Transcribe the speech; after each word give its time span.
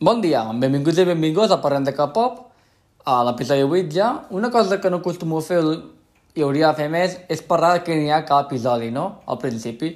Bon 0.00 0.16
dia, 0.24 0.40
benvinguts 0.56 0.96
i 0.96 1.04
benvinguts 1.04 1.52
a 1.52 1.58
Parlem 1.60 1.84
de 1.84 1.92
K-pop, 1.92 2.36
a 3.04 3.18
l'episodi 3.26 3.66
8 3.66 3.90
ja. 3.92 4.06
Una 4.32 4.48
cosa 4.50 4.78
que 4.80 4.88
no 4.88 4.96
acostumo 5.02 5.36
a 5.36 5.44
fer 5.44 5.58
i 5.60 6.40
hauria 6.40 6.70
de 6.70 6.78
fer 6.78 6.86
més 6.88 7.18
és 7.28 7.42
parlar 7.44 7.74
de 7.74 7.82
què 7.84 7.98
n'hi 7.98 8.08
ha 8.08 8.22
cada 8.24 8.46
episodi, 8.46 8.88
no? 8.94 9.20
Al 9.28 9.36
principi. 9.42 9.90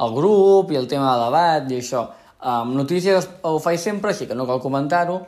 El 0.00 0.14
grup 0.16 0.72
i 0.72 0.78
el 0.80 0.88
tema 0.88 1.10
de 1.12 1.26
debat 1.26 1.68
i 1.68 1.82
això. 1.82 2.06
Um, 2.40 2.72
notícies 2.78 3.28
ho 3.44 3.58
faig 3.60 3.82
sempre, 3.84 4.14
així 4.14 4.24
que 4.24 4.38
no 4.38 4.48
cal 4.48 4.64
comentar-ho. 4.64 5.18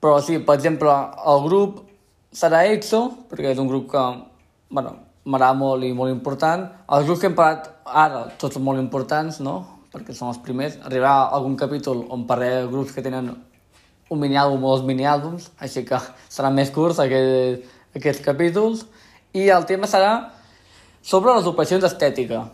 Però 0.00 0.16
sí, 0.24 0.40
per 0.40 0.56
exemple, 0.56 0.96
el 1.34 1.44
grup 1.44 1.84
serà 2.32 2.64
EXO, 2.72 3.02
perquè 3.28 3.52
és 3.52 3.60
un 3.60 3.68
grup 3.68 3.90
que, 3.92 4.06
bueno, 4.72 4.96
m'agrada 5.28 5.60
molt 5.60 5.84
i 5.84 5.92
molt 5.92 6.16
important. 6.16 6.70
Els 6.88 7.04
grups 7.04 7.20
que 7.20 7.28
hem 7.28 7.36
parlat 7.36 7.68
ara, 7.84 8.30
tots 8.40 8.56
molt 8.56 8.80
importants, 8.80 9.44
no? 9.44 9.58
Perquè 9.92 10.14
són 10.16 10.32
els 10.32 10.40
primers. 10.44 10.78
Arribarà 10.88 11.28
algun 11.36 11.56
capítol 11.60 12.06
on 12.12 12.26
parlaré 12.28 12.62
de 12.62 12.70
grups 12.72 12.94
que 12.96 13.04
tenen 13.04 13.30
un 14.12 14.20
miniàlbum 14.20 14.64
o 14.64 14.72
dos 14.74 14.84
miniàlbums, 14.88 15.50
així 15.60 15.84
que 15.88 15.98
seran 16.28 16.56
més 16.56 16.72
curts 16.72 17.00
aquest, 17.00 17.68
aquests 17.96 18.24
capítols. 18.24 18.86
I 19.36 19.48
el 19.52 19.64
tema 19.68 19.88
serà 19.88 20.12
sobre 21.02 21.34
les 21.36 21.48
operacions 21.48 21.84
estètica. 21.88 22.44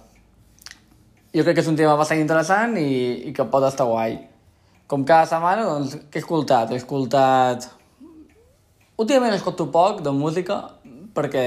Jo 1.34 1.45
crec 1.45 1.59
que 1.59 1.65
és 1.65 1.70
un 1.70 1.79
tema 1.79 1.96
bastant 1.98 2.20
interessant 2.23 2.77
i, 2.80 3.29
i 3.29 3.32
que 3.37 3.46
pot 3.52 3.66
estar 3.66 3.87
guai. 3.87 4.16
Com 4.88 5.05
cada 5.05 5.27
setmana, 5.29 5.66
doncs, 5.68 5.98
què 6.09 6.20
he 6.20 6.24
escoltat? 6.24 6.73
He 6.73 6.80
escoltat... 6.80 7.68
Últimament 8.98 9.37
escolto 9.37 9.68
poc 9.70 10.01
de 10.02 10.10
música 10.10 10.57
perquè 11.15 11.43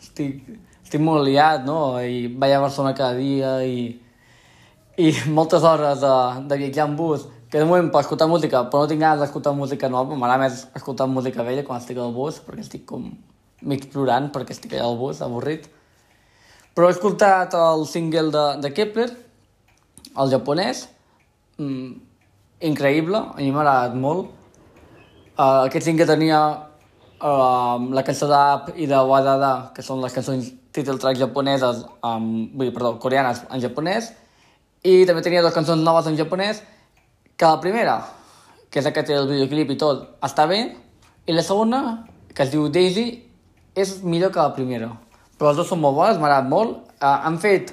estic, 0.00 0.38
estic 0.84 1.02
molt 1.04 1.26
liat, 1.26 1.66
no? 1.66 1.98
I 2.00 2.28
vaig 2.40 2.54
a 2.56 2.62
Barcelona 2.62 2.94
cada 2.96 3.18
dia 3.18 3.50
i, 3.68 3.82
i 4.98 5.12
moltes 5.38 5.62
hores 5.62 6.02
de, 6.02 6.14
de 6.50 6.60
viatjar 6.64 6.88
en 6.88 6.96
bus, 6.98 7.26
que 7.48 7.62
de 7.62 7.64
moment 7.64 7.88
per 7.94 8.02
escoltar 8.02 8.28
música, 8.28 8.64
però 8.68 8.84
no 8.84 8.90
tinc 8.90 9.00
ganes 9.00 9.22
d'escoltar 9.22 9.54
música 9.56 9.88
nova, 9.88 10.16
m'agrada 10.18 10.42
més 10.42 10.66
escoltar 10.76 11.06
música 11.08 11.46
vella 11.46 11.64
quan 11.64 11.80
estic 11.80 12.00
al 12.02 12.12
bus, 12.12 12.42
perquè 12.44 12.64
estic 12.66 12.84
com 12.88 13.06
mig 13.62 13.88
plorant 13.92 14.28
perquè 14.34 14.54
estic 14.54 14.74
allà 14.74 14.90
al 14.90 14.98
bus, 14.98 15.22
avorrit. 15.24 15.70
Però 16.74 16.90
he 16.90 16.94
escoltat 16.94 17.54
el 17.58 17.86
single 17.90 18.28
de, 18.34 18.44
de 18.62 18.72
Kepler, 18.74 19.08
el 20.18 20.30
japonès, 20.34 20.84
mm, 21.58 21.88
increïble, 22.68 23.22
a 23.32 23.40
mi 23.40 23.50
m'ha 23.54 23.64
agradat 23.64 23.98
molt. 23.98 24.34
Uh, 25.38 25.64
aquest 25.64 25.86
single 25.86 26.06
tenia 26.10 26.38
uh, 27.22 27.78
la 27.94 28.04
cançó 28.06 28.28
d'App 28.30 28.74
i 28.76 28.86
de 28.90 29.02
Wadada, 29.10 29.52
que 29.74 29.82
són 29.86 30.02
les 30.02 30.14
cançons 30.14 30.52
title 30.74 30.98
track 30.98 31.18
japoneses, 31.18 31.84
um, 32.06 32.48
vull 32.52 32.68
dir, 32.68 32.74
perdó, 32.74 32.96
coreanes 33.02 33.46
en 33.48 33.62
japonès, 33.62 34.12
i 34.84 35.04
també 35.08 35.22
tenia 35.24 35.42
dues 35.42 35.54
cançons 35.54 35.82
noves 35.82 36.06
en 36.06 36.18
japonès, 36.18 36.62
que 37.38 37.46
la 37.46 37.60
primera, 37.62 37.96
que 38.70 38.80
és 38.80 38.86
la 38.86 38.92
que 38.94 39.04
té 39.06 39.16
el 39.16 39.28
videoclip 39.30 39.72
i 39.74 39.78
tot, 39.80 40.04
està 40.26 40.46
bé, 40.50 40.60
i 41.26 41.34
la 41.34 41.44
segona, 41.46 41.82
que 42.34 42.44
es 42.44 42.52
diu 42.52 42.68
Daisy, 42.72 43.08
és 43.78 43.98
millor 44.02 44.32
que 44.34 44.42
la 44.42 44.54
primera. 44.56 44.90
Però 45.38 45.50
les 45.50 45.60
dues 45.60 45.70
són 45.70 45.80
molt 45.82 45.96
bones, 45.96 46.18
m'ha 46.18 46.40
molt. 46.46 46.82
Uh, 46.98 47.14
han 47.28 47.38
fet 47.38 47.70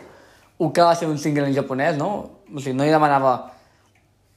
el 0.59 0.71
que 0.71 0.85
va 0.85 0.95
ser 0.95 1.09
un 1.09 1.17
single 1.17 1.47
en 1.49 1.55
japonès, 1.55 1.97
no? 1.97 2.09
O 2.53 2.61
sigui, 2.61 2.75
no 2.77 2.85
hi 2.85 2.93
demanava 2.93 3.35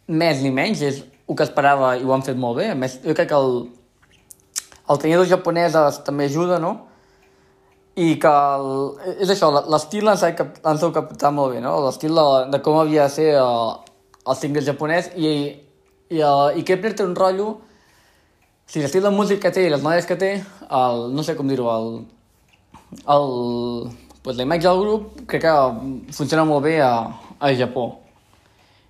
més 0.09 0.41
ni 0.43 0.51
menys, 0.55 0.83
és 0.83 1.03
el 1.29 1.37
que 1.37 1.45
esperava 1.45 1.93
i 1.99 2.05
ho 2.05 2.15
han 2.15 2.25
fet 2.25 2.39
molt 2.41 2.59
bé. 2.63 2.71
A 2.73 2.79
més, 2.79 2.99
jo 3.05 3.15
crec 3.15 3.29
que 3.29 3.37
el, 3.37 3.69
el 4.89 5.01
tenir 5.03 5.19
dos 5.21 5.29
japoneses 5.29 6.01
també 6.07 6.31
ajuda, 6.31 6.59
no? 6.63 6.88
I 7.99 8.09
que 8.23 8.31
el, 8.31 8.69
és 9.25 9.31
això, 9.33 9.49
l'estil 9.67 10.07
l'han 10.07 10.19
sabut 10.21 10.95
captar 10.95 11.33
molt 11.35 11.57
bé, 11.57 11.63
no? 11.65 11.79
L'estil 11.87 12.15
de, 12.15 12.27
de 12.53 12.61
com 12.63 12.79
havia 12.79 13.09
de 13.09 13.15
ser 13.15 13.31
el, 13.41 13.73
el 14.29 14.39
single 14.39 14.63
japonès 14.67 15.11
i, 15.17 15.33
i, 16.13 16.21
el, 16.21 16.61
i 16.61 16.67
Kepler 16.69 16.95
té 16.95 17.07
un 17.07 17.17
rotllo 17.19 17.49
o 18.69 18.71
sigui, 18.71 18.85
l'estil 18.85 19.07
de 19.07 19.11
música 19.17 19.49
que 19.49 19.55
té 19.57 19.63
i 19.65 19.73
les 19.73 19.81
noies 19.81 20.05
que 20.05 20.15
té, 20.21 20.35
el, 20.69 21.07
no 21.17 21.23
sé 21.25 21.33
com 21.39 21.49
dir-ho, 21.49 21.71
el, 21.73 21.87
el, 23.15 23.31
pues, 24.21 24.37
la 24.37 24.45
imatge 24.45 24.69
del 24.69 24.83
grup 24.83 25.23
crec 25.31 25.47
que 25.47 25.55
funciona 26.13 26.45
molt 26.45 26.67
bé 26.67 26.75
a, 26.85 26.91
a 27.41 27.49
Japó 27.57 27.87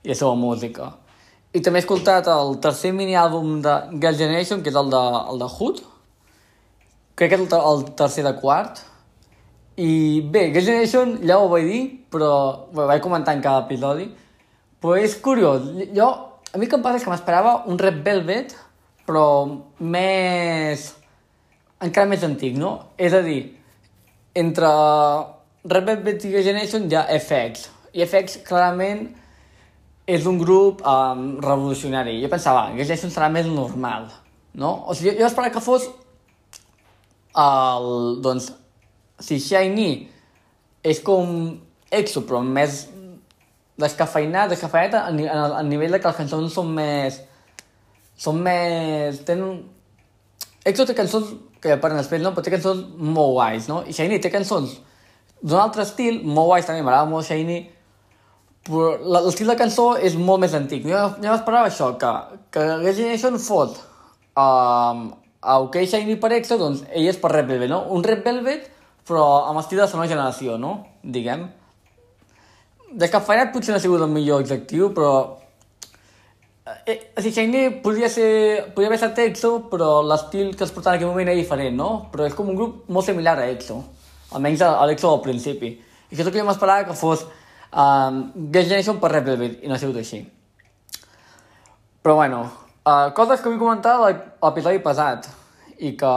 i 0.02 0.10
la 0.10 0.16
seva 0.18 0.34
música. 0.34 0.88
I 1.54 1.62
també 1.62 1.78
he 1.78 1.84
escoltat 1.84 2.26
el 2.32 2.56
tercer 2.64 2.90
mini-àlbum 2.96 3.60
de 3.62 3.76
Girl 4.02 4.18
Generation, 4.18 4.64
que 4.66 4.74
és 4.74 4.80
el 4.82 4.90
de, 4.90 5.04
el 5.30 5.38
de 5.44 5.48
Hood. 5.54 5.80
Crec 7.14 7.30
que 7.30 7.38
és 7.38 7.46
el, 7.46 7.62
el 7.70 7.86
tercer 8.02 8.26
de 8.26 8.34
quart. 8.42 8.82
I 9.78 9.90
bé, 10.26 10.48
Girl 10.50 10.66
Generation 10.66 11.12
ja 11.22 11.36
ho 11.38 11.46
vaig 11.52 11.68
dir, 11.68 11.82
però 12.10 12.30
ho 12.66 12.86
vaig 12.88 13.02
comentar 13.02 13.36
en 13.36 13.42
cada 13.44 13.62
episodi. 13.66 14.08
Però 14.82 14.96
és 14.98 15.14
curiós. 15.22 15.68
Jo, 15.94 16.08
a 16.50 16.58
mi 16.58 16.66
que 16.66 16.78
em 16.78 16.82
passa 16.82 16.98
és 16.98 17.06
que 17.06 17.12
m'esperava 17.12 17.62
un 17.70 17.78
Red 17.78 18.02
Velvet, 18.06 18.56
però 19.06 19.26
més... 19.78 20.88
encara 21.80 22.10
més 22.10 22.26
antic, 22.26 22.58
no? 22.58 22.72
És 22.98 23.14
a 23.14 23.22
dir, 23.22 23.40
entre 24.34 24.68
Red 25.68 25.86
Velvet 25.92 26.26
i 26.26 26.34
Girl 26.34 26.46
Generation 26.50 26.90
hi 26.90 26.98
ha 26.98 27.06
FX. 27.14 27.68
I 27.94 28.02
FX 28.06 28.40
clarament 28.46 29.06
és 30.08 30.26
un 30.26 30.38
grup 30.40 30.82
um, 30.82 31.36
revolucionari. 31.44 32.16
Jo 32.22 32.30
pensava, 32.32 32.70
que 32.74 32.86
Jason 32.88 33.12
serà 33.14 33.28
més 33.30 33.46
normal, 33.46 34.08
no? 34.58 34.72
O 34.88 34.96
sigui, 34.96 35.14
jo 35.20 35.26
esperava 35.28 35.52
que 35.54 35.62
fos 35.62 35.86
el, 37.38 37.90
doncs, 38.24 38.48
si 39.20 39.40
Shiny 39.42 39.88
és 40.86 41.00
com 41.04 41.32
EXO, 41.90 42.24
però 42.28 42.42
més 42.44 42.84
descafeinat, 43.78 44.50
descafeinat 44.52 44.94
a, 44.98 45.04
a, 45.08 45.42
a 45.60 45.64
nivell 45.66 45.94
de 45.94 46.00
que 46.02 46.10
les 46.10 46.20
cançons 46.22 46.54
són 46.54 46.72
més... 46.76 47.20
són 48.18 48.42
més... 48.44 49.22
tenen... 49.28 49.62
EXO 50.68 50.84
té 50.88 50.94
cançons 50.98 51.32
que 51.62 51.78
parlen 51.80 52.02
després, 52.02 52.22
no? 52.22 52.34
Però 52.34 52.44
té 52.44 52.52
cançons 52.54 52.84
molt 52.98 53.34
guais, 53.38 53.68
no? 53.70 53.82
I 53.86 53.94
Shiny 53.96 54.20
té 54.22 54.30
cançons 54.34 54.78
d'un 55.40 55.60
altre 55.62 55.84
estil, 55.86 56.22
molt 56.24 56.52
guais 56.52 56.66
també, 56.66 56.82
m'agrada 56.82 57.10
molt 57.10 57.26
Shiny, 57.26 57.60
però 58.66 59.20
l'estil 59.24 59.50
de 59.50 59.56
cançó 59.58 59.92
és 59.96 60.16
molt 60.18 60.42
més 60.42 60.54
antic. 60.58 60.86
Jo, 60.86 61.04
jo 61.22 61.30
m'esperava 61.30 61.70
això, 61.70 61.92
que, 62.00 62.10
que 62.54 62.64
la 62.82 62.94
Generation 62.94 63.38
fot 63.42 63.78
um, 64.34 65.06
a 65.40 65.60
OK 65.62 65.78
Shiny 65.86 66.18
per 66.20 66.34
Exo, 66.36 66.58
doncs 66.60 66.82
ell 66.90 67.08
és 67.12 67.20
per 67.22 67.32
Red 67.32 67.48
Velvet, 67.50 67.70
no? 67.70 67.84
Un 67.94 68.04
Red 68.06 68.26
Velvet, 68.26 68.66
però 69.08 69.24
amb 69.48 69.62
estil 69.62 69.80
de 69.80 69.86
la 69.86 69.96
nova 69.96 70.06
generació, 70.10 70.58
no? 70.60 70.72
Diguem. 71.02 71.46
Descafeinat 73.00 73.52
potser 73.52 73.74
no 73.74 73.80
ha 73.80 73.84
sigut 73.84 74.04
el 74.04 74.12
millor 74.12 74.44
objectiu, 74.44 74.92
però... 74.96 75.12
Eh, 76.84 76.98
o 77.16 77.24
sigui, 77.24 77.32
Shiny 77.32 77.80
podria, 77.82 78.12
ser, 78.12 78.28
podria 78.76 78.90
haver 78.90 79.00
estat 79.00 79.18
EXO, 79.24 79.52
però 79.72 80.02
l'estil 80.04 80.52
que 80.54 80.66
es 80.68 80.72
portava 80.76 80.96
en 80.96 81.00
aquell 81.00 81.12
moment 81.14 81.32
era 81.32 81.40
diferent, 81.40 81.76
no? 81.76 81.90
Però 82.12 82.28
és 82.28 82.36
com 82.36 82.52
un 82.52 82.56
grup 82.60 82.88
molt 82.92 83.08
similar 83.08 83.38
a 83.40 83.48
EXO. 83.48 83.80
Almenys 84.36 84.64
a 84.68 84.74
l'EXO 84.86 85.14
al 85.16 85.22
principi. 85.24 85.72
I 85.72 86.12
això 86.12 86.22
és 86.22 86.26
el 86.28 86.34
que 86.34 86.42
jo 86.42 86.48
m'esperava 86.48 86.84
que 86.88 86.96
fos 86.96 87.24
Um, 87.70 88.32
Girls' 88.50 88.68
Generation 88.68 88.98
per 88.98 89.10
Red 89.12 89.24
Velvet, 89.24 89.58
i 89.62 89.68
no 89.68 89.76
ha 89.76 89.80
sigut 89.80 89.98
així. 90.00 90.22
Però 92.02 92.14
bueno, 92.16 92.40
uh, 92.88 93.10
coses 93.16 93.42
que 93.42 93.50
vull 93.50 93.60
comentar 93.60 93.98
a 93.98 94.08
l'episodi 94.08 94.80
passat 94.84 95.28
i 95.84 95.92
que, 95.98 96.12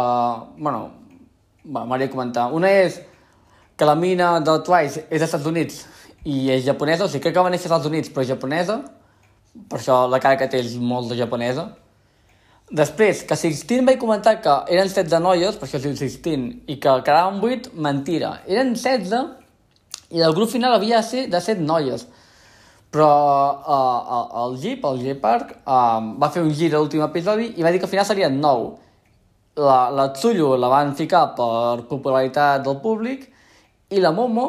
bueno, 0.57 0.85
m'agradaria 1.65 2.11
comentar. 2.13 2.49
Una 2.53 2.69
és 2.69 3.01
que 3.77 3.85
la 3.85 3.95
mina 3.95 4.39
del 4.39 4.63
Twice 4.63 5.05
és 5.09 5.19
dels 5.19 5.27
Estats 5.29 5.47
Units 5.49 5.83
i 6.25 6.51
és 6.53 6.65
japonesa, 6.65 7.05
o 7.05 7.09
sigui, 7.09 7.23
crec 7.25 7.35
que 7.35 7.45
va 7.45 7.51
néixer 7.53 7.67
als 7.67 7.79
Estats 7.79 7.89
Units 7.89 8.11
però 8.13 8.25
japonesa, 8.27 8.81
per 9.69 9.79
això 9.79 10.03
la 10.09 10.19
cara 10.21 10.37
que 10.37 10.49
té 10.51 10.61
és 10.61 10.75
molt 10.77 11.09
de 11.09 11.17
japonesa. 11.19 11.71
Després, 12.71 13.25
que 13.27 13.35
Sixteen 13.35 13.83
vaig 13.83 13.97
comentar 13.99 14.37
que 14.39 14.53
eren 14.71 14.87
16 14.87 15.19
noies, 15.19 15.57
per 15.59 15.67
això 15.67 15.79
es 15.79 15.83
diu 15.83 15.95
Sixteen, 15.99 16.45
i 16.71 16.77
que 16.79 16.93
quedaven 17.03 17.41
8, 17.43 17.73
mentira. 17.75 18.37
Eren 18.47 18.71
16 18.77 19.41
i 20.15 20.21
el 20.23 20.35
grup 20.35 20.51
final 20.51 20.77
havia 20.77 21.01
de 21.01 21.07
ser 21.07 21.25
de 21.31 21.41
set 21.43 21.59
noies. 21.59 22.05
Però 22.91 23.09
uh, 23.63 24.45
el 24.45 24.55
Jeep, 24.59 24.85
el 24.87 25.03
Jeep 25.03 25.19
Park, 25.23 25.53
uh, 25.63 25.99
va 26.19 26.31
fer 26.31 26.43
un 26.43 26.51
gir 26.55 26.73
a 26.73 26.79
l'últim 26.79 27.03
episodi 27.03 27.53
i 27.55 27.63
va 27.63 27.71
dir 27.71 27.79
que 27.79 27.87
al 27.87 27.91
final 27.91 28.07
serien 28.07 28.39
nou. 28.39 28.73
La, 29.59 29.89
la 29.91 30.07
Tsuyu 30.15 30.53
la 30.55 30.69
van 30.71 30.93
ficar 30.95 31.33
per 31.35 31.83
popularitat 31.89 32.63
del 32.63 32.77
públic 32.79 33.25
i 33.91 33.99
la 33.99 34.13
Momo 34.15 34.45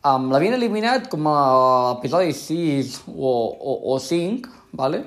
um, 0.00 0.30
l'havien 0.32 0.56
eliminat 0.56 1.10
com 1.12 1.26
a 1.28 1.38
episodi 1.98 2.32
6 2.32 2.94
o, 3.12 3.32
o, 3.52 3.74
o 3.92 3.98
5, 4.00 4.48
¿vale? 4.72 5.02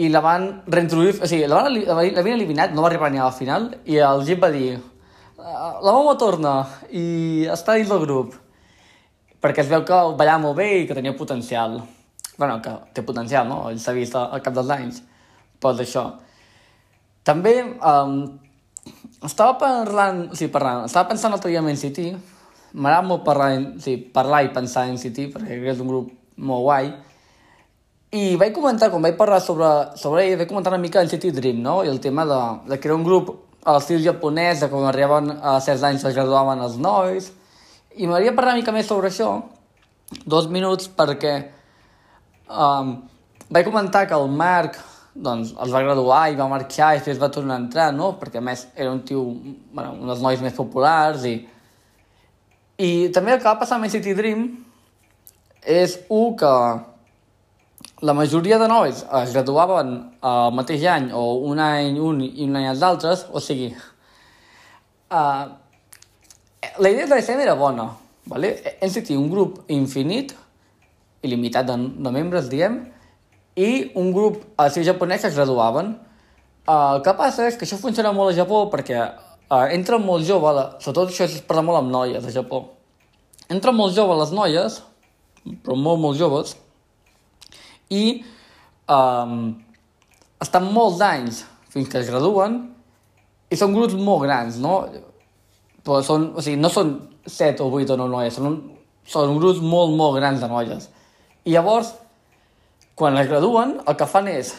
i 0.00 0.08
la 0.08 0.22
van 0.24 0.46
reintroduir, 0.72 1.18
o 1.20 1.28
sigui, 1.28 1.44
l'havien 1.44 2.36
eliminat, 2.38 2.72
no 2.72 2.80
va 2.80 2.88
arribar 2.88 3.10
ni 3.12 3.20
al 3.20 3.34
final, 3.36 3.66
i 3.84 3.98
el 4.00 4.24
Jeep 4.24 4.40
va 4.40 4.48
dir 4.54 4.78
la 5.40 5.92
Momo 5.92 6.14
torna 6.20 6.54
i 6.92 7.44
està 7.52 7.76
dins 7.76 7.92
del 7.92 8.00
grup 8.06 8.38
perquè 9.40 9.64
es 9.64 9.70
veu 9.70 9.84
que 9.88 9.98
ballava 10.18 10.42
molt 10.42 10.58
bé 10.58 10.68
i 10.80 10.86
que 10.88 10.96
tenia 10.96 11.16
potencial. 11.16 11.80
bueno, 12.36 12.60
que 12.62 12.70
té 12.94 13.02
potencial, 13.02 13.48
no? 13.48 13.68
Ell 13.68 13.80
s'ha 13.80 13.92
vist 13.92 14.14
al 14.16 14.40
cap 14.40 14.54
dels 14.56 14.70
anys. 14.72 15.02
Però 15.60 15.74
d'això. 15.76 16.04
També 17.26 17.54
um, 17.62 18.16
estava 19.26 19.58
parlant, 19.60 20.26
o 20.30 20.38
sigui, 20.38 20.52
parlant, 20.52 20.86
estava 20.88 21.10
pensant 21.10 21.32
l'altre 21.32 21.52
dia 21.52 21.60
en 21.60 21.68
NCT, 21.68 22.06
m'agrada 22.72 23.06
molt 23.06 23.26
parlar, 23.26 23.52
o 23.76 23.82
sigui, 23.82 24.08
parlar 24.14 24.44
i 24.46 24.52
pensar 24.54 24.86
en 24.88 24.96
NCT, 24.96 25.30
perquè 25.34 25.60
és 25.74 25.82
un 25.84 25.90
grup 25.92 26.10
molt 26.40 26.64
guai, 26.64 26.92
I 28.10 28.34
vaig 28.34 28.50
comentar, 28.50 28.88
quan 28.90 29.04
vaig 29.04 29.14
parlar 29.14 29.38
sobre, 29.38 29.68
sobre 29.94 30.24
ell, 30.24 30.38
vaig 30.40 30.48
comentar 30.50 30.72
una 30.72 30.82
mica 30.82 30.98
el 30.98 31.10
City 31.12 31.30
Dream, 31.30 31.60
no? 31.62 31.84
I 31.86 31.90
el 31.92 32.00
tema 32.02 32.24
de, 32.26 32.38
de 32.66 32.78
que 32.80 32.88
era 32.88 32.96
un 32.96 33.04
grup 33.06 33.28
a 33.62 33.76
l'estil 33.76 34.02
japonès, 34.02 34.64
de 34.64 34.68
quan 34.72 34.88
arribaven 34.88 35.30
a 35.30 35.52
certs 35.62 35.84
anys 35.86 36.02
es 36.08 36.16
graduaven 36.16 36.58
els 36.64 36.74
nois, 36.82 37.28
i 37.94 38.08
m'agradaria 38.08 38.34
parlar 38.34 38.56
una 38.56 38.62
mica 38.64 38.74
més 38.74 38.90
sobre 38.90 39.12
això, 39.12 39.28
dos 40.26 40.48
minuts, 40.50 40.88
perquè 40.90 41.36
um, 42.50 42.96
vaig 43.46 43.70
comentar 43.70 44.08
que 44.10 44.18
el 44.18 44.26
Marc 44.26 44.80
doncs, 45.14 45.54
els 45.58 45.72
va 45.74 45.82
graduar 45.82 46.20
i 46.30 46.36
va 46.38 46.48
marxar 46.50 46.94
i 46.94 47.00
després 47.00 47.20
va 47.20 47.30
tornar 47.34 47.56
a 47.56 47.64
entrar, 47.64 47.88
no? 47.94 48.12
Perquè 48.20 48.38
a 48.38 48.44
més 48.44 48.66
era 48.76 48.92
un 48.92 49.02
tio, 49.06 49.24
bueno, 49.72 49.96
un 49.98 50.10
dels 50.10 50.22
nois 50.24 50.42
més 50.44 50.56
populars 50.56 51.26
i... 51.28 51.38
I 52.80 53.10
també 53.12 53.34
el 53.34 53.42
que 53.42 53.44
va 53.44 53.58
passar 53.60 53.76
amb 53.76 53.90
City 53.92 54.14
Dream 54.16 54.46
és, 55.68 55.98
un, 56.08 56.32
que 56.40 56.52
la 58.00 58.14
majoria 58.16 58.56
de 58.58 58.68
nois 58.70 59.02
es 59.04 59.34
graduaven 59.34 59.90
el 60.24 60.54
mateix 60.56 60.86
any 60.88 61.10
o 61.12 61.24
un 61.50 61.60
any 61.60 61.98
un 62.00 62.22
i 62.24 62.46
un 62.46 62.56
any 62.56 62.70
els 62.70 62.84
altres, 62.86 63.26
o 63.32 63.42
sigui... 63.44 63.74
Uh, 65.10 65.50
la 66.78 66.90
idea 66.92 67.08
de 67.08 67.16
l'escena 67.16 67.42
era 67.42 67.56
bona, 67.58 67.90
vale? 68.30 68.54
NCT, 68.80 69.16
un 69.18 69.28
grup 69.32 69.60
infinit, 69.72 70.32
il·limitat 71.26 71.66
de, 71.68 71.76
de 71.76 72.12
membres, 72.14 72.48
diem, 72.52 72.78
i 73.60 73.70
un 74.00 74.12
grup 74.16 74.42
a 74.56 74.68
ser 74.72 74.86
japonès 74.86 75.26
es 75.28 75.36
graduaven. 75.36 75.94
Uh, 76.64 76.96
el 76.96 77.02
que 77.04 77.14
passa 77.18 77.48
és 77.50 77.58
que 77.58 77.66
això 77.66 77.78
funciona 77.80 78.12
molt 78.16 78.32
a 78.32 78.38
Japó 78.38 78.66
perquè 78.72 79.00
uh, 79.04 79.98
molt 79.98 80.26
jove, 80.26 80.52
la, 80.54 80.66
sobretot 80.78 81.10
això 81.10 81.26
es 81.26 81.40
parla 81.42 81.64
molt 81.66 81.80
amb 81.80 81.90
noies 81.90 82.24
a 82.24 82.34
Japó, 82.34 82.68
entra 83.50 83.72
molt 83.72 83.96
jove 83.96 84.16
les 84.20 84.32
noies, 84.32 84.80
però 85.64 85.74
molt, 85.74 86.00
molt 86.00 86.18
joves, 86.18 86.54
i 87.90 88.22
um, 88.86 89.56
estan 90.40 90.68
molts 90.72 91.00
anys 91.02 91.44
fins 91.72 91.88
que 91.90 91.98
es 91.98 92.10
graduen 92.10 92.60
i 93.50 93.58
són 93.58 93.74
grups 93.74 93.96
molt 93.98 94.22
grans, 94.22 94.60
no? 94.62 94.84
Però 95.82 95.98
són, 96.06 96.30
o 96.36 96.44
sigui, 96.44 96.60
no 96.60 96.70
són 96.70 96.94
7 97.26 97.64
o 97.64 97.70
8 97.72 97.96
o 97.96 97.98
9 97.98 98.12
noies, 98.12 98.36
són, 98.36 98.46
un, 98.46 98.60
són 99.08 99.34
grups 99.40 99.62
molt, 99.64 99.96
molt 99.98 100.20
grans 100.20 100.42
de 100.42 100.50
noies. 100.50 100.86
I 101.48 101.56
llavors, 101.56 101.94
quan 103.00 103.16
es 103.16 103.30
graduen, 103.30 103.78
el 103.88 103.96
que 103.96 104.04
fan 104.04 104.26
és 104.28 104.50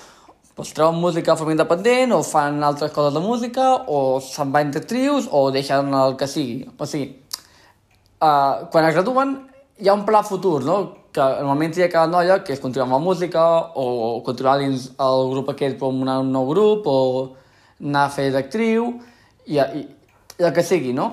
doncs, 0.58 0.72
treuen 0.74 0.98
música 0.98 1.36
de 1.36 1.38
forma 1.38 1.54
independent 1.54 2.16
o 2.16 2.24
fan 2.26 2.58
altres 2.66 2.90
coses 2.96 3.14
de 3.14 3.22
música 3.22 3.66
o 3.86 4.18
se'n 4.26 4.50
van 4.54 4.72
entre 4.72 4.82
trios 4.90 5.28
o 5.30 5.44
deixen 5.54 5.94
el 5.94 6.18
que 6.18 6.28
sigui. 6.28 6.64
O 6.74 6.88
sigui, 6.90 7.12
uh, 8.18 8.66
quan 8.74 8.88
es 8.90 8.98
graduen 8.98 9.36
hi 9.78 9.92
ha 9.92 9.94
un 9.94 10.08
pla 10.10 10.24
futur, 10.26 10.64
no? 10.66 10.80
Que 11.14 11.22
normalment 11.22 11.78
hi 11.78 11.86
ha 11.86 11.92
cada 11.94 12.10
noia 12.10 12.40
que 12.42 12.56
és 12.56 12.64
continuar 12.64 12.88
amb 12.90 12.98
la 12.98 13.04
música 13.06 13.46
o 13.78 13.86
continuar 14.26 14.58
dins 14.64 14.90
el 14.98 15.30
grup 15.36 15.54
aquest 15.54 15.78
per 15.78 15.94
un 15.94 16.34
nou 16.34 16.50
grup 16.50 16.90
o 16.90 16.98
anar 17.78 18.08
a 18.08 18.14
fer 18.18 18.32
d'actriu 18.34 18.90
i, 19.46 19.62
i, 19.62 19.86
i 20.40 20.50
el 20.50 20.54
que 20.58 20.66
sigui, 20.66 20.98
no? 20.98 21.12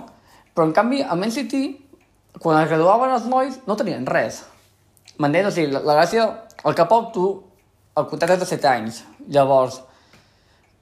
Però 0.57 0.65
en 0.65 0.73
canvi 0.73 1.05
a 1.05 1.13
Man 1.13 1.35
City, 1.35 1.67
quan 2.41 2.63
es 2.65 2.73
graduaven 2.73 3.13
els 3.21 3.29
nois, 3.29 3.61
no 3.69 3.77
tenien 3.77 4.09
res. 4.09 4.47
M'entens? 5.21 5.53
O 5.53 5.57
sigui, 5.61 5.75
la, 5.77 5.85
la 5.85 6.01
gràcia 6.01 6.31
cap 6.65 6.89
poc 6.91 7.13
tu, 7.15 7.29
el 7.99 8.09
contracte 8.11 8.39
és 8.39 8.43
de 8.43 8.49
7 8.49 8.69
anys. 8.71 9.03
Llavors, 9.35 9.81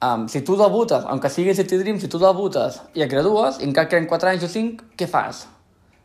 um, 0.03 0.27
si 0.31 0.41
tu 0.45 0.57
debutes, 0.57 1.05
aunque 1.05 1.29
sigui 1.29 1.55
City 1.55 1.77
Dream, 1.77 1.99
si 1.99 2.09
tu 2.09 2.19
debutes 2.21 2.81
i 2.95 3.03
et 3.05 3.11
gradues, 3.11 3.61
i 3.61 3.67
encara 3.69 3.89
queden 3.91 4.09
4 4.09 4.33
anys 4.33 4.45
o 4.47 4.51
5, 4.51 4.91
què 4.97 5.07
fas? 5.09 5.45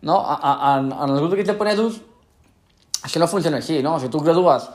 No? 0.03 0.19
A, 0.19 0.37
a, 0.37 0.75
en, 0.79 0.91
en 0.93 1.15
els 1.15 1.23
grups 1.23 1.49
japonesos, 1.49 2.01
això 3.03 3.23
no 3.23 3.31
funciona 3.31 3.61
així, 3.63 3.81
no? 3.83 3.99
Si 4.01 4.11
tu 4.13 4.21
gradues 4.23 4.69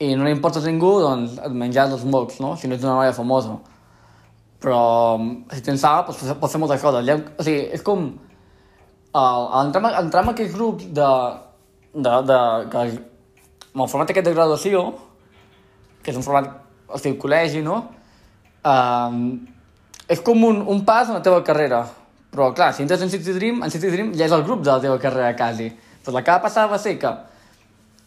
i 0.00 0.14
no 0.16 0.24
li 0.24 0.32
importes 0.32 0.64
a 0.64 0.70
ningú, 0.70 0.94
doncs 1.02 1.36
et 1.44 1.52
menjas 1.52 1.92
els 1.92 2.06
mocs, 2.08 2.40
no? 2.40 2.54
Si 2.56 2.68
no 2.68 2.76
ets 2.76 2.86
una 2.86 2.96
noia 2.96 3.12
famosa. 3.16 3.58
Però 4.60 4.80
si 5.52 5.62
tens 5.64 5.84
sala, 5.84 6.06
pots, 6.08 6.24
pots 6.40 6.56
fer 6.56 6.60
moltes 6.60 6.82
coses. 6.82 7.12
O 7.36 7.44
sigui, 7.44 7.68
és 7.76 7.84
com... 7.84 8.10
Uh, 9.10 9.46
entrar, 9.58 9.90
entrar 9.98 10.22
en 10.22 10.28
aquells 10.30 10.52
grups 10.54 10.86
de, 10.94 11.06
de, 11.96 12.12
de, 12.28 12.36
que 12.70 12.82
amb 13.74 13.84
el 13.84 13.88
format 13.90 14.12
aquest 14.12 14.26
de 14.26 14.34
graduació, 14.34 14.82
que 16.02 16.12
és 16.12 16.18
un 16.18 16.26
format, 16.26 16.52
o 16.88 16.98
sigui, 16.98 17.18
col·legi, 17.20 17.62
no? 17.64 17.80
Um, 18.66 19.24
és 20.10 20.20
com 20.26 20.42
un, 20.44 20.62
un 20.68 20.84
pas 20.84 21.08
en 21.08 21.18
la 21.18 21.24
teva 21.24 21.42
carrera. 21.46 21.84
Però, 22.30 22.50
clar, 22.54 22.72
si 22.74 22.84
entres 22.84 23.02
en 23.02 23.10
City 23.10 23.34
Dream, 23.34 23.62
en 23.66 23.72
City 23.72 23.90
Dream 23.90 24.12
ja 24.18 24.26
és 24.26 24.34
el 24.34 24.44
grup 24.46 24.62
de 24.62 24.70
la 24.70 24.80
teva 24.82 24.98
carrera, 25.02 25.34
quasi. 25.38 25.70
Però 26.04 26.16
la 26.16 26.24
que 26.26 26.34
va 26.34 26.42
passar 26.42 26.68
va 26.70 26.78
ser 26.78 26.96
que 26.98 27.10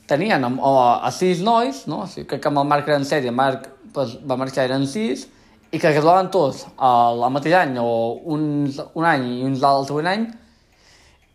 tenien 0.07 0.43
o, 0.43 0.73
a 0.79 1.11
sis 1.15 1.43
nois, 1.43 1.83
no? 1.87 2.03
O 2.03 2.09
sigui, 2.11 2.27
crec 2.31 2.43
que 2.43 2.51
amb 2.51 2.63
el 2.63 2.69
Marc 2.69 2.89
eren 2.91 3.07
set 3.07 3.23
i 3.23 3.31
el 3.31 3.37
Marc 3.37 3.69
pues, 3.95 4.17
va 4.27 4.37
marxar, 4.39 4.67
eren 4.67 4.87
sis, 4.89 5.27
i 5.73 5.79
que 5.79 5.91
graduaven 5.91 6.29
tots 6.33 6.65
al, 6.77 7.23
al 7.23 7.33
mateix 7.33 7.55
any, 7.57 7.77
o 7.81 8.19
uns, 8.35 8.79
un 8.93 9.07
any 9.09 9.29
i 9.39 9.43
uns 9.47 9.63
un 9.63 10.09
any, 10.09 10.27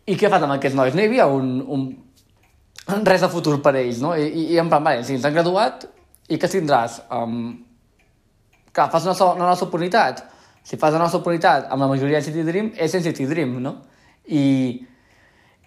i 0.09 0.15
què 0.17 0.29
fas 0.31 0.45
amb 0.45 0.55
aquests 0.55 0.77
nois? 0.77 0.95
No 0.95 1.03
hi 1.03 1.09
havia 1.09 1.27
un, 1.29 1.59
un, 1.61 1.89
res 3.05 3.21
de 3.21 3.29
futur 3.29 3.57
per 3.63 3.73
a 3.75 3.79
ells, 3.81 4.01
no? 4.03 4.13
I, 4.17 4.27
i, 4.27 4.43
i 4.55 4.59
en 4.61 4.69
plan, 4.71 4.83
vale, 4.83 5.03
si 5.07 5.17
s'han 5.19 5.35
graduat, 5.35 5.87
i 6.29 6.37
què 6.37 6.49
tindràs? 6.51 6.99
Um, 7.13 7.65
clar, 8.71 8.89
fas 8.93 9.07
una, 9.07 9.15
so, 9.17 9.31
una 9.33 9.47
nova 9.47 9.65
oportunitat. 9.65 10.23
Si 10.63 10.77
fas 10.77 10.93
una 10.93 11.05
nova 11.05 11.17
oportunitat 11.17 11.69
amb 11.73 11.81
la 11.83 11.89
majoria 11.89 12.19
de 12.19 12.27
City 12.27 12.45
Dream, 12.45 12.71
és 12.77 12.95
en 12.95 13.05
City 13.05 13.25
Dream, 13.29 13.57
no? 13.63 13.75
I, 14.29 14.43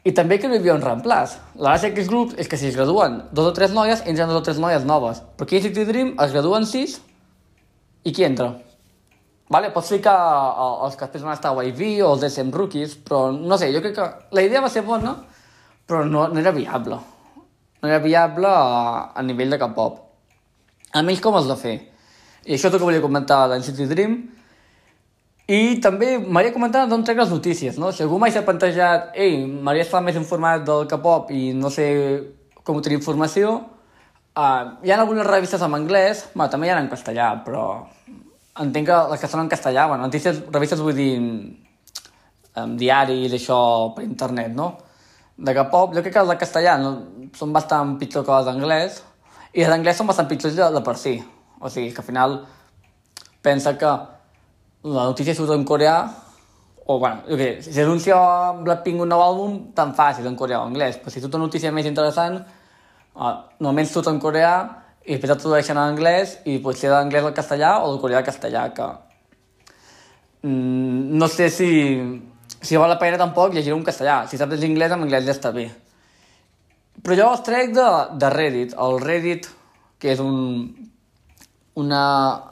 i 0.07 0.13
també 0.15 0.39
que 0.39 0.51
no 0.51 0.55
hi 0.55 0.63
havia 0.63 0.77
un 0.77 0.85
reemplaç. 0.85 1.37
La 1.59 1.73
gràcia 1.75 1.91
d'aquests 1.91 2.11
grups 2.11 2.39
és 2.39 2.51
que 2.51 2.59
si 2.61 2.71
es 2.71 2.79
graduen 2.79 3.23
dos 3.35 3.51
o 3.51 3.55
tres 3.57 3.75
noies, 3.75 4.05
entren 4.07 4.31
dos 4.31 4.43
o 4.43 4.45
tres 4.47 4.61
noies 4.63 4.87
noves. 4.89 5.23
Però 5.37 5.49
aquí 5.49 5.59
a 5.59 5.67
City 5.67 5.87
Dream 5.89 6.15
es 6.23 6.35
graduen 6.37 6.69
sis 6.69 7.01
i 8.07 8.15
qui 8.15 8.27
entra? 8.27 8.53
Vale, 9.53 9.69
pots 9.75 9.91
ficar 9.93 10.17
els 10.87 10.95
que 10.97 11.05
després 11.05 11.27
van 11.27 11.35
estar 11.37 11.51
a 11.53 11.65
YV 11.67 12.05
o 12.07 12.15
els 12.15 12.23
SM 12.31 12.55
Rookies, 12.55 12.95
però 13.05 13.27
no 13.35 13.59
sé, 13.61 13.69
jo 13.75 13.83
crec 13.85 13.99
que 13.99 14.07
la 14.33 14.45
idea 14.47 14.63
va 14.65 14.71
ser 14.73 14.87
bona, 14.87 15.13
però 15.85 16.07
no, 16.09 16.29
no 16.33 16.41
era 16.41 16.55
viable 16.57 16.97
no 17.83 17.89
era 17.89 17.99
viable 17.99 18.47
a, 18.47 19.11
a 19.15 19.23
nivell 19.23 19.51
de 19.51 19.59
cap 19.59 19.75
pop. 19.75 19.99
A 20.95 21.03
més, 21.03 21.21
com 21.21 21.35
has 21.35 21.49
de 21.51 21.57
fer? 21.59 21.75
I 22.47 22.55
això 22.55 22.69
és 22.69 22.75
el 22.75 22.79
que 22.79 22.87
volia 22.87 23.03
comentar 23.03 23.47
d'NCT 23.51 23.89
Dream. 23.91 24.15
I 25.53 25.81
també 25.83 26.15
m'hauria 26.23 26.55
comentat 26.55 26.87
d'on 26.89 27.03
trec 27.05 27.19
les 27.19 27.33
notícies, 27.35 27.79
no? 27.83 27.91
Si 27.91 28.05
algú 28.05 28.21
mai 28.23 28.31
s'ha 28.31 28.45
plantejat, 28.47 29.11
ei, 29.19 29.41
m'hauria 29.47 29.83
estat 29.83 30.05
més 30.07 30.19
informat 30.21 30.63
del 30.67 30.87
K-pop 30.91 31.33
i 31.35 31.51
no 31.59 31.73
sé 31.75 31.89
com 32.63 32.79
obtenir 32.79 33.01
informació, 33.01 33.57
uh, 34.39 34.63
hi 34.87 34.93
ha 34.93 35.01
algunes 35.01 35.27
revistes 35.27 35.65
en 35.67 35.75
anglès, 35.75 36.29
bueno, 36.37 36.49
també 36.53 36.69
hi 36.69 36.73
ha 36.73 36.79
en 36.79 36.89
castellà, 36.93 37.33
però 37.43 37.65
entenc 38.63 38.87
que 38.87 39.01
les 39.11 39.25
que 39.25 39.33
són 39.33 39.43
en 39.43 39.51
castellà, 39.51 39.89
bueno, 39.91 40.07
notícies, 40.07 40.39
revistes 40.55 40.81
vull 40.81 40.95
dir 40.95 41.11
um, 41.19 42.79
diaris, 42.79 43.35
això, 43.35 43.59
per 43.97 44.07
internet, 44.07 44.55
no? 44.55 44.71
de 45.37 45.55
K-pop, 45.57 45.95
jo 45.97 46.03
crec 46.05 46.15
que 46.15 46.25
de 46.29 46.39
castellà 46.39 46.77
no, 46.79 46.93
són 47.37 47.53
bastant 47.55 47.97
pitjor 48.01 48.25
que 48.27 48.35
els 48.37 48.49
d'anglès, 48.49 48.99
i 49.53 49.65
els 49.65 49.73
d'anglès 49.73 49.99
són 50.01 50.09
bastant 50.09 50.29
pitjors 50.31 50.57
de, 50.57 50.69
de 50.75 50.83
per 50.85 50.97
si. 51.01 51.15
O 51.61 51.71
sigui, 51.71 51.93
que 51.95 52.03
al 52.03 52.07
final 52.07 52.37
pensa 53.45 53.77
que 53.79 53.93
la 54.83 55.07
notícia 55.11 55.35
surt 55.35 55.55
en 55.55 55.65
coreà, 55.69 55.97
o 56.87 56.99
bueno, 56.99 57.23
jo 57.29 57.39
què, 57.39 57.51
si 57.63 57.79
anuncia 57.81 58.17
Blackpink 58.65 59.05
un 59.05 59.13
nou 59.13 59.23
àlbum, 59.23 59.59
tan 59.77 59.95
fàcil 59.99 60.27
en 60.27 60.39
coreà 60.39 60.63
o 60.63 60.67
en 60.67 60.73
anglès, 60.73 60.99
però 60.99 61.15
si 61.15 61.23
surt 61.23 61.39
una 61.39 61.47
notícia 61.47 61.71
més 61.75 61.87
interessant, 61.87 62.41
uh, 63.15 63.35
normalment 63.61 63.91
surt 63.91 64.11
en 64.11 64.19
coreà 64.23 64.57
i 65.07 65.15
després 65.15 65.37
et 65.37 65.41
tradueixen 65.45 65.79
en 65.79 65.85
anglès 65.85 66.37
i 66.51 66.59
potser 66.63 66.91
d'anglès 66.91 67.29
al 67.29 67.37
castellà 67.37 67.77
o 67.85 67.93
del 67.93 68.03
coreà 68.03 68.23
al 68.23 68.27
castellà, 68.27 68.67
que 68.75 68.91
mm, 70.43 71.15
no 71.23 71.31
sé 71.31 71.51
si 71.55 71.71
si 72.63 72.77
val 72.77 72.89
la 72.89 72.99
pena 72.99 73.19
tampoc 73.19 73.53
llegir 73.55 73.75
un 73.75 73.83
castellà. 73.83 74.23
Si 74.31 74.39
saps 74.39 74.61
l'inglès, 74.63 74.93
amb 74.95 75.03
anglès 75.05 75.27
ja 75.27 75.35
està 75.35 75.51
bé. 75.55 75.67
Però 77.01 77.17
jo 77.19 77.31
els 77.33 77.43
trec 77.47 77.73
de, 77.75 77.89
de 78.21 78.31
Reddit. 78.31 78.77
El 78.79 79.01
Reddit, 79.01 79.49
que 80.03 80.13
és 80.13 80.21
un, 80.23 80.69
una 81.81 82.05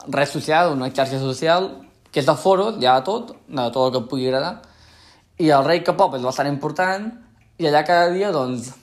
red 0.07 0.27
social, 0.27 0.73
una 0.73 0.89
xarxa 0.89 1.21
social, 1.21 1.69
que 2.11 2.19
és 2.19 2.27
de 2.27 2.35
foros, 2.35 2.79
ja 2.81 2.97
de 2.99 3.05
tot, 3.07 3.35
de 3.47 3.67
tot 3.71 3.85
el 3.85 3.93
que 3.93 4.01
et 4.01 4.09
pugui 4.09 4.27
agradar. 4.27 4.55
I 5.41 5.49
el 5.55 5.65
rei 5.65 5.81
que 5.85 5.95
pop 5.97 6.17
és 6.17 6.25
bastant 6.25 6.49
important, 6.49 7.07
i 7.61 7.69
allà 7.69 7.85
cada 7.87 8.09
dia, 8.11 8.31
doncs, 8.33 8.73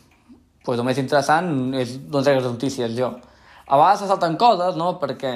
pues, 0.65 0.79
el 0.79 0.87
més 0.87 1.01
interessant 1.03 1.75
és 1.77 1.99
doncs, 2.09 2.31
les 2.31 2.49
notícies, 2.49 2.95
jo. 2.97 3.13
A 3.69 3.77
vegades 3.77 4.05
se 4.05 4.09
salten 4.09 4.39
coses, 4.41 4.79
no?, 4.81 4.95
perquè, 5.03 5.35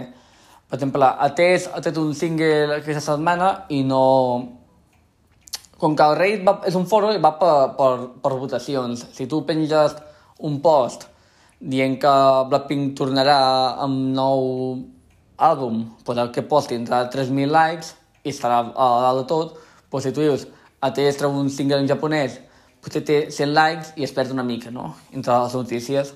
per 0.70 0.78
exemple, 0.78 1.10
Atés 1.26 1.68
ha 1.68 1.82
tret 1.84 1.98
un 2.00 2.14
single 2.16 2.78
aquesta 2.78 3.02
setmana 3.12 3.52
i 3.68 3.82
no, 3.84 4.04
com 5.76 5.96
que 5.98 6.06
el 6.06 6.16
Reddit 6.16 6.46
va, 6.46 6.56
és 6.70 6.78
un 6.78 6.86
foro 6.88 7.10
i 7.12 7.20
va 7.20 7.34
per, 7.36 7.54
per, 7.76 7.92
per 8.22 8.32
votacions. 8.38 9.04
Si 9.12 9.26
tu 9.28 9.42
penges 9.44 9.98
un 10.48 10.60
post 10.64 11.08
dient 11.62 11.98
que 12.02 12.12
Blackpink 12.50 12.96
tornarà 12.98 13.38
amb 13.84 14.14
nou 14.16 14.46
àlbum, 15.38 15.84
pues 16.04 16.18
el 16.18 16.32
que 16.34 16.42
post 16.46 16.72
tindrà 16.72 17.04
3.000 17.10 17.50
likes 17.50 17.94
i 18.22 18.30
estarà 18.30 18.60
a 18.70 18.88
dalt 19.06 19.22
de 19.22 19.28
tot, 19.30 19.60
pues 19.90 20.04
si 20.06 20.12
tu 20.14 20.22
dius 20.22 20.46
a 20.82 20.90
té 20.94 21.06
treu 21.14 21.34
un 21.38 21.50
single 21.50 21.78
en 21.82 21.88
japonès, 21.90 22.40
potser 22.82 23.04
té 23.06 23.18
100 23.30 23.54
likes 23.54 23.92
i 23.96 24.06
es 24.06 24.14
perd 24.14 24.34
una 24.34 24.42
mica, 24.46 24.70
no?, 24.74 24.92
entre 25.14 25.38
les 25.44 25.54
notícies. 25.54 26.14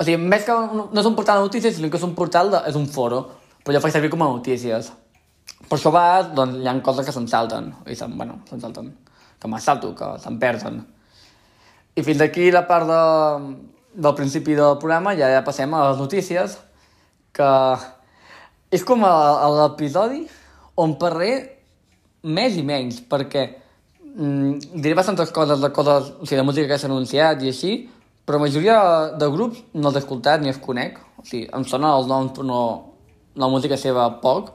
O 0.00 0.04
sigui, 0.06 0.16
més 0.16 0.46
que 0.46 0.56
no 0.56 0.88
és 0.96 1.08
un 1.08 1.16
portal 1.18 1.40
de 1.40 1.48
notícies, 1.50 1.76
sinó 1.76 1.90
que 1.92 2.00
és 2.00 2.06
un 2.06 2.16
portal 2.16 2.52
de, 2.52 2.62
és 2.70 2.78
un 2.80 2.86
foro, 2.88 3.26
però 3.60 3.76
jo 3.76 3.82
faig 3.84 3.92
servir 3.92 4.12
com 4.12 4.24
a 4.24 4.30
notícies. 4.32 4.88
Per 5.68 5.76
això 5.76 5.92
va, 5.92 6.22
doncs, 6.24 6.62
hi 6.62 6.70
ha 6.70 6.74
coses 6.84 7.04
que 7.04 7.12
se'n 7.12 7.28
salten, 7.28 7.68
i 7.84 7.96
se'n, 7.98 8.16
bueno, 8.16 8.38
se'n 8.48 8.64
salten, 8.64 8.94
que 9.40 9.50
me'n 9.52 9.60
salto, 9.60 9.92
que 9.98 10.14
se'n 10.24 10.40
perden. 10.40 10.80
I 11.96 12.04
fins 12.06 12.20
aquí 12.22 12.50
la 12.54 12.66
part 12.68 12.86
de, 12.88 13.00
del 13.94 14.14
principi 14.18 14.54
del 14.58 14.78
programa, 14.82 15.14
ja, 15.18 15.30
ja 15.32 15.44
passem 15.46 15.72
a 15.74 15.88
les 15.90 16.02
notícies, 16.02 16.58
que 17.34 17.50
és 18.70 18.84
com 18.86 19.02
l'episodi 19.02 20.24
on 20.80 20.94
parlé 21.00 21.32
més 22.22 22.56
i 22.56 22.62
menys, 22.66 23.00
perquè 23.10 23.46
mm, 24.14 24.76
diré 24.82 24.94
bastantes 24.94 25.32
coses 25.34 25.60
de 25.60 25.72
coses, 25.74 26.12
o 26.20 26.26
sigui, 26.26 26.38
de 26.38 26.46
música 26.46 26.70
que 26.70 26.78
s'ha 26.78 26.88
anunciat 26.90 27.42
i 27.42 27.50
així, 27.50 27.74
però 28.24 28.38
la 28.38 28.46
majoria 28.46 28.78
de 29.18 29.28
grups 29.32 29.62
no 29.74 29.90
els 29.90 29.98
he 29.98 30.02
escoltat 30.04 30.42
ni 30.42 30.52
els 30.52 30.60
conec. 30.62 31.00
O 31.18 31.24
sigui, 31.26 31.48
em 31.56 31.64
sona 31.66 31.96
els 31.98 32.06
noms, 32.06 32.30
però 32.36 32.46
no, 32.46 32.60
la 33.34 33.48
música 33.50 33.78
seva 33.80 34.06
poc. 34.22 34.52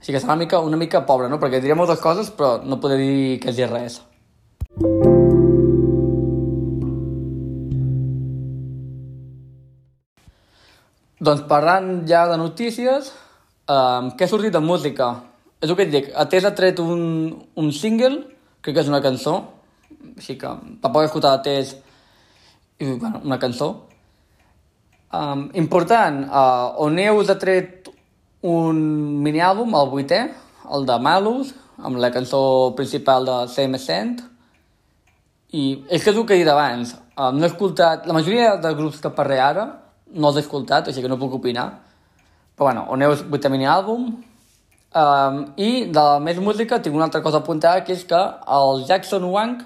Així 0.00 0.12
que 0.12 0.20
serà 0.20 0.34
una 0.34 0.42
mica, 0.42 0.60
una 0.60 0.76
mica 0.76 1.06
pobra, 1.08 1.30
no? 1.32 1.38
Perquè 1.40 1.62
diré 1.64 1.76
moltes 1.78 2.02
coses, 2.04 2.28
però 2.36 2.58
no 2.60 2.80
podré 2.82 2.98
dir 3.00 3.38
que 3.40 3.54
dir 3.56 3.70
res. 3.70 4.02
Doncs 11.24 11.44
parlant 11.48 12.02
ja 12.08 12.26
de 12.28 12.36
notícies, 12.36 13.08
um, 13.70 14.10
què 14.12 14.26
ha 14.26 14.28
sortit 14.28 14.52
de 14.52 14.60
música? 14.60 15.08
És 15.62 15.70
el 15.70 15.76
que 15.78 15.84
et 15.86 15.92
dic, 15.92 16.08
Atés 16.20 16.44
ha 16.44 16.52
tret 16.56 16.80
un, 16.82 17.04
un 17.56 17.70
single, 17.72 18.18
crec 18.60 18.76
que 18.76 18.82
és 18.82 18.90
una 18.90 19.00
cançó, 19.04 19.38
així 20.18 20.34
que 20.40 20.50
tampoc 20.82 21.00
he 21.00 21.08
escoltat 21.08 21.38
Atés 21.38 21.70
i, 22.76 22.90
bueno, 22.90 23.22
una 23.24 23.38
cançó. 23.40 23.68
Um, 25.14 25.46
important, 25.62 26.26
uh, 26.26 26.74
Oneus 26.84 27.30
ha 27.32 27.38
tret 27.40 27.88
un 28.44 28.82
mini-àlbum, 29.24 29.72
el 29.78 29.88
vuitè, 29.94 30.18
el 30.76 30.84
de 30.90 30.98
Malus, 31.06 31.54
amb 31.78 32.02
la 32.02 32.10
cançó 32.12 32.42
principal 32.76 33.24
de 33.30 33.38
Same 33.54 33.80
Ascent, 33.80 34.18
i 35.54 35.64
és 35.88 36.02
que 36.02 36.10
és 36.10 36.18
el 36.18 36.28
que 36.28 36.36
he 36.36 36.42
dit 36.42 36.52
abans, 36.52 36.92
um, 37.14 37.38
no 37.38 37.46
he 37.46 37.52
escoltat, 37.52 38.04
la 38.10 38.18
majoria 38.18 38.58
de 38.60 38.74
grups 38.76 39.00
que 39.00 39.14
parlé 39.14 39.40
ara 39.40 39.70
no 40.14 40.30
els 40.30 40.38
he 40.38 40.44
escoltat, 40.44 40.88
així 40.88 41.02
que 41.02 41.10
no 41.10 41.18
puc 41.20 41.34
opinar, 41.40 41.66
però 42.54 42.70
bueno, 42.70 42.86
Oneus 42.94 43.24
vuitè 43.26 43.50
mini-àlbum, 43.50 44.06
um, 44.94 45.40
i 45.58 45.70
de 45.90 46.00
la 46.00 46.20
més 46.22 46.38
música 46.38 46.78
tinc 46.82 46.94
una 46.94 47.08
altra 47.08 47.22
cosa 47.22 47.42
apuntada, 47.42 47.82
que 47.84 47.94
és 47.96 48.04
que 48.06 48.20
el 48.58 48.84
Jackson 48.88 49.26
Wang, 49.30 49.58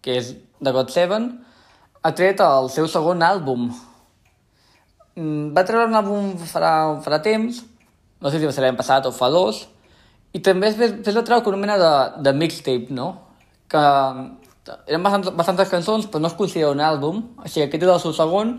que 0.00 0.16
és 0.16 0.32
de 0.60 0.72
God 0.72 0.92
Seven, 0.94 1.30
ha 2.00 2.12
tret 2.16 2.40
el 2.40 2.70
seu 2.72 2.88
segon 2.88 3.20
àlbum. 3.24 3.68
Mm, 5.16 5.50
va 5.56 5.66
treure 5.68 5.90
un 5.90 5.98
àlbum 6.00 6.32
farà, 6.48 6.72
farà 7.04 7.20
temps, 7.24 7.60
no 8.20 8.32
sé 8.32 8.40
si 8.40 8.48
va 8.48 8.54
ser 8.56 8.64
l'any 8.64 8.78
passat 8.78 9.08
o 9.08 9.12
fa 9.12 9.28
dos, 9.32 9.66
i 10.32 10.40
també 10.40 10.70
es 10.70 10.78
va 10.78 11.24
treure 11.26 11.48
una 11.50 11.60
mena 11.60 11.76
de, 11.80 11.92
de 12.24 12.32
mixtape, 12.36 12.94
no? 12.94 13.12
Que 13.70 13.80
eren 14.86 15.02
bastantes, 15.02 15.34
bastantes 15.36 15.72
cançons, 15.72 16.06
però 16.06 16.22
no 16.22 16.30
es 16.30 16.36
considera 16.38 16.72
un 16.72 16.80
àlbum, 16.84 17.22
així 17.44 17.60
que 17.60 17.68
aquest 17.68 17.84
és 17.84 17.92
el 17.96 18.02
seu 18.04 18.14
segon, 18.16 18.54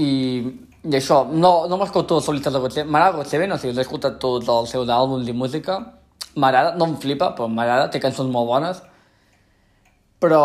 i, 0.00 0.10
i 0.88 0.96
això, 0.96 1.22
no, 1.30 1.52
no 1.70 1.78
m'escolto 1.80 2.18
els 2.18 2.28
solistes 2.28 2.54
de 2.54 2.60
Godseben, 2.62 2.90
m'agrada 2.92 3.18
Godseben, 3.18 3.52
o 3.52 3.58
sigui, 3.60 3.76
he 3.76 3.84
escoltat 3.84 4.18
tots 4.22 4.48
els 4.48 4.72
seus 4.74 4.90
àlbums 4.90 5.28
i 5.28 5.36
música, 5.36 5.78
m'agrada, 6.36 6.74
no 6.80 6.88
em 6.90 6.96
flipa, 7.02 7.32
però 7.36 7.48
m'agrada, 7.50 7.90
té 7.92 8.00
cançons 8.02 8.30
molt 8.32 8.48
bones, 8.48 8.82
però 10.20 10.42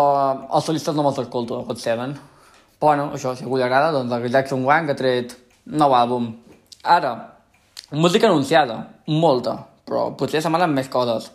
els 0.55 0.67
solistes 0.67 0.95
no 0.95 1.05
me'ls 1.05 1.21
escolto, 1.23 1.61
God 1.67 1.79
Seven. 1.81 2.15
Però 2.79 2.91
bueno, 2.91 3.07
això, 3.15 3.31
si 3.35 3.45
algú 3.45 3.59
li 3.59 3.63
agrada, 3.65 3.93
doncs 3.95 4.11
el 4.13 4.27
Jackson 4.31 4.63
Wang 4.67 4.91
ha 4.91 4.97
tret 4.99 5.35
nou 5.65 5.95
àlbum. 5.95 6.27
Ara, 6.83 7.13
música 7.91 8.27
anunciada, 8.27 8.77
molta, 9.07 9.57
però 9.87 10.09
potser 10.19 10.41
s'amanen 10.43 10.75
més 10.75 10.91
coses. 10.91 11.31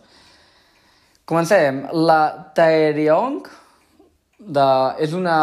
Comencem. 1.31 1.85
La 1.95 2.51
Taeryong 2.57 3.45
de, 4.41 4.67
és 4.99 5.13
una 5.15 5.37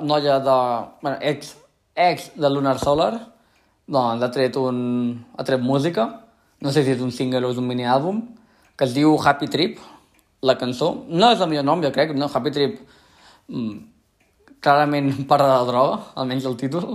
noia 0.00 0.38
de... 0.40 0.58
Bueno, 1.02 1.18
ex, 1.20 1.54
ex 1.94 2.32
de 2.34 2.50
Lunar 2.50 2.78
Solar, 2.78 3.12
doncs 3.86 4.22
ha 4.24 4.30
tret, 4.32 4.56
un, 4.56 5.24
ha 5.36 5.44
tret 5.44 5.62
música, 5.62 6.08
no 6.60 6.72
sé 6.72 6.84
si 6.84 6.94
és 6.94 7.02
un 7.04 7.12
single 7.12 7.44
o 7.46 7.52
és 7.52 7.60
un 7.60 7.66
mini-àlbum, 7.68 8.22
que 8.76 8.86
es 8.88 8.94
diu 8.96 9.16
Happy 9.20 9.48
Trip, 9.52 9.78
la 10.44 10.56
cançó. 10.60 10.90
No 11.08 11.32
és 11.32 11.40
el 11.40 11.50
millor 11.50 11.66
nom, 11.66 11.82
jo 11.84 11.92
crec, 11.94 12.14
no? 12.16 12.28
Happy 12.32 12.52
Trip 12.54 12.78
mm, 13.48 13.74
clarament 14.64 15.12
parla 15.30 15.58
de 15.58 15.68
droga, 15.70 16.00
almenys 16.20 16.48
el 16.50 16.56
títol. 16.60 16.88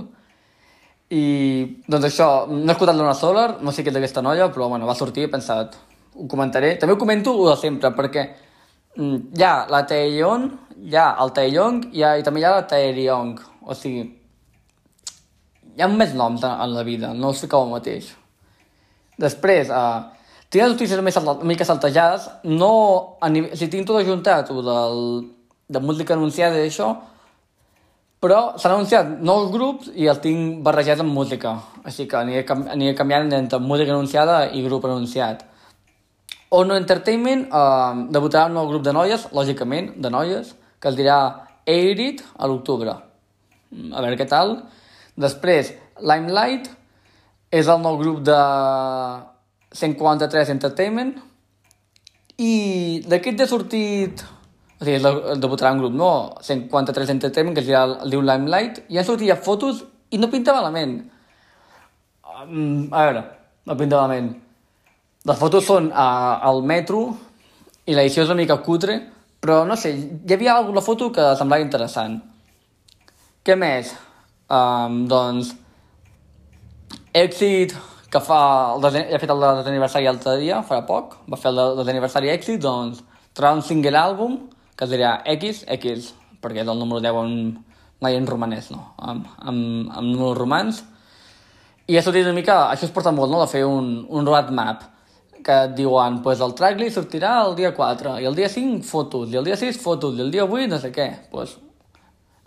I, 1.10 1.24
doncs 1.90 2.12
això, 2.12 2.30
no 2.50 2.68
he 2.68 2.76
escoltat 2.76 2.98
Luna 2.98 3.16
Solar, 3.18 3.48
no 3.66 3.74
sé 3.74 3.86
què 3.86 3.94
és 3.94 3.98
d'aquesta 3.98 4.22
noia, 4.26 4.52
però 4.54 4.70
bueno, 4.70 4.90
va 4.90 4.98
sortir 4.98 5.26
i 5.26 5.30
he 5.30 5.32
pensat, 5.32 5.78
ho 6.14 6.28
comentaré. 6.30 6.76
També 6.82 6.94
ho 6.94 7.02
comento 7.02 7.34
ho 7.34 7.50
de 7.50 7.56
sempre, 7.62 7.94
perquè 7.98 8.28
mm, 8.98 9.18
hi 9.38 9.46
ha 9.46 9.56
la 9.72 9.86
Taeyong, 9.90 10.50
hi 10.86 10.98
ha 10.98 11.10
el 11.24 11.34
Taeyong 11.38 11.84
i, 11.94 12.04
ha, 12.06 12.16
i 12.20 12.26
també 12.26 12.44
hi 12.44 12.50
ha 12.50 12.56
la 12.60 12.68
Taeryong. 12.70 13.34
O 13.70 13.78
sigui, 13.78 14.06
hi 15.78 15.84
ha 15.84 15.90
més 15.92 16.16
noms 16.18 16.44
en 16.46 16.74
la 16.74 16.86
vida, 16.88 17.14
no 17.14 17.34
us 17.34 17.44
fiqueu 17.44 17.66
el 17.66 17.74
mateix. 17.74 18.10
Després, 19.20 19.70
eh, 19.70 20.00
tinc 20.50 20.64
les 20.64 20.72
notícies 20.74 21.02
més 21.06 21.18
una 21.20 21.36
mica 21.44 21.68
saltejades, 21.68 22.30
no 22.44 22.72
a 23.22 23.30
nivell, 23.30 23.56
si 23.58 23.68
tinc 23.70 23.88
tot 23.88 24.00
ajuntat, 24.00 24.50
o 24.52 24.64
del, 24.66 25.04
de 25.70 25.80
música 25.80 26.16
anunciada 26.16 26.58
i 26.58 26.70
això, 26.70 26.94
però 28.20 28.40
s'han 28.60 28.74
anunciat 28.78 29.12
nous 29.24 29.52
grups 29.54 29.92
i 29.96 30.08
els 30.12 30.20
tinc 30.24 30.64
barrejats 30.64 31.04
amb 31.04 31.14
música, 31.16 31.54
així 31.84 32.08
que 32.10 32.18
aniré, 32.20 32.46
aniré 32.50 32.96
canviant 32.96 33.32
entre 33.38 33.60
música 33.64 33.94
anunciada 33.96 34.42
i 34.52 34.64
grup 34.66 34.90
anunciat. 34.90 35.46
Ono 36.58 36.76
Entertainment 36.76 37.46
eh, 37.46 38.08
debutarà 38.10 38.48
un 38.50 38.58
nou 38.58 38.68
grup 38.72 38.84
de 38.84 38.96
noies, 38.96 39.28
lògicament, 39.38 39.94
de 40.02 40.10
noies, 40.10 40.56
que 40.82 40.90
es 40.90 40.98
dirà 40.98 41.20
Airit 41.70 42.24
a 42.38 42.50
l'octubre. 42.50 42.96
A 43.70 44.02
veure 44.02 44.18
què 44.18 44.26
tal. 44.26 44.56
Després, 45.20 45.74
Limelight 46.00 46.70
és 47.52 47.68
el 47.68 47.82
nou 47.84 47.98
grup 48.00 48.22
de 48.24 48.40
143 49.76 50.54
Entertainment 50.56 51.16
i 52.40 52.54
d'aquest 53.10 53.44
ha 53.44 53.50
sortit 53.50 54.24
o 54.80 54.86
sigui, 54.88 55.00
el 55.04 55.42
debutarà 55.44 55.74
un 55.76 55.82
grup, 55.82 55.96
no? 56.00 56.12
143 56.40 57.10
Entertainment, 57.12 57.56
que 57.58 57.66
es 57.66 57.72
el 57.76 58.14
diu 58.14 58.22
Limelight, 58.24 58.86
i 58.88 58.98
han 58.98 59.08
sortit 59.08 59.28
ja 59.28 59.36
fotos 59.36 59.84
i 60.16 60.18
no 60.18 60.30
pinta 60.32 60.56
malament. 60.56 61.02
Um, 62.24 62.88
a 62.88 63.04
veure, 63.04 63.24
no 63.68 63.76
pinta 63.76 64.00
malament. 64.00 64.32
Les 65.28 65.40
fotos 65.42 65.68
són 65.68 65.92
uh, 65.92 66.40
al 66.48 66.64
metro 66.64 67.02
i 67.86 67.98
l'edició 67.98 68.24
és 68.24 68.32
una 68.32 68.40
mica 68.40 68.62
cutre, 68.64 68.96
però 69.44 69.66
no 69.68 69.76
sé, 69.76 69.92
hi 70.00 70.34
havia 70.34 70.56
alguna 70.56 70.84
foto 70.86 71.12
que 71.12 71.34
semblava 71.36 71.66
interessant. 71.66 72.16
Què 73.44 73.60
més? 73.60 73.92
Um, 74.50 75.04
doncs, 75.10 75.54
èxit 77.14 77.76
que 78.10 78.22
fa 78.26 78.40
el 78.74 78.82
des, 78.82 78.98
ha 79.14 79.20
fet 79.22 79.30
el 79.30 79.44
d'aniversari 79.64 80.08
l'altre 80.10 80.38
dia, 80.42 80.64
farà 80.66 80.82
poc, 80.88 81.20
va 81.30 81.38
fer 81.38 81.52
el 81.54 81.84
d'aniversari 81.86 82.32
èxit, 82.34 82.58
doncs 82.64 83.04
traurà 83.38 83.60
un 83.60 83.66
single 83.66 83.98
àlbum 84.00 84.40
que 84.76 84.88
es 84.88 84.94
dirà 84.94 85.20
X, 85.38 85.64
X, 85.78 86.14
perquè 86.42 86.64
és 86.64 86.72
el 86.72 86.80
número 86.80 87.04
10 87.04 87.20
en, 87.22 87.36
mai 88.02 88.18
en 88.18 88.26
romanès, 88.26 88.72
no? 88.74 88.94
Amb, 88.98 89.28
amb, 89.38 89.92
amb 89.92 90.08
números 90.08 90.38
romans. 90.40 90.82
I 91.90 91.98
ha 91.98 92.04
sortit 92.06 92.26
una 92.26 92.38
mica, 92.38 92.64
això 92.72 92.88
es 92.88 92.96
porta 92.96 93.14
molt, 93.14 93.30
no?, 93.32 93.44
de 93.44 93.52
fer 93.52 93.66
un, 93.68 94.00
un 94.10 94.26
roadmap, 94.26 94.88
que 95.46 95.56
et 95.70 95.76
diuen, 95.78 96.20
pues 96.24 96.42
el 96.44 96.54
tracklist 96.58 96.98
sortirà 97.00 97.38
el 97.46 97.56
dia 97.60 97.72
4, 97.76 98.18
i 98.24 98.28
el 98.28 98.36
dia 98.36 98.50
5 98.52 98.82
fotos, 98.88 99.30
i 99.32 99.40
el 99.40 99.48
dia 99.48 99.58
6 99.60 99.80
fotos, 99.84 100.18
i 100.18 100.24
el 100.26 100.32
dia 100.34 100.46
8 100.46 100.68
no 100.72 100.80
sé 100.82 100.92
què. 100.96 101.10
Pues, 101.32 101.56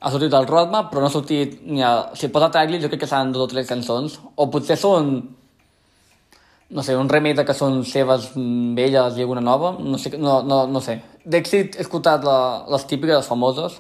ha 0.02 0.10
sortit 0.10 0.34
el 0.34 0.48
roadmap, 0.48 0.90
però 0.90 1.02
no 1.02 1.08
ha 1.08 1.14
sortit 1.14 1.60
ni 1.62 1.82
a... 1.86 1.92
Si 2.18 2.30
posa 2.34 2.50
tracklist, 2.50 2.82
jo 2.82 2.90
crec 2.90 3.04
que 3.04 3.08
seran 3.10 3.30
dos 3.34 3.44
o 3.46 3.50
tres 3.50 3.68
cançons, 3.70 4.18
o 4.34 4.48
potser 4.50 4.76
són 4.80 5.14
no 6.72 6.82
sé, 6.82 6.96
un 6.96 7.08
remake 7.08 7.36
de 7.36 7.44
que 7.44 7.54
són 7.54 7.82
seves 7.84 8.30
velles 8.34 9.18
i 9.18 9.24
alguna 9.24 9.42
nova, 9.44 9.74
no 9.78 9.98
sé, 10.00 10.14
no, 10.16 10.38
no, 10.42 10.62
no 10.72 10.80
sé. 10.80 10.96
D'èxit 11.28 11.76
he 11.76 11.84
escoltat 11.84 12.24
la, 12.24 12.36
les 12.72 12.86
típiques, 12.88 13.14
les 13.14 13.28
famoses, 13.28 13.76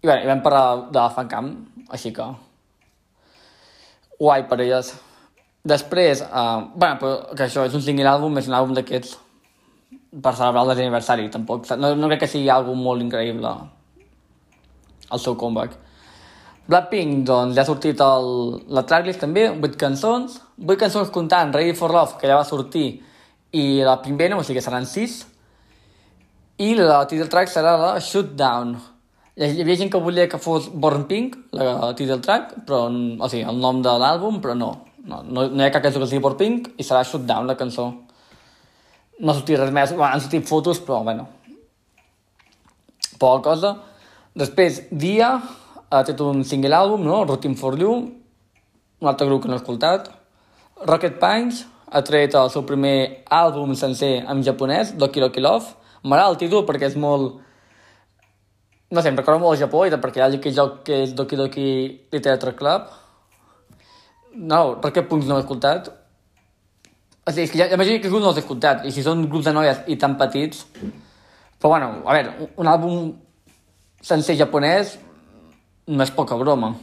i 0.00 0.08
bé, 0.08 0.16
i 0.24 0.30
vam 0.30 0.40
parlar 0.42 0.88
de 0.88 0.98
la 0.98 1.12
Fancam, 1.12 1.52
així 1.92 2.14
que... 2.16 2.30
Guai 4.16 4.46
per 4.48 4.56
elles. 4.64 4.94
Després, 5.68 6.24
uh, 6.24 6.64
bueno, 6.72 6.96
però 7.02 7.36
que 7.36 7.44
això 7.44 7.66
és 7.68 7.76
un 7.76 7.84
single 7.84 8.08
àlbum, 8.08 8.40
és 8.40 8.48
un 8.48 8.56
àlbum 8.56 8.72
d'aquests 8.78 9.18
per 10.24 10.32
celebrar 10.32 10.64
el 10.64 10.72
desaniversari, 10.72 11.28
tampoc. 11.28 11.68
No, 11.76 11.92
no 12.00 12.08
crec 12.08 12.24
que 12.24 12.32
sigui 12.32 12.48
algo 12.48 12.72
molt 12.78 13.04
increïble 13.04 13.52
el 15.12 15.22
seu 15.22 15.36
comeback. 15.38 15.76
Blackpink, 16.66 17.22
doncs, 17.26 17.54
ja 17.54 17.62
ha 17.62 17.68
sortit 17.68 18.00
el, 18.02 18.28
la 18.74 18.82
tracklist 18.88 19.22
també, 19.22 19.46
8 19.54 19.78
cançons, 19.78 20.40
8 20.58 20.80
cançons 20.80 21.12
comptant 21.14 21.54
Ready 21.54 21.76
for 21.78 21.94
Love, 21.94 22.18
que 22.18 22.26
ja 22.26 22.38
va 22.40 22.46
sortir, 22.48 22.88
i 23.54 23.84
la 23.86 24.00
Venom, 24.02 24.40
o 24.40 24.44
sigui 24.44 24.58
que 24.58 24.64
seran 24.64 24.88
6, 24.90 25.14
i 26.66 26.74
la 26.74 27.04
title 27.06 27.28
track 27.30 27.52
serà 27.52 27.76
la 27.78 27.94
Shoot 28.00 28.34
Down. 28.34 28.74
hi 29.36 29.60
havia 29.60 29.76
gent 29.76 29.90
que 29.92 30.00
volia 30.00 30.28
que 30.32 30.38
fos 30.40 30.70
Born 30.72 31.04
Pink, 31.06 31.36
la 31.52 31.92
title 31.94 32.20
track, 32.24 32.54
però, 32.66 32.86
o 32.88 33.28
sigui, 33.28 33.44
el 33.44 33.58
nom 33.60 33.82
de 33.84 33.92
l'àlbum, 34.02 34.40
però 34.40 34.54
no. 34.56 34.72
No, 35.06 35.20
no, 35.22 35.44
no 35.46 35.62
hi 35.62 35.66
ha 35.68 35.70
cap 35.70 35.84
cançó 35.84 36.00
que 36.00 36.06
es 36.08 36.10
digui 36.10 36.24
Born 36.24 36.38
Pink 36.40 36.70
i 36.80 36.82
serà 36.82 37.04
Shutdown, 37.04 37.46
la 37.46 37.54
cançó. 37.54 37.90
No 39.20 39.30
ha 39.30 39.36
sortit 39.36 39.60
res 39.60 39.70
més, 39.70 39.92
bueno, 39.92 40.08
han 40.08 40.24
sortit 40.24 40.48
fotos, 40.48 40.80
però, 40.82 41.04
bueno, 41.04 41.28
poca 43.20 43.44
cosa. 43.50 43.76
Després, 44.36 44.82
Dia 44.92 45.30
ha 45.88 46.02
tret 46.04 46.20
un 46.20 46.42
single 46.44 46.76
àlbum, 46.76 47.06
no? 47.06 47.22
Routine 47.24 47.56
for 47.56 47.78
You, 47.80 47.94
un 49.00 49.08
altre 49.08 49.26
grup 49.28 49.42
que 49.42 49.48
no 49.48 49.56
he 49.56 49.62
escoltat. 49.62 50.10
Rocket 50.84 51.16
Pines 51.22 51.62
ha 51.88 52.02
tret 52.04 52.36
el 52.36 52.52
seu 52.52 52.66
primer 52.68 53.24
àlbum 53.32 53.72
sencer 53.78 54.18
en 54.28 54.42
japonès, 54.44 54.92
Doki 55.00 55.22
Doki 55.24 55.40
Love. 55.40 55.72
M'agrada 56.04 56.34
el 56.34 56.40
títol 56.42 56.66
perquè 56.68 56.90
és 56.90 57.00
molt... 57.00 57.40
No 58.92 59.02
sé, 59.02 59.10
em 59.10 59.16
recorda 59.18 59.40
molt 59.42 59.56
el 59.56 59.64
Japó 59.64 59.86
i 59.86 59.90
perquè 59.90 60.20
hi 60.20 60.26
ha 60.26 60.28
aquell 60.36 60.54
joc 60.54 60.82
que 60.86 61.00
és 61.06 61.16
Doki 61.16 61.40
Doki 61.40 61.68
Literature 62.12 62.54
Club. 62.60 62.92
No, 64.36 64.76
Rocket 64.82 65.08
Punks 65.08 65.26
no 65.26 65.38
l'he 65.38 65.46
escoltat. 65.46 65.88
O 67.24 67.32
sigui, 67.32 67.48
és 67.48 67.54
que 67.54 67.64
ja, 67.64 67.72
imagino 67.72 68.02
que 68.02 68.12
grups 68.12 68.22
no 68.22 68.34
els 68.34 68.38
he 68.38 68.44
escoltat, 68.44 68.84
i 68.84 68.92
si 68.92 69.02
són 69.02 69.24
grups 69.30 69.48
de 69.48 69.56
noies 69.56 69.86
i 69.88 69.96
tan 69.98 70.20
petits... 70.20 70.66
Però 71.56 71.70
bueno, 71.72 72.02
a 72.04 72.12
veure, 72.12 72.50
un 72.60 72.68
àlbum 72.68 73.06
sencer 74.06 74.36
japonès 74.38 74.96
no 75.86 76.04
és 76.04 76.12
poca 76.14 76.38
broma. 76.38 76.74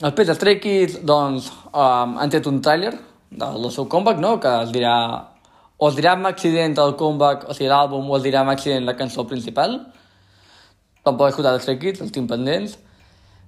Els 0.00 0.30
Stray 0.36 0.60
Kids, 0.62 1.00
doncs, 1.06 1.50
um, 1.74 2.16
han 2.22 2.30
tret 2.30 2.46
un 2.46 2.60
tràiler 2.62 2.92
del 3.30 3.66
seu 3.74 3.88
comeback, 3.90 4.20
no?, 4.22 4.38
que 4.42 4.52
es 4.64 4.72
dirà... 4.74 4.94
O 5.80 5.88
es 5.88 5.94
dirà 5.96 6.12
Accident 6.28 6.74
el 6.76 6.92
comeback, 7.00 7.46
o 7.48 7.54
sigui, 7.56 7.70
l'àlbum, 7.70 8.10
o 8.10 8.16
es 8.18 8.24
dirà 8.26 8.42
Accident 8.52 8.84
la 8.84 8.94
cançó 8.98 9.24
principal. 9.24 9.78
Tampoc 11.02 11.26
he 11.26 11.32
escoltat 11.32 11.56
els 11.56 11.64
Stray 11.64 11.78
Kids, 11.80 12.02
els 12.04 12.12
tinc 12.12 12.28
pendents. 12.28 12.76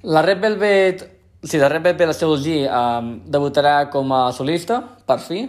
La 0.02 0.22
Red 0.24 0.40
Velvet, 0.40 1.04
sí, 1.44 1.60
la 1.60 1.68
Red 1.68 1.84
Velvet, 1.84 2.08
la 2.08 2.16
seu 2.16 2.32
G, 2.40 2.62
um, 2.66 3.12
debutarà 3.36 3.76
com 3.92 4.16
a 4.16 4.22
solista, 4.32 4.80
per 5.06 5.18
fi, 5.20 5.44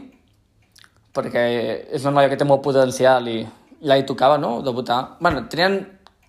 perquè 1.15 1.47
és 1.95 2.03
una 2.03 2.17
noia 2.19 2.29
que 2.29 2.37
té 2.41 2.45
molt 2.45 2.61
potencial 2.65 3.31
i 3.31 3.39
ja 3.79 3.97
hi 3.97 4.05
tocava, 4.09 4.37
no?, 4.37 4.57
debutar. 4.61 5.17
bueno, 5.23 5.47
tenien 5.47 5.79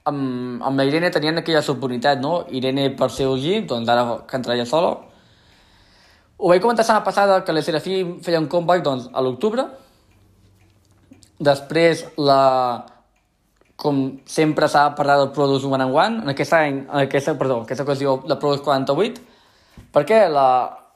amb, 0.04 0.62
amb 0.62 0.78
la 0.78 0.84
Irene 0.84 1.10
tenien 1.10 1.40
aquella 1.40 1.62
oportunitat, 1.72 2.20
no? 2.20 2.44
Irene 2.52 2.90
per 2.96 3.10
ser 3.10 3.26
OG, 3.30 3.64
doncs 3.70 3.88
ara 3.88 4.04
cantarà 4.28 4.56
ella 4.56 4.68
sola. 4.68 4.92
Ho 6.36 6.50
vaig 6.50 6.60
comentar 6.60 6.84
la 6.88 7.04
passada 7.04 7.42
que 7.44 7.52
la 7.52 7.62
Serafí 7.62 8.02
feia 8.22 8.40
un 8.40 8.48
comeback 8.52 8.82
doncs, 8.84 9.08
a 9.12 9.22
l'octubre. 9.24 9.64
Després, 11.40 12.04
la, 12.18 12.84
com 13.80 14.02
sempre 14.28 14.68
s'ha 14.68 14.90
parlat 14.98 15.22
del 15.22 15.32
Produce 15.36 15.66
One 15.66 15.86
and 15.86 15.96
One, 15.96 16.22
en 16.22 16.34
aquest 16.34 16.52
any, 16.52 16.82
en 16.84 17.06
aquesta, 17.06 17.36
perdó, 17.38 17.62
en 17.62 17.68
aquesta 17.68 17.86
ocasió, 17.86 18.18
la 18.28 18.38
Produce 18.42 18.64
48, 18.66 19.22
perquè 19.94 20.26
la, 20.28 20.48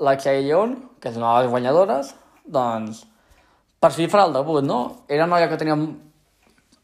la 0.04 0.16
Xai 0.20 0.44
Lleón, 0.44 0.76
que 1.00 1.08
és 1.08 1.16
una 1.16 1.32
de 1.38 1.46
les 1.46 1.54
guanyadores, 1.54 2.12
doncs, 2.44 3.06
per 3.80 3.92
fi 3.94 4.10
farà 4.10 4.28
el 4.28 4.36
debut, 4.36 4.60
no? 4.66 5.06
Era 5.08 5.24
una 5.24 5.38
noia 5.38 5.48
que 5.48 5.56
tenia 5.56 5.78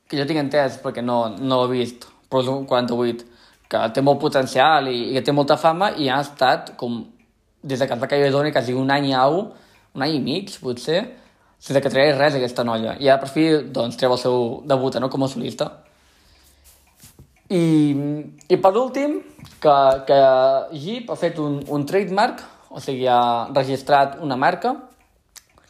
que 0.08 0.18
jo 0.18 0.26
tinc 0.28 0.40
entès 0.40 0.76
perquè 0.82 1.02
no, 1.02 1.18
no 1.40 1.62
l'he 1.62 1.70
vist 1.80 2.13
Pro 2.34 2.60
48, 2.66 3.26
que 3.70 3.82
té 3.94 4.02
molt 4.02 4.20
potencial 4.22 4.88
i, 4.90 5.10
i 5.10 5.12
que 5.16 5.22
té 5.24 5.34
molta 5.34 5.56
fama 5.60 5.92
i 6.00 6.08
ha 6.10 6.20
estat 6.24 6.74
com 6.80 7.04
des 7.64 7.80
de 7.80 7.86
que 7.86 7.94
es 7.94 8.00
va 8.00 8.08
caure 8.10 8.30
d'Ona 8.30 8.52
quasi 8.52 8.74
un 8.76 8.90
any 8.92 9.12
i 9.12 9.14
au, 9.16 9.38
un 9.94 10.04
any 10.04 10.18
i 10.18 10.22
mig, 10.22 10.50
potser, 10.60 11.04
sense 11.58 11.80
que 11.80 11.92
tregués 11.92 12.18
res 12.18 12.36
aquesta 12.36 12.64
noia. 12.66 12.96
I 13.00 13.08
ara 13.08 13.22
per 13.22 13.30
fi 13.32 13.46
doncs, 13.78 13.96
treu 14.00 14.12
el 14.12 14.20
seu 14.20 14.40
debut 14.68 14.98
no? 15.00 15.08
com 15.12 15.24
a 15.24 15.30
solista. 15.30 15.70
I, 17.54 17.64
i 18.50 18.58
per 18.58 18.72
últim, 18.80 19.20
que, 19.62 19.76
que 20.08 20.18
Jeep 20.74 21.12
ha 21.12 21.16
fet 21.20 21.38
un, 21.40 21.60
un 21.72 21.86
trademark, 21.88 22.42
o 22.74 22.82
sigui, 22.82 23.06
ha 23.08 23.46
registrat 23.54 24.18
una 24.24 24.36
marca 24.36 24.74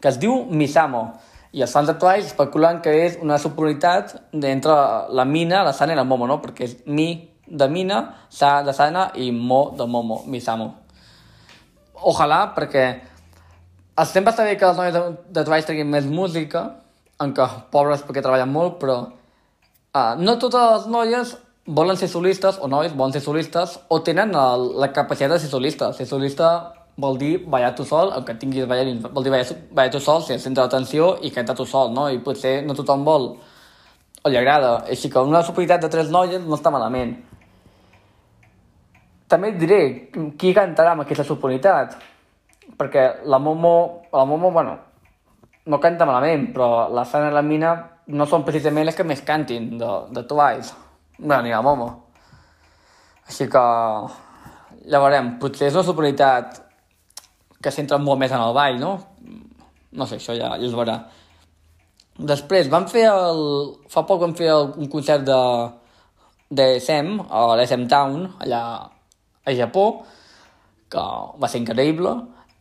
que 0.01 0.11
es 0.11 0.19
diu 0.21 0.45
Misamo 0.51 1.07
i 1.55 1.63
els 1.63 1.71
fans 1.71 1.91
actuals 1.93 2.27
especulen 2.27 2.81
que 2.83 2.93
és 3.05 3.19
una 3.23 3.39
subunitat 3.39 4.17
entre 4.35 4.75
la 5.15 5.25
mina, 5.25 5.63
la 5.63 5.73
sana 5.73 5.95
i 5.95 5.99
la 5.99 6.07
momo, 6.07 6.27
no? 6.27 6.41
Perquè 6.43 6.67
és 6.67 6.77
mi 6.91 7.09
de 7.47 7.69
mina, 7.71 8.01
sa 8.33 8.57
de 8.67 8.75
sana 8.75 9.11
i 9.21 9.31
mo 9.31 9.69
de 9.79 9.87
momo, 9.87 10.23
misamo. 10.27 10.73
Ojalà, 12.03 12.41
perquè 12.57 12.85
sempre 14.11 14.33
està 14.33 14.47
bé 14.49 14.57
que 14.59 14.67
les 14.67 14.81
noies 14.81 14.97
de, 14.97 15.05
de 15.31 15.45
treball 15.45 15.67
treguin 15.69 15.93
més 15.93 16.09
música, 16.11 16.65
encara 17.23 17.69
pobres 17.71 18.03
perquè 18.03 18.25
treballen 18.25 18.51
molt, 18.51 18.81
però 18.81 18.99
uh, 19.05 20.15
no 20.19 20.35
totes 20.43 20.71
les 20.73 20.89
noies 20.91 21.37
volen 21.67 21.97
ser 21.97 22.11
solistes, 22.11 22.59
o 22.59 22.69
nois 22.69 22.93
volen 22.93 23.15
ser 23.15 23.23
solistes, 23.23 23.79
o 23.89 24.01
tenen 24.03 24.35
el, 24.35 24.73
la 24.83 24.91
capacitat 24.93 25.37
de 25.37 25.45
ser 25.45 25.53
solistes. 25.53 26.01
Ser 26.01 26.09
solista 26.11 26.49
vol 26.97 27.19
dir 27.19 27.39
ballar 27.51 27.75
tu 27.75 27.85
sol, 27.85 28.13
aunque 28.15 28.35
tinguis 28.39 28.67
ballarins, 28.69 29.03
vol 29.03 29.25
dir 29.25 29.33
ballar, 29.35 29.59
ballar 29.73 29.93
tu 29.93 30.01
sol, 30.01 30.23
ser 30.23 30.37
el 30.37 30.43
centre 30.43 30.63
d'atenció 30.63 31.17
i 31.23 31.31
cantar 31.35 31.57
tu 31.59 31.67
sol, 31.67 31.93
no? 31.95 32.07
I 32.11 32.21
potser 32.23 32.61
no 32.67 32.77
tothom 32.79 33.05
vol 33.07 33.31
o 34.25 34.31
li 34.31 34.39
agrada. 34.39 34.77
Així 34.89 35.11
que 35.11 35.21
una 35.21 35.43
superioritat 35.43 35.83
de 35.85 35.91
tres 35.93 36.11
noies 36.15 36.45
no 36.45 36.57
està 36.57 36.71
malament. 36.73 37.17
També 39.29 39.51
et 39.51 39.59
diré 39.59 39.81
qui 40.39 40.53
cantarà 40.55 40.95
amb 40.95 41.05
aquesta 41.05 41.27
superioritat, 41.27 41.97
perquè 42.79 43.07
la 43.27 43.41
Momo, 43.43 43.75
la 44.13 44.25
Momo, 44.29 44.53
bueno, 44.55 44.77
no 45.67 45.81
canta 45.81 46.07
malament, 46.07 46.53
però 46.55 46.87
la 46.93 47.05
Sana 47.09 47.33
i 47.33 47.35
la 47.35 47.43
Mina 47.43 47.75
no 48.07 48.27
són 48.29 48.45
precisament 48.45 48.87
les 48.87 48.97
que 48.97 49.07
més 49.07 49.25
cantin 49.25 49.75
de, 49.81 49.93
de 50.15 50.23
Twice. 50.29 50.77
Bé, 51.19 51.41
ni 51.43 51.51
la 51.51 51.63
Momo. 51.65 51.89
Així 53.27 53.49
que 53.51 53.65
ja 54.85 55.01
veurem, 55.01 55.35
potser 55.41 55.71
és 55.71 55.77
una 55.79 55.87
superioritat 55.87 56.61
que 57.65 57.73
s'entra 57.73 57.99
molt 57.99 58.21
més 58.21 58.33
en 58.33 58.43
el 58.45 58.55
ball, 58.57 58.81
no? 58.81 58.95
No 59.95 60.09
sé, 60.11 60.19
això 60.21 60.37
ja, 60.37 60.55
ja 60.59 60.69
es 60.69 60.75
veurà. 60.77 60.99
Després, 62.15 62.69
vam 62.71 62.87
fer 62.91 63.07
el... 63.11 63.41
Fa 63.91 64.05
poc 64.07 64.21
vam 64.23 64.35
fer 64.39 64.51
el, 64.53 64.69
un 64.79 64.91
concert 64.91 65.25
de, 65.27 65.41
de 66.55 66.69
SM, 66.79 67.19
a 67.27 67.47
l'SM 67.57 67.89
Town, 67.91 68.29
allà 68.45 68.63
a 69.45 69.55
Japó, 69.57 69.87
que 70.91 71.05
va 71.43 71.51
ser 71.51 71.63
increïble, 71.63 72.15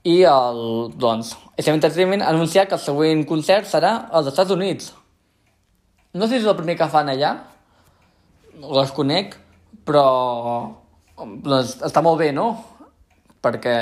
i 0.09 0.17
el, 0.27 0.61
doncs, 0.99 1.35
SM 1.55 1.77
Entertainment 1.77 2.25
ha 2.25 2.31
anunciat 2.33 2.69
que 2.69 2.75
el 2.79 2.83
següent 2.83 3.23
concert 3.29 3.69
serà 3.69 3.93
als 4.11 4.31
Estats 4.33 4.51
Units. 4.51 4.91
No 6.13 6.27
sé 6.27 6.37
si 6.37 6.43
és 6.43 6.49
el 6.49 6.57
primer 6.57 6.75
que 6.79 6.89
fan 6.91 7.11
allà, 7.13 7.35
les 8.79 8.91
conec, 8.93 9.37
però 9.87 10.07
doncs, 11.17 11.77
està 11.87 12.03
molt 12.05 12.19
bé, 12.19 12.33
no? 12.35 12.49
Perquè 13.43 13.77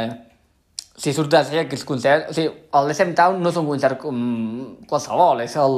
si 0.97 1.13
surt 1.15 1.32
de 1.32 1.41
sèrie 1.45 1.65
aquests 1.65 1.86
concerts... 1.88 2.32
O 2.32 2.38
sigui, 2.38 2.54
el 2.77 2.93
SM 2.93 3.15
Town 3.17 3.41
no 3.41 3.51
és 3.51 3.60
un 3.60 3.67
concert 3.69 3.99
com 4.01 4.17
qualsevol, 4.89 5.43
és 5.45 5.56
el, 5.60 5.77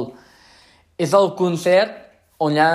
és 1.00 1.14
el 1.16 1.30
concert 1.38 2.00
on 2.44 2.54
hi 2.54 2.62
ha 2.62 2.70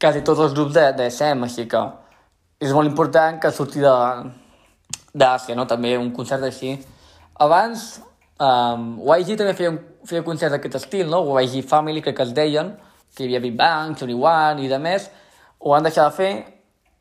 quasi 0.00 0.22
tots 0.26 0.42
els 0.44 0.56
grups 0.56 0.74
de, 0.76 0.90
de 0.98 1.08
SM, 1.10 1.46
així 1.46 1.66
que 1.70 1.82
és 2.60 2.72
molt 2.72 2.88
important 2.88 3.40
que 3.40 3.52
surti 3.52 3.82
d'Àsia, 3.82 5.56
no? 5.56 5.66
També 5.68 5.96
un 5.98 6.12
concert 6.16 6.44
així. 6.44 6.74
Abans, 7.40 7.86
um, 8.40 8.88
YG 9.04 9.36
també 9.36 9.54
feia, 9.56 9.72
feia 10.08 10.24
concerts 10.24 10.56
d'aquest 10.56 10.78
estil, 10.82 11.08
no? 11.12 11.24
YG 11.40 11.64
Family, 11.68 12.04
crec 12.04 12.16
que 12.20 12.28
es 12.28 12.34
deien, 12.36 12.74
que 13.16 13.24
hi 13.24 13.30
havia 13.30 13.42
Big 13.44 13.56
Bang, 13.56 13.96
Tony 13.96 14.16
One 14.16 14.64
i 14.64 14.68
de 14.72 14.78
més, 14.80 15.10
ho 15.60 15.72
van 15.72 15.84
deixar 15.84 16.08
de 16.10 16.16
fer 16.16 16.32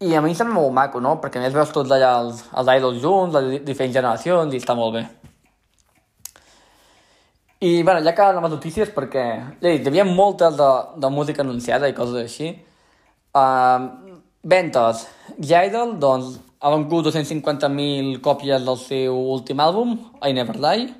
i 0.05 0.13
a 0.13 0.21
mi 0.21 0.31
em 0.31 0.37
sembla 0.37 0.59
molt 0.59 0.73
maco, 0.75 0.99
no? 1.01 1.15
Perquè 1.21 1.41
més 1.41 1.53
veus 1.55 1.71
tots 1.73 1.91
allà 1.95 2.11
els, 2.21 2.43
els 2.53 2.71
idols 2.77 3.01
junts, 3.01 3.35
les 3.35 3.63
diferents 3.65 3.95
generacions, 3.95 4.53
i 4.53 4.61
està 4.61 4.75
molt 4.77 4.99
bé. 4.99 5.03
I, 7.65 7.81
bueno, 7.81 8.03
ja 8.05 8.11
acaben 8.11 8.43
les 8.43 8.53
notícies 8.53 8.91
perquè, 8.93 9.23
ja 9.61 9.71
dic, 9.71 9.85
hi 9.85 9.89
havia 9.89 10.05
moltes 10.05 10.57
de, 10.59 10.71
de 11.01 11.09
música 11.09 11.41
anunciada 11.41 11.89
i 11.89 11.95
coses 11.97 12.19
així. 12.21 12.51
Uh, 13.33 14.19
ventes. 14.45 15.07
Idol, 15.41 15.95
doncs, 16.01 16.35
ha 16.61 16.73
vengut 16.75 17.07
250.000 17.07 18.19
còpies 18.25 18.67
del 18.67 18.77
seu 18.83 19.17
últim 19.37 19.63
àlbum, 19.63 19.95
I 20.21 20.35
Never 20.37 20.59
Die. 20.59 20.91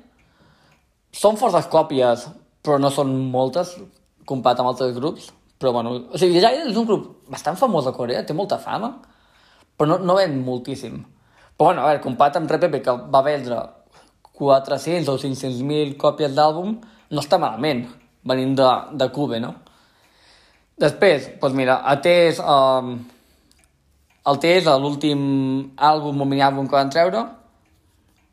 Són 1.14 1.38
forces 1.38 1.68
còpies, 1.72 2.26
però 2.64 2.80
no 2.82 2.90
són 2.90 3.14
moltes, 3.30 3.76
comparat 4.26 4.64
amb 4.64 4.72
altres 4.72 4.96
grups. 4.98 5.30
Però, 5.60 5.72
bueno, 5.76 5.94
o 6.10 6.18
sigui, 6.20 6.42
ja 6.42 6.50
és 6.52 6.76
un 6.76 6.88
grup 6.88 7.15
bastant 7.30 7.58
famós 7.58 7.86
a 7.86 7.94
Corea, 7.96 8.24
té 8.26 8.34
molta 8.36 8.58
fama, 8.62 8.92
però 9.76 9.94
no, 9.94 9.98
no 10.04 10.16
ven 10.18 10.38
moltíssim. 10.44 11.02
Però, 11.56 11.70
bueno, 11.70 11.82
a 11.82 11.90
veure, 11.90 12.02
comparat 12.04 12.40
amb 12.40 12.50
RPP, 12.50 12.82
que 12.84 12.94
va 13.12 13.22
vendre 13.24 13.60
400 14.36 15.08
o 15.08 15.16
500.000 15.20 15.96
còpies 16.00 16.34
d'àlbum, 16.36 16.76
no 17.10 17.22
està 17.22 17.38
malament, 17.40 17.86
venint 18.26 18.56
de, 18.58 18.68
de 19.00 19.08
Cube, 19.14 19.40
no? 19.40 19.54
Després, 20.76 21.30
doncs 21.40 21.56
mira, 21.56 21.78
a 21.88 21.94
TES, 22.04 22.42
um, 22.44 22.90
el 24.28 24.40
TES, 24.42 24.68
l'últim 24.82 25.22
àlbum 25.80 26.20
o 26.20 26.26
mini-àlbum 26.28 26.68
que 26.68 26.76
van 26.76 26.92
treure, 26.92 27.22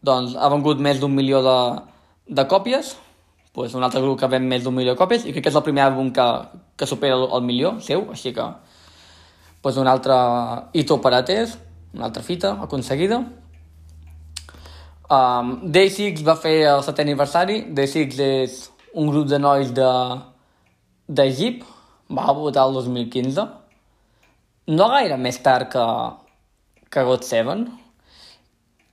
doncs 0.04 0.36
ha 0.36 0.50
vengut 0.52 0.82
més 0.84 1.00
d'un 1.00 1.14
milió 1.16 1.40
de, 1.46 1.58
de 2.28 2.46
còpies, 2.52 2.98
pues, 3.56 3.76
un 3.78 3.86
altre 3.86 4.02
grup 4.04 4.20
que 4.20 4.28
ven 4.28 4.44
més 4.50 4.66
d'un 4.66 4.76
milió 4.76 4.92
de 4.92 5.00
còpies 5.00 5.24
i 5.24 5.32
crec 5.32 5.46
que 5.46 5.54
és 5.54 5.60
el 5.60 5.64
primer 5.64 5.86
àlbum 5.86 6.12
que, 6.12 6.28
que 6.76 6.90
supera 6.90 7.16
el, 7.16 7.30
el 7.38 7.46
milió 7.48 7.78
seu, 7.86 8.10
així 8.12 8.34
que 8.36 8.50
pues, 9.64 9.78
una 9.78 9.92
altra 9.96 10.70
hito 10.74 11.00
per 11.00 11.14
a 11.16 11.24
test, 11.24 11.58
una 11.94 12.06
altra 12.06 12.22
fita 12.22 12.60
aconseguida. 12.62 13.24
Um, 15.14 15.54
Day6 15.72 16.24
va 16.26 16.36
fer 16.36 16.58
el 16.68 16.84
setè 16.84 17.06
aniversari. 17.06 17.62
Day6 17.74 18.20
és 18.26 18.58
un 18.94 19.08
grup 19.08 19.30
de 19.32 19.40
nois 19.40 19.72
de, 19.72 19.92
de 21.08 21.28
Jeep. 21.32 21.64
Va 22.12 22.34
votar 22.36 22.68
el 22.68 22.76
2015. 22.76 23.46
No 24.74 24.90
gaire 24.92 25.16
més 25.18 25.40
tard 25.44 25.72
que, 25.72 25.86
que 26.92 27.06
God 27.08 27.24
7. 27.24 27.56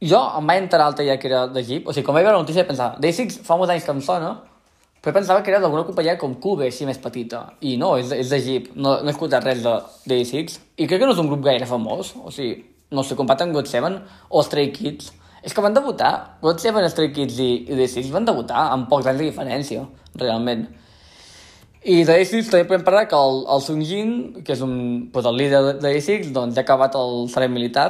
Jo 0.01 0.21
em 0.39 0.47
vaig 0.49 0.63
enterar 0.63 0.87
l'altre 0.87 1.05
dia 1.05 1.19
que 1.19 1.29
era 1.29 1.47
de 1.51 1.65
Jeep. 1.67 1.89
O 1.89 1.97
sigui, 1.97 2.07
quan 2.07 2.21
vaig 2.21 2.29
veure 2.29 2.39
la 2.39 2.45
notícia 2.47 2.69
pensava, 2.69 3.01
Day6 3.03 3.41
fa 3.43 3.59
molts 3.59 3.75
anys 3.75 3.89
que 3.89 3.97
em 3.97 4.05
sona, 4.07 4.37
però 5.01 5.15
pensava 5.17 5.41
que 5.41 5.49
era 5.53 5.61
d'alguna 5.63 5.87
companyia 5.89 6.19
com 6.21 6.35
Cube, 6.37 6.67
així 6.67 6.85
més 6.85 6.99
petita. 7.01 7.47
I 7.65 7.79
no, 7.81 7.95
és, 7.97 8.11
és 8.13 8.33
de 8.33 8.41
Jeep. 8.45 8.67
No, 8.75 8.99
no 9.01 9.09
he 9.09 9.15
escoltat 9.15 9.47
res 9.47 9.63
de 9.65 9.73
Day6. 10.11 10.59
I 10.77 10.89
crec 10.91 11.01
que 11.01 11.09
no 11.09 11.15
és 11.15 11.23
un 11.23 11.31
grup 11.31 11.47
gaire 11.47 11.69
famós. 11.69 12.13
O 12.21 12.33
sigui, 12.35 12.59
no 12.93 13.05
sé, 13.07 13.17
comparat 13.17 13.47
amb 13.47 13.57
God 13.57 13.71
7 13.71 13.95
o 14.29 14.43
Stray 14.45 14.69
Kids. 14.77 15.15
És 15.41 15.57
que 15.57 15.65
van 15.65 15.73
debutar, 15.73 16.37
God 16.43 16.61
7, 16.61 16.85
Stray 16.93 17.15
Kids 17.17 17.41
i, 17.41 17.49
i 17.65 17.79
Day6 17.79 18.11
van 18.13 18.29
debutar 18.29 18.67
amb 18.75 18.91
pocs 18.91 19.09
anys 19.09 19.23
de 19.23 19.31
diferència, 19.31 19.87
realment. 20.21 20.67
I 21.81 22.03
de 22.05 22.13
Day6 22.13 22.51
també 22.53 22.67
podem 22.69 22.85
parlar 22.85 23.07
que 23.09 23.17
el, 23.17 23.41
el 23.49 23.65
Sung 23.65 23.81
Jin, 23.89 24.11
que 24.45 24.53
és 24.53 24.61
un, 24.67 24.75
pues, 25.15 25.25
el 25.25 25.41
líder 25.41 25.63
de 25.71 25.75
Day6, 25.81 26.29
doncs 26.37 26.59
ja 26.59 26.61
ha 26.61 26.67
acabat 26.69 26.99
el 27.01 27.25
servei 27.33 27.49
militar. 27.49 27.89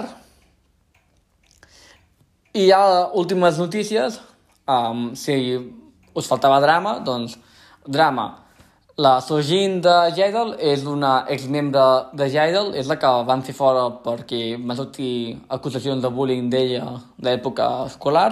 I 2.54 2.68
hi 2.68 2.70
ha 2.74 2.84
últimes 3.18 3.58
notícies, 3.58 4.20
um, 4.70 5.08
si 5.18 5.34
us 6.14 6.28
faltava 6.28 6.60
drama, 6.60 6.98
doncs 7.04 7.36
drama. 7.86 8.28
La 9.00 9.20
Sojin 9.24 9.78
de 9.80 9.94
Jidal 10.12 10.56
és 10.58 10.82
una 10.84 11.24
exmembre 11.32 11.82
de 12.12 12.26
Jidal, 12.28 12.74
és 12.76 12.88
la 12.90 12.98
que 13.00 13.10
van 13.24 13.42
fer 13.46 13.54
fora 13.56 13.86
perquè 14.04 14.58
van 14.58 14.76
sortir 14.76 15.38
acusacions 15.48 16.02
de 16.04 16.10
bullying 16.12 16.50
d'ella 16.52 16.98
de 17.16 17.30
l'època 17.30 17.70
escolar 17.86 18.30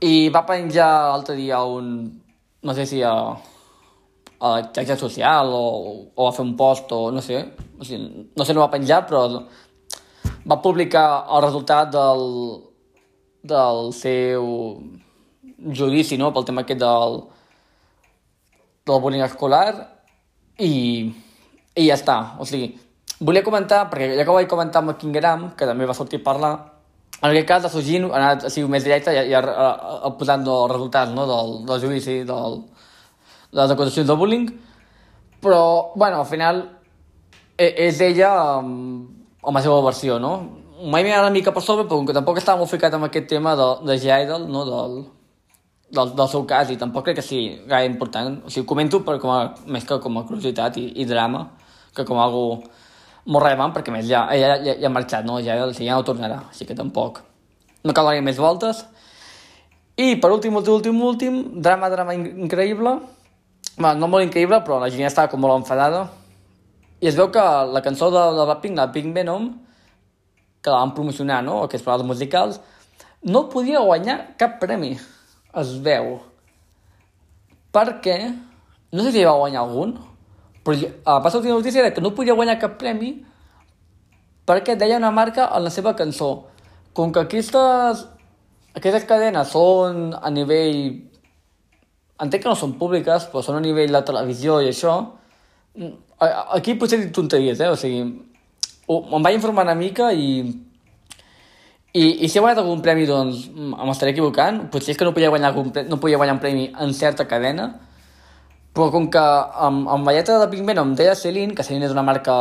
i 0.00 0.28
va 0.32 0.44
penjar 0.48 0.90
l'altre 1.10 1.34
dia 1.36 1.60
un, 1.66 1.88
no 2.62 2.74
sé 2.76 2.86
si 2.86 3.02
a, 3.02 3.14
a 4.40 4.52
xarxa 4.72 4.96
social 4.96 5.52
o, 5.52 5.64
o 6.14 6.28
va 6.28 6.32
fer 6.36 6.46
un 6.46 6.54
post 6.56 6.92
o 6.96 7.10
no 7.12 7.20
sé, 7.24 7.42
o 7.78 7.84
sigui, 7.84 8.30
no 8.36 8.46
sé 8.46 8.54
no 8.54 8.62
va 8.64 8.72
penjar 8.72 9.02
però 9.08 9.26
va 10.48 10.62
publicar 10.62 11.26
el 11.28 11.42
resultat 11.44 11.92
del, 11.92 12.24
del 13.44 13.92
seu 13.96 14.48
judici 15.76 16.18
no? 16.18 16.32
pel 16.32 16.46
tema 16.48 16.64
aquest 16.64 16.80
del, 16.80 17.20
del 18.86 19.00
bullying 19.02 19.24
escolar 19.26 19.74
i, 20.58 20.72
i 21.76 21.86
ja 21.86 21.96
està. 21.96 22.18
O 22.40 22.48
sigui, 22.48 22.72
volia 23.20 23.44
comentar, 23.46 23.86
perquè 23.90 24.12
ja 24.14 24.24
que 24.24 24.32
ho 24.32 24.38
vaig 24.38 24.50
comentar 24.50 24.82
amb 24.82 24.96
Kingram, 24.98 25.50
que 25.56 25.68
també 25.68 25.88
va 25.88 25.96
sortir 25.96 26.22
a 26.22 26.26
parlar, 26.26 26.54
en 27.20 27.28
aquest 27.28 27.48
cas, 27.48 27.62
de 27.62 27.68
Sugin 27.68 28.06
ha 28.08 28.16
anat 28.16 28.46
ha 28.48 28.50
sigut 28.52 28.70
més 28.72 28.84
directe 28.86 29.12
i 29.12 29.34
ha, 29.34 29.40
ha, 29.44 29.70
ha 30.08 30.10
posat 30.16 30.40
els 30.40 30.72
resultats 30.72 31.12
no? 31.12 31.26
del, 31.28 31.50
del 31.68 31.82
judici, 31.82 32.14
del, 32.24 32.62
de 33.52 33.60
les 33.60 33.74
acusacions 33.74 34.08
de 34.08 34.16
bullying, 34.16 34.46
però, 35.44 35.92
bueno, 36.00 36.22
al 36.22 36.28
final 36.30 36.62
e, 37.58 37.68
és 37.88 38.00
ella 38.00 38.32
amb, 38.56 39.10
amb 39.44 39.58
la 39.58 39.62
seva 39.64 39.82
versió, 39.84 40.16
no? 40.22 40.32
M'he 40.80 41.02
mirat 41.04 41.26
una 41.26 41.34
mica 41.34 41.52
per 41.52 41.60
sobre, 41.60 41.84
però 41.84 41.98
com 41.98 42.08
que 42.08 42.16
tampoc 42.16 42.40
estava 42.40 42.62
molt 42.62 42.72
ficat 42.72 42.96
amb 42.96 43.10
aquest 43.10 43.28
tema 43.28 43.52
de, 43.58 43.68
de 43.84 43.98
G-Idol, 44.00 44.46
no? 44.48 44.64
del, 44.64 44.94
del, 45.90 46.12
del 46.14 46.28
seu 46.30 46.44
cas 46.48 46.70
i 46.70 46.78
tampoc 46.78 47.08
crec 47.08 47.18
que 47.18 47.24
sigui 47.26 47.56
gaire 47.68 47.90
important. 47.90 48.38
O 48.46 48.52
sigui, 48.52 48.66
comento 48.68 49.02
per 49.06 49.18
com 49.22 49.32
a, 49.34 49.40
més 49.66 49.86
que 49.86 49.98
com 50.02 50.20
a 50.20 50.24
curiositat 50.28 50.78
i, 50.80 50.86
i 51.02 51.06
drama, 51.08 51.46
que 51.96 52.06
com 52.06 52.20
a 52.20 52.28
algo 52.28 52.44
molt 53.26 53.44
rellevant, 53.44 53.74
perquè 53.74 53.92
més 53.94 54.06
ja, 54.08 54.24
ja, 54.38 54.54
ja, 54.62 54.76
ja 54.80 54.88
ha 54.88 54.94
marxat, 54.94 55.26
no? 55.26 55.40
Ja, 55.42 55.58
ja, 55.58 55.94
no 55.94 56.06
tornarà, 56.06 56.44
així 56.48 56.66
que 56.68 56.78
tampoc. 56.78 57.20
No 57.84 57.94
cal 57.96 58.10
més 58.22 58.38
voltes. 58.40 58.84
I 60.00 60.14
per 60.20 60.30
últim, 60.32 60.54
últim, 60.56 60.74
últim, 60.78 61.02
últim, 61.04 61.40
drama, 61.60 61.90
drama 61.92 62.14
increïble. 62.14 62.94
Bé, 63.76 63.92
no 63.96 64.08
molt 64.08 64.24
increïble, 64.24 64.62
però 64.64 64.78
la 64.80 64.88
gent 64.92 65.08
estava 65.08 65.28
com 65.32 65.40
molt 65.42 65.60
enfadada. 65.60 66.06
I 67.00 67.08
es 67.08 67.16
veu 67.16 67.30
que 67.32 67.42
la 67.72 67.82
cançó 67.84 68.10
de, 68.12 68.22
de 68.36 68.46
la 68.48 68.58
Pink, 68.60 68.76
la 68.76 68.90
Pink 68.92 69.14
Venom, 69.16 69.50
que 70.60 70.72
la 70.72 70.82
van 70.82 70.92
promocionar, 70.96 71.40
no?, 71.44 71.62
aquests 71.64 71.84
programes 71.84 72.08
musicals, 72.08 72.60
no 73.24 73.48
podia 73.52 73.80
guanyar 73.84 74.18
cap 74.40 74.58
premi 74.60 74.94
es 75.58 75.72
veu 75.82 76.18
perquè, 77.74 78.16
no 78.92 79.02
sé 79.02 79.12
si 79.14 79.24
va 79.24 79.38
guanyar 79.38 79.62
algun, 79.62 79.96
però 80.64 80.76
a 81.06 81.18
la 81.22 81.40
notícia 81.54 81.80
era 81.80 81.94
que 81.94 82.00
no 82.00 82.14
podia 82.14 82.34
guanyar 82.34 82.58
cap 82.58 82.78
premi 82.78 83.24
perquè 84.46 84.76
deia 84.76 84.98
una 84.98 85.10
marca 85.10 85.48
en 85.56 85.64
la 85.64 85.70
seva 85.70 85.94
cançó. 85.96 86.46
Com 86.92 87.12
que 87.12 87.20
aquestes, 87.20 88.06
aquestes 88.74 89.06
cadenes 89.06 89.52
són 89.54 90.10
a 90.14 90.30
nivell... 90.30 91.06
Entenc 92.20 92.42
que 92.42 92.50
no 92.50 92.58
són 92.58 92.74
públiques, 92.76 93.28
però 93.30 93.40
són 93.40 93.56
a 93.56 93.62
nivell 93.64 93.94
de 93.94 94.02
televisió 94.04 94.58
i 94.60 94.68
això, 94.68 94.96
aquí 96.52 96.74
potser 96.76 96.98
dic 97.00 97.14
tonteries, 97.16 97.62
eh? 97.62 97.70
O 97.72 97.78
sigui, 97.80 98.02
em 98.90 99.22
vaig 99.24 99.38
informar 99.38 99.64
una 99.64 99.78
mica 99.78 100.10
i 100.12 100.42
i, 101.92 102.24
i 102.24 102.28
si 102.28 102.38
he 102.38 102.42
guanyat 102.42 102.60
algun 102.62 102.82
premi, 102.84 103.06
doncs 103.08 103.48
m'estaré 103.50 104.12
equivocant. 104.14 104.64
Potser 104.70 104.94
és 104.94 104.98
que 104.98 105.06
no 105.06 105.14
podia 105.16 105.30
guanyar, 105.32 105.50
algun, 105.50 105.72
no 105.90 105.98
podia 106.02 106.20
guanyar 106.20 106.36
un 106.36 106.42
premi 106.42 106.68
en 106.70 106.94
certa 106.94 107.26
cadena, 107.26 107.66
però 108.74 108.90
com 108.94 109.08
que 109.10 109.22
amb, 109.66 109.88
amb 109.90 110.06
la 110.06 110.14
lletra 110.14 110.38
de 110.38 110.48
Pink 110.52 110.70
em 110.70 110.94
deia 110.98 111.16
Celine, 111.18 111.54
que 111.54 111.66
Celine 111.66 111.88
és 111.88 111.94
una 111.96 112.06
marca 112.06 112.34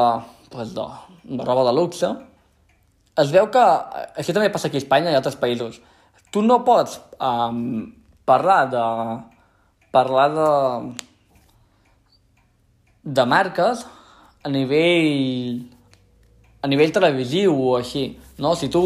pues, 0.51 0.75
de, 0.75 0.85
de 1.25 1.45
roba 1.45 1.65
de 1.65 1.73
luxe, 1.73 2.11
es 3.19 3.33
veu 3.33 3.49
que 3.51 3.63
això 4.21 4.35
també 4.35 4.51
passa 4.53 4.69
aquí 4.69 4.77
a 4.77 4.83
Espanya 4.83 5.11
i 5.11 5.17
a 5.17 5.19
altres 5.19 5.39
països. 5.39 5.81
Tu 6.29 6.43
no 6.45 6.61
pots 6.63 6.99
um, 7.17 7.89
parlar 8.29 8.61
de 8.69 8.85
parlar 9.89 10.29
de 10.35 10.49
de 13.03 13.25
marques 13.25 13.85
a 14.43 14.49
nivell 14.53 15.63
a 16.61 16.67
nivell 16.67 16.93
televisiu 16.93 17.55
o 17.55 17.77
així, 17.79 18.11
no? 18.37 18.53
Si 18.55 18.69
tu 18.69 18.83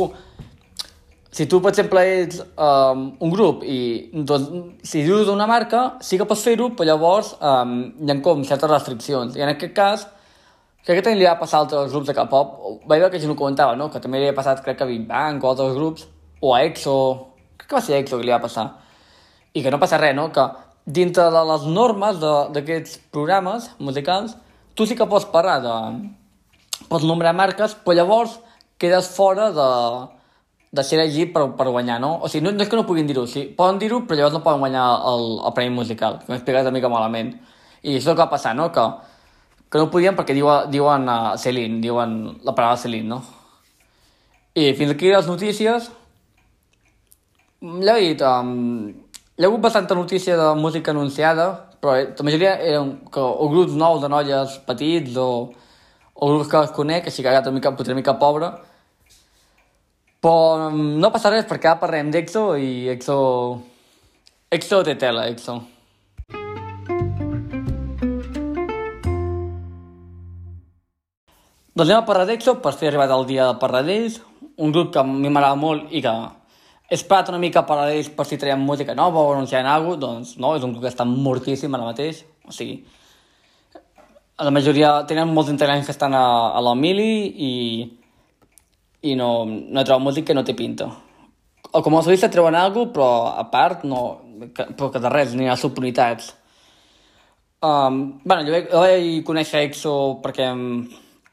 si 1.34 1.48
tu, 1.50 1.60
per 1.65 1.72
exemple, 1.72 2.02
ets 2.22 2.43
um, 2.62 3.08
un 3.26 3.32
grup 3.34 3.63
i 3.65 3.78
doncs, 4.13 4.52
si 4.86 5.02
dius 5.02 5.26
d'una 5.26 5.48
marca, 5.50 5.96
sí 6.06 6.19
que 6.19 6.28
pots 6.30 6.43
fer-ho, 6.46 6.67
però 6.78 6.91
llavors 6.91 7.32
um, 7.41 7.72
hi 7.98 8.12
ha 8.13 8.17
com 8.22 8.43
certes 8.46 8.69
restriccions. 8.69 9.34
I 9.39 9.41
en 9.41 9.50
aquest 9.56 9.74
cas, 9.74 10.04
crec 10.86 11.00
que 11.00 11.06
també 11.08 11.17
li 11.17 11.26
va 11.26 11.39
passar 11.39 11.58
a 11.58 11.65
altres 11.65 11.89
grups 11.89 12.12
de 12.12 12.15
K-pop. 12.19 12.54
Vaig 12.86 13.02
veure 13.02 13.10
que 13.15 13.24
gent 13.24 13.34
ho 13.34 13.39
comentava, 13.39 13.74
no? 13.80 13.89
Que 13.89 14.04
també 14.04 14.22
li 14.22 14.30
ha 14.30 14.38
passat, 14.38 14.62
crec 14.62 14.78
que 14.78 14.86
a 14.86 14.91
Big 14.91 15.10
Bang 15.10 15.41
o 15.41 15.50
altres 15.50 15.74
grups, 15.74 16.06
o 16.38 16.54
a 16.54 16.62
EXO, 16.67 16.96
crec 17.58 17.72
que 17.72 17.80
va 17.82 17.86
ser 17.89 17.98
EXO 18.04 18.22
que 18.22 18.30
li 18.30 18.38
va 18.38 18.41
passar. 18.46 18.69
I 19.58 19.65
que 19.65 19.74
no 19.74 19.82
passa 19.82 19.98
res, 19.98 20.13
no? 20.13 20.30
Que 20.36 20.46
dintre 20.86 21.32
de 21.34 21.46
les 21.50 21.69
normes 21.82 22.22
d'aquests 22.22 23.00
programes 23.10 23.72
musicals, 23.82 24.38
tu 24.78 24.86
sí 24.86 24.93
que 24.93 25.10
pots 25.10 25.26
parlar 25.34 25.62
de... 25.65 25.78
pots 26.89 27.06
nombrar 27.10 27.34
marques, 27.34 27.74
però 27.74 28.04
llavors 28.04 28.38
quedes 28.78 29.10
fora 29.15 29.50
de 29.56 29.72
de 30.74 30.84
ser 30.84 31.00
allí 31.00 31.28
per, 31.30 31.44
per 31.54 31.68
guanyar, 31.70 32.00
no? 32.02 32.16
O 32.26 32.28
sigui, 32.28 32.48
no, 32.48 32.52
no 32.58 32.64
és 32.66 32.70
que 32.70 32.78
no 32.80 32.86
puguin 32.90 33.06
dir-ho, 33.06 33.28
sí, 33.30 33.44
poden 33.58 33.78
dir-ho, 33.78 34.00
però 34.10 34.18
llavors 34.18 34.34
no 34.34 34.42
poden 34.42 34.64
guanyar 34.64 34.86
el, 35.12 35.28
el 35.46 35.54
premi 35.54 35.76
musical, 35.76 36.18
que 36.24 36.32
m'he 36.32 36.40
explicat 36.40 36.66
una 36.66 36.74
mica 36.74 36.90
malament. 36.90 37.30
I 37.84 37.94
això 37.94 38.00
és 38.00 38.08
el 38.08 38.16
que 38.16 38.24
va 38.24 38.32
passar, 38.32 38.56
no? 38.58 38.72
Que, 38.74 38.88
que 39.70 39.84
no 39.84 39.92
podien 39.94 40.18
perquè 40.18 40.34
diuen, 40.34 40.72
diuen 40.74 41.06
uh, 41.06 41.36
Celine, 41.38 41.78
diuen 41.84 42.18
la 42.42 42.56
paraula 42.58 42.82
Celine, 42.82 43.06
no? 43.12 43.22
I 44.58 44.72
fins 44.80 44.96
aquí 44.96 45.14
les 45.14 45.30
notícies. 45.30 45.92
Ja 47.62 48.00
he 48.00 48.10
dit, 48.10 48.26
um, 48.26 48.90
hi 49.38 49.46
ha 49.46 49.52
hagut 49.52 49.62
bastanta 49.62 49.94
notícia 49.94 50.42
de 50.42 50.52
música 50.58 50.90
anunciada, 50.90 51.52
però 51.84 52.00
la 52.02 52.26
majoria 52.26 52.58
eren 52.58 52.96
que, 53.14 53.22
o 53.22 53.54
grups 53.54 53.78
nous 53.78 54.02
de 54.02 54.10
noies 54.10 54.58
petits 54.66 55.22
o, 55.22 55.32
o 56.14 56.34
grups 56.34 56.50
que 56.50 56.62
els 56.66 56.74
conec, 56.74 57.14
així 57.14 57.22
que 57.22 57.30
ha 57.30 57.46
una 57.46 57.60
mica, 57.62 57.78
potser 57.78 57.94
una 57.94 58.02
mica 58.02 58.18
pobre, 58.18 58.56
però 60.24 60.72
mm, 60.72 60.98
no 61.04 61.12
passa 61.12 61.32
res 61.34 61.48
perquè 61.50 61.68
ara 61.68 61.82
parlem 61.82 62.12
d'EXO 62.14 62.46
i 62.56 62.72
EXO... 62.96 63.16
EXO 64.56 64.84
té 64.88 64.94
tela, 64.96 65.26
EXO. 65.28 65.58
Doncs 71.74 71.90
anem 71.90 71.98
a 71.98 72.06
parlar 72.08 72.28
d'EXO 72.30 72.60
per 72.64 72.72
fer 72.78 72.92
arribat 72.92 73.12
el 73.12 73.26
dia 73.28 73.50
de 73.50 73.58
parlar 73.60 73.82
d'ells, 73.84 74.22
un 74.64 74.72
grup 74.72 74.94
que 74.94 75.02
a 75.02 75.04
mi 75.04 75.28
m'agrada 75.28 75.58
molt 75.60 75.92
i 75.92 76.04
que 76.06 76.14
he 76.14 76.96
esperat 76.96 77.32
una 77.34 77.42
mica 77.42 77.64
a 77.64 77.68
parlar 77.68 77.90
d'ells 77.90 78.12
per 78.14 78.28
si 78.30 78.38
traiem 78.40 78.62
música 78.64 78.96
nova 78.96 79.20
o 79.20 79.34
anunciant 79.34 79.68
alguna 79.68 79.98
cosa, 79.98 80.04
doncs 80.06 80.36
no, 80.38 80.54
és 80.56 80.64
un 80.64 80.72
grup 80.76 80.86
que 80.86 80.94
està 80.94 81.04
mortíssim 81.10 81.76
ara 81.76 81.90
mateix, 81.90 82.22
o 82.48 82.54
sigui, 82.54 82.78
la 84.40 84.54
majoria 84.54 84.94
tenen 85.10 85.34
molts 85.34 85.52
integrants 85.52 85.90
que 85.90 85.96
estan 85.98 86.16
a, 86.16 86.24
a 86.54 86.64
la 86.64 86.76
mili 86.78 87.12
i 87.34 87.52
i 89.04 89.16
no, 89.20 89.46
no 89.46 89.84
trobo 89.84 90.08
música 90.08 90.32
que 90.32 90.38
no 90.38 90.46
té 90.48 90.56
pinta. 90.58 90.88
O 91.74 91.82
com 91.84 91.98
a 91.98 92.04
solista 92.06 92.30
treuen 92.32 92.56
alguna 92.56 92.86
cosa, 92.86 92.94
però 92.96 93.10
a 93.39 93.46
part 93.52 93.84
no, 93.88 94.02
que, 94.56 94.70
però 94.78 94.89
que 94.94 95.02
de 95.04 95.12
res, 95.12 95.36
ni 95.36 95.50
les 95.50 95.66
oportunitats. 95.66 96.34
Um, 97.63 98.20
bueno, 98.24 98.44
jo 98.48 98.56
vaig, 98.56 98.72
jo 98.72 98.84
vaig 98.84 99.22
conèixer 99.28 99.63
EXO 99.70 99.94
perquè 100.24 100.50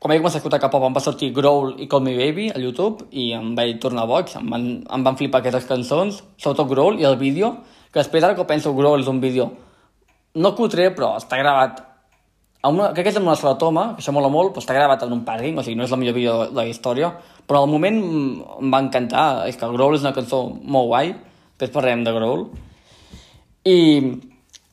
quan 0.00 0.12
vaig 0.12 0.20
començar 0.22 0.38
a 0.38 0.40
escoltar 0.40 0.60
K-pop 0.62 0.86
em 0.86 0.94
va 0.94 1.02
sortir 1.04 1.32
Growl 1.36 1.74
i 1.82 1.88
Call 1.90 2.04
Me 2.06 2.14
Baby 2.16 2.46
a 2.54 2.60
YouTube 2.62 3.08
i 3.10 3.32
em 3.36 3.50
vaig 3.58 3.80
tornar 3.82 4.06
boig, 4.08 4.30
em 4.38 4.46
van, 4.52 4.68
em 4.86 5.08
van 5.08 5.18
flipar 5.18 5.42
aquestes 5.42 5.66
cançons, 5.68 6.22
sobretot 6.38 6.70
Growl 6.70 7.02
i 7.02 7.08
el 7.08 7.18
vídeo, 7.20 7.56
que 7.90 7.98
després 7.98 8.24
ara 8.24 8.38
que 8.38 8.46
penso 8.48 8.72
Growl 8.78 9.02
és 9.02 9.10
un 9.10 9.18
vídeo 9.20 9.50
no 10.34 10.54
cutre, 10.54 10.90
però 10.94 11.14
està 11.18 11.38
gravat 11.40 11.80
una, 12.68 12.90
crec 12.92 13.06
que 13.06 13.12
és 13.14 13.16
amb 13.16 13.28
una 13.30 13.38
sola 13.40 13.56
toma, 13.60 13.84
que 13.94 14.02
això 14.02 14.12
mola 14.12 14.28
molt, 14.32 14.52
però 14.52 14.60
està 14.60 14.76
gravat 14.76 15.04
en 15.06 15.14
un 15.16 15.22
pàrquing, 15.24 15.56
o 15.56 15.62
sigui, 15.64 15.78
no 15.78 15.86
és 15.86 15.92
el 15.94 16.00
millor 16.02 16.16
vídeo 16.16 16.34
de 16.50 16.58
la 16.58 16.66
història, 16.68 17.08
però 17.48 17.62
al 17.62 17.70
moment 17.72 18.00
em 18.60 18.72
va 18.72 18.82
encantar, 18.84 19.46
és 19.48 19.56
que 19.56 19.70
Growl 19.72 19.96
és 19.96 20.04
una 20.04 20.12
cançó 20.16 20.42
molt 20.60 20.90
guai, 20.90 21.14
després 21.54 21.72
parlem 21.72 22.04
de 22.04 22.12
Growl. 22.12 22.44
I, 23.64 23.78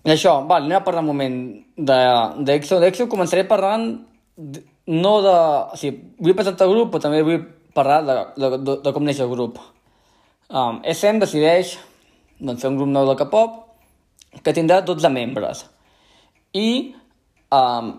i 0.04 0.12
això, 0.12 0.42
va, 0.50 0.60
anem 0.60 0.82
a 0.82 0.84
parlar 0.84 1.06
un 1.06 1.12
moment 1.14 1.38
d'EXO. 1.78 2.82
De, 2.82 2.84
D'EXO 2.84 3.08
començaré 3.12 3.48
parlant 3.48 3.88
no 4.88 5.14
de... 5.24 5.38
O 5.72 5.80
sigui, 5.80 6.12
vull 6.20 6.36
presentar 6.36 6.68
el 6.68 6.76
grup, 6.76 6.92
però 6.92 7.08
també 7.08 7.24
vull 7.24 7.42
parlar 7.76 8.02
de, 8.04 8.20
de, 8.36 8.52
de, 8.58 8.78
de 8.84 8.96
com 8.96 9.08
neix 9.08 9.24
el 9.24 9.32
grup. 9.32 9.60
Um, 10.48 10.80
SM 10.88 11.24
decideix 11.24 11.78
doncs, 12.40 12.62
fer 12.62 12.72
un 12.72 12.78
grup 12.80 12.92
nou 12.92 13.08
de 13.10 13.18
K-pop 13.20 13.58
que 14.44 14.56
tindrà 14.56 14.80
12 14.86 15.12
membres. 15.12 15.66
I 16.56 16.96
um, 17.54 17.92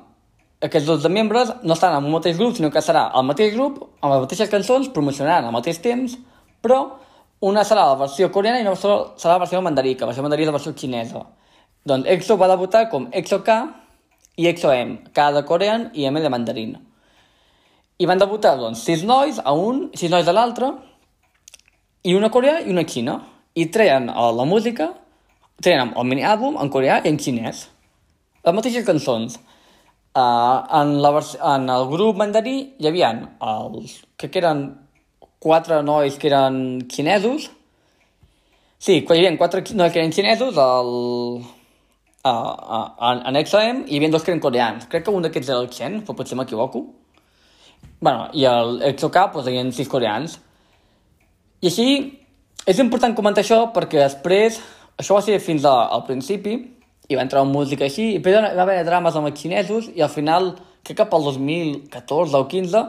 aquests 0.60 0.88
12 0.88 1.10
membres 1.14 1.52
no 1.62 1.76
estan 1.76 1.94
en 1.94 2.06
un 2.08 2.14
mateix 2.16 2.38
grup, 2.38 2.56
sinó 2.56 2.70
que 2.74 2.82
serà 2.82 3.08
el 3.14 3.26
mateix 3.28 3.54
grup, 3.54 3.82
amb 4.00 4.14
les 4.14 4.24
mateixes 4.24 4.50
cançons, 4.50 4.88
promocionaran 4.94 5.46
al 5.46 5.54
mateix 5.54 5.78
temps, 5.84 6.16
però 6.64 6.80
una 7.46 7.62
serà 7.62 7.84
la 7.86 7.98
versió 8.00 8.32
coreana 8.34 8.58
i 8.58 8.66
una 8.66 8.74
serà 8.74 9.36
la 9.36 9.42
versió 9.44 9.62
mandarí, 9.62 9.94
que 9.94 10.02
la 10.02 10.10
versió 10.10 10.24
mandarí 10.26 10.42
és 10.42 10.50
la 10.50 10.56
versió 10.56 10.74
xinesa. 10.74 11.22
Doncs 11.86 12.10
EXO 12.10 12.36
va 12.40 12.50
debutar 12.50 12.88
com 12.90 13.06
EXO-K 13.14 13.58
i 14.38 14.48
EXO-M, 14.50 14.96
K 15.14 15.30
de 15.36 15.44
corean 15.46 15.88
i 15.94 16.08
M 16.10 16.20
de 16.20 16.32
mandarín. 16.34 16.74
I 17.98 18.06
van 18.06 18.18
debutar, 18.18 18.56
doncs, 18.58 18.82
sis 18.86 19.02
nois 19.06 19.38
a 19.38 19.54
un, 19.54 19.88
sis 19.94 20.10
nois 20.10 20.26
a 20.26 20.34
l'altre, 20.34 20.72
i 22.02 22.14
una 22.14 22.30
coreà 22.34 22.60
i 22.62 22.74
una 22.74 22.86
xina. 22.86 23.20
I 23.58 23.66
treien 23.74 24.06
la 24.06 24.44
música, 24.46 24.92
treien 25.62 25.90
el 25.90 26.06
mini-àlbum 26.06 26.58
en 26.62 26.70
coreà 26.70 27.00
i 27.02 27.10
en 27.10 27.18
xinès. 27.18 27.64
Les 28.48 28.56
mateixes 28.56 28.86
cançons. 28.86 29.36
Uh, 30.16 30.64
en, 30.80 30.94
la 31.04 31.10
en 31.54 31.68
el 31.70 31.84
grup 31.90 32.16
mandarí 32.18 32.54
hi 32.80 32.88
havia 32.88 33.10
els 33.44 33.98
que 34.16 34.30
eren 34.40 34.62
quatre 35.38 35.82
nois 35.84 36.16
que 36.18 36.30
eren 36.30 36.88
xinesos. 36.88 37.50
Sí, 38.80 39.02
hi 39.02 39.18
havia 39.18 39.34
quatre 39.36 39.60
nois 39.76 39.92
que 39.92 40.00
eren 40.00 40.14
xinesos, 40.16 40.56
el, 40.56 40.94
uh, 42.24 42.32
uh, 42.32 42.88
en, 43.10 43.20
en 43.28 43.42
XM, 43.44 43.84
hi 43.84 44.00
havia 44.00 44.14
dos 44.16 44.24
que 44.24 44.32
eren 44.32 44.40
coreans. 44.42 44.88
Crec 44.88 45.04
que 45.04 45.14
un 45.14 45.28
d'aquests 45.28 45.52
era 45.52 45.60
el 45.60 45.68
Chen, 45.68 46.00
però 46.06 46.16
potser 46.16 46.40
m'equivoco 46.40 46.86
bueno, 48.00 48.28
i 48.32 48.44
el 48.44 48.80
EXO-K 48.92 49.30
pues, 49.32 49.46
hi 49.50 49.58
ha 49.58 49.66
sis 49.74 49.90
coreans. 49.90 50.38
I 51.60 51.70
així, 51.70 51.88
és 52.66 52.80
important 52.82 53.14
comentar 53.18 53.42
això 53.42 53.64
perquè 53.74 54.00
després, 54.04 54.60
això 54.98 55.18
va 55.18 55.24
ser 55.26 55.40
fins 55.42 55.66
a, 55.66 55.74
al 55.94 56.04
principi, 56.06 56.56
i 57.08 57.16
va 57.16 57.24
entrar 57.24 57.44
música 57.48 57.86
així, 57.86 58.10
i 58.16 58.22
després 58.24 58.50
va 58.56 58.64
haver 58.66 58.82
drames 58.86 59.16
amb 59.16 59.30
els 59.30 59.40
xinesos, 59.40 59.88
i 59.96 60.04
al 60.04 60.12
final, 60.12 60.52
crec 60.84 61.00
que 61.00 61.08
pel 61.08 61.24
2014 61.30 62.36
o 62.36 62.48
15, 62.50 62.82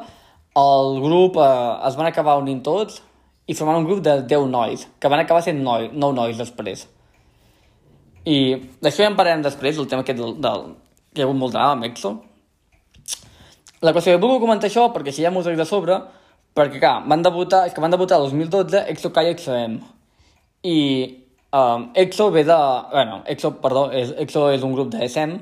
el 0.60 1.00
grup 1.04 1.40
eh, 1.40 1.50
es 1.88 1.96
van 2.00 2.10
acabar 2.10 2.38
unint 2.42 2.62
tots 2.66 3.00
i 3.48 3.56
formant 3.56 3.80
un 3.80 3.88
grup 3.88 4.04
de 4.06 4.20
10 4.30 4.50
nois, 4.52 4.88
que 5.00 5.12
van 5.12 5.24
acabar 5.24 5.44
sent 5.46 5.62
9, 5.64 5.92
9 5.94 6.18
nois 6.18 6.38
després. 6.38 6.86
I 8.28 8.40
d'això 8.84 9.06
ja 9.06 9.10
en 9.10 9.16
parlarem 9.18 9.46
després, 9.46 9.80
el 9.80 9.88
tema 9.88 10.04
aquest 10.04 10.20
del, 10.20 10.36
del, 10.44 10.66
que 11.14 11.22
hi 11.22 11.24
ha 11.24 11.30
hagut 11.30 11.40
molt 11.40 11.56
drama 11.56 11.78
amb 11.78 11.88
EXO, 11.88 12.18
la 13.80 13.94
qüestió 13.96 14.18
que 14.18 14.26
vull 14.26 14.42
comentar 14.44 14.68
això 14.68 14.90
perquè 14.92 15.14
si 15.16 15.24
hi 15.24 15.30
ha 15.30 15.32
músics 15.32 15.58
de 15.58 15.66
sobre, 15.66 15.96
perquè 16.58 16.82
clar, 16.82 16.98
van 17.08 17.24
debutar, 17.24 17.64
és 17.70 17.74
que 17.74 17.80
van 17.80 17.94
debutar 17.94 18.20
el 18.20 18.28
2012 18.28 18.84
EXO 18.92 19.12
K 19.16 19.24
i 19.24 19.32
EXO-M. 19.32 19.78
I 20.68 20.78
um, 21.54 21.92
EXO 21.94 22.32
ve 22.32 22.44
de... 22.44 22.58
Bueno, 22.92 23.22
EXO, 23.26 23.56
perdó, 23.62 23.90
és, 23.92 24.14
EXO 24.18 24.50
és 24.52 24.64
un 24.64 24.74
grup 24.74 24.92
de 24.94 25.06
SM, 25.08 25.40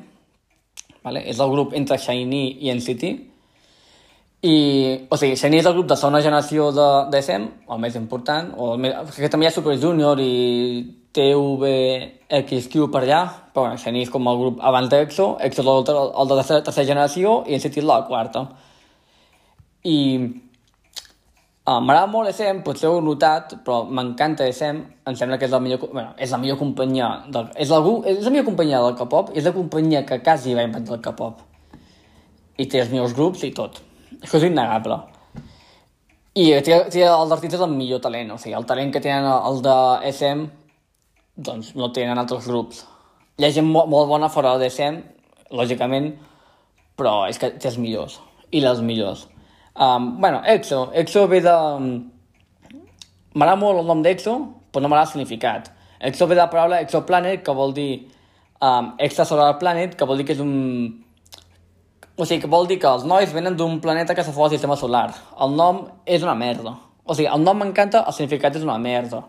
vale? 1.03 1.23
és 1.29 1.39
el 1.39 1.51
grup 1.51 1.73
entre 1.77 1.97
Shiny 1.97 2.43
i 2.61 2.71
NCT, 2.73 3.15
i, 4.47 4.55
o 5.09 5.17
sigui, 5.17 5.35
Shiny 5.39 5.57
és 5.59 5.65
el 5.65 5.73
grup 5.73 5.89
de 5.89 5.97
segona 5.97 6.21
generació 6.21 6.69
de, 6.75 6.87
de 7.11 7.21
SM, 7.23 7.49
el 7.73 7.81
més 7.81 7.97
important, 7.99 8.53
o 8.55 8.75
el 8.75 8.83
més, 8.85 8.95
que 9.15 9.31
també 9.33 9.47
hi 9.47 9.49
ha 9.49 9.55
Super 9.55 9.75
Junior 9.81 10.21
i 10.21 10.33
TVXQ 11.17 12.87
per 12.93 13.01
allà, 13.01 13.21
però 13.53 13.65
bueno, 13.65 13.79
Xení 13.81 14.03
és 14.05 14.11
com 14.13 14.27
el 14.29 14.37
grup 14.37 14.59
abans 14.61 14.89
d'EXO, 14.91 15.29
EXO 15.47 15.63
és 15.63 15.69
el, 15.89 16.01
el 16.13 16.29
de 16.29 16.35
la 16.37 16.43
tercera, 16.43 16.65
tercera 16.67 16.89
generació 16.91 17.39
i 17.47 17.57
en 17.57 17.63
sentit 17.63 17.87
la 17.87 18.03
quarta. 18.05 18.45
I 19.87 19.97
m'agrada 21.67 22.07
molt 22.07 22.31
SM, 22.31 22.61
potser 22.63 22.87
ho 22.87 22.95
heu 22.95 23.01
notat, 23.03 23.57
però 23.65 23.81
m'encanta 23.91 24.47
SM, 24.47 24.83
em 25.09 25.17
sembla 25.19 25.39
que 25.39 25.49
és 25.49 25.51
la 25.51 25.59
millor, 25.59 25.81
bueno, 25.91 26.13
és 26.17 26.31
la 26.31 26.39
millor 26.39 26.59
companyia, 26.61 27.09
del, 27.33 27.49
és, 27.59 27.73
la, 27.73 27.81
és 28.07 28.23
la 28.23 28.31
millor 28.31 28.47
companyia 28.47 28.79
del 28.85 28.95
K-pop, 28.99 29.33
és 29.35 29.43
la 29.47 29.55
companyia 29.55 30.05
que 30.07 30.21
quasi 30.23 30.55
va 30.55 30.63
inventar 30.67 30.95
el 30.95 31.03
K-pop. 31.03 31.43
I 32.57 32.69
té 32.71 32.81
els 32.81 32.93
millors 32.93 33.13
grups 33.17 33.43
i 33.43 33.51
tot. 33.55 33.81
Això 34.21 34.39
és 34.39 34.47
innegable. 34.47 35.01
I 36.37 36.47
té, 36.63 36.79
té 36.93 37.03
els 37.03 37.35
artistes 37.35 37.61
amb 37.65 37.75
millor 37.75 37.99
talent, 37.99 38.31
o 38.31 38.39
sigui, 38.39 38.55
el 38.55 38.65
talent 38.69 38.93
que 38.93 39.03
tenen 39.03 39.27
el 39.27 39.61
de 39.65 39.77
SM 40.13 40.47
doncs 41.37 41.75
no 41.77 41.91
tenen 41.93 42.17
altres 42.17 42.47
grups. 42.49 42.83
Hi 43.37 43.45
ha 43.45 43.53
gent 43.53 43.67
molt, 43.69 43.89
molt 43.91 44.09
bona 44.09 44.29
fora 44.33 44.55
de 44.57 44.65
DSM, 44.65 45.01
lògicament, 45.53 46.13
però 46.97 47.27
és 47.29 47.37
que 47.37 47.51
té 47.53 47.69
els 47.69 47.77
millors, 47.77 48.17
i 48.49 48.63
les 48.63 48.81
millors. 48.81 49.27
Um, 49.77 50.19
bueno, 50.19 50.41
EXO. 50.45 50.91
EXO 50.93 51.27
ve 51.27 51.41
de... 51.45 51.55
M'agrada 53.37 53.59
molt 53.61 53.81
el 53.83 53.89
nom 53.89 54.01
d'EXO, 54.01 54.35
però 54.73 54.81
no 54.81 54.89
m'agrada 54.89 55.09
el 55.09 55.13
significat. 55.13 55.71
EXO 56.09 56.27
ve 56.27 56.35
de 56.35 56.41
la 56.41 56.49
paraula 56.49 56.81
exoplanet, 56.81 57.43
que 57.45 57.53
vol 57.53 57.75
dir 57.77 57.91
um, 58.61 58.93
extrasolar 58.97 59.57
planet, 59.61 59.93
que 59.97 60.07
vol 60.09 60.17
dir 60.17 60.25
que 60.25 60.33
és 60.37 60.41
un... 60.41 60.53
O 62.17 62.25
sigui, 62.25 62.41
que 62.41 62.49
vol 62.49 62.65
dir 62.65 62.79
que 62.81 62.89
els 62.89 63.05
nois 63.05 63.29
venen 63.33 63.57
d'un 63.57 63.77
planeta 63.81 64.15
que 64.17 64.25
se 64.25 64.33
fot 64.33 64.47
al 64.47 64.55
sistema 64.55 64.75
solar. 64.75 65.11
El 65.45 65.53
nom 65.53 65.83
és 66.05 66.25
una 66.25 66.33
merda. 66.33 66.73
O 67.05 67.13
sigui, 67.13 67.29
el 67.29 67.43
nom 67.45 67.61
m'encanta, 67.61 68.01
el 68.09 68.17
significat 68.17 68.57
és 68.57 68.65
una 68.65 68.79
merda 68.81 69.27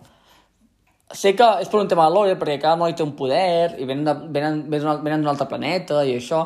sé 1.12 1.34
que 1.36 1.46
és 1.62 1.68
per 1.68 1.80
un 1.80 1.88
tema 1.88 2.06
de 2.08 2.14
lore, 2.14 2.36
perquè 2.36 2.58
cada 2.60 2.76
noi 2.76 2.94
té 2.94 3.02
un 3.02 3.14
poder 3.16 3.78
i 3.80 3.86
venen 3.88 4.28
venen, 4.32 4.64
venen 4.68 5.22
d'un 5.22 5.30
altre 5.32 5.48
planeta 5.48 6.02
i 6.04 6.16
això, 6.18 6.44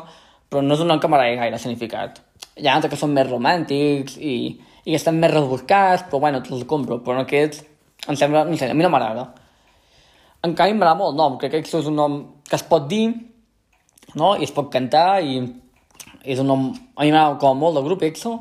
però 0.49 0.61
no 0.63 0.75
és 0.75 0.83
un 0.83 0.87
nom 0.87 0.99
que 0.99 1.09
m'agradi 1.11 1.39
gaire 1.39 1.59
significat. 1.59 2.21
Hi 2.59 2.67
ha 2.67 2.75
altres 2.77 2.93
que 2.93 2.99
són 2.99 3.13
més 3.15 3.29
romàntics 3.29 4.17
i, 4.21 4.35
i 4.85 4.97
estan 4.97 5.17
més 5.21 5.31
rebuscats, 5.33 6.05
però 6.09 6.19
bueno, 6.21 6.41
te'ls 6.45 6.67
compro, 6.69 6.99
però 7.05 7.23
aquests 7.23 7.63
em 8.11 8.17
sembla, 8.19 8.43
no 8.45 8.57
sé, 8.59 8.69
a 8.69 8.77
mi 8.77 8.85
no 8.85 8.91
m'agrada. 8.93 9.29
En 10.43 10.53
canvi 10.59 10.75
m'agrada 10.75 10.99
molt 10.99 11.13
el 11.13 11.19
nom, 11.21 11.37
crec 11.41 11.55
que 11.55 11.61
això 11.63 11.81
és 11.81 11.89
un 11.89 11.97
nom 11.97 12.17
que 12.49 12.57
es 12.59 12.65
pot 12.67 12.85
dir, 12.91 13.07
no? 14.19 14.35
i 14.35 14.45
es 14.45 14.53
pot 14.53 14.69
cantar, 14.73 15.23
i 15.23 15.39
és 16.23 16.41
un 16.43 16.51
nom, 16.51 16.67
a 16.95 17.05
mi 17.05 17.13
m'agrada 17.13 17.39
com 17.41 17.57
molt 17.57 17.79
del 17.79 17.87
grup 17.87 18.03
EXO, 18.05 18.35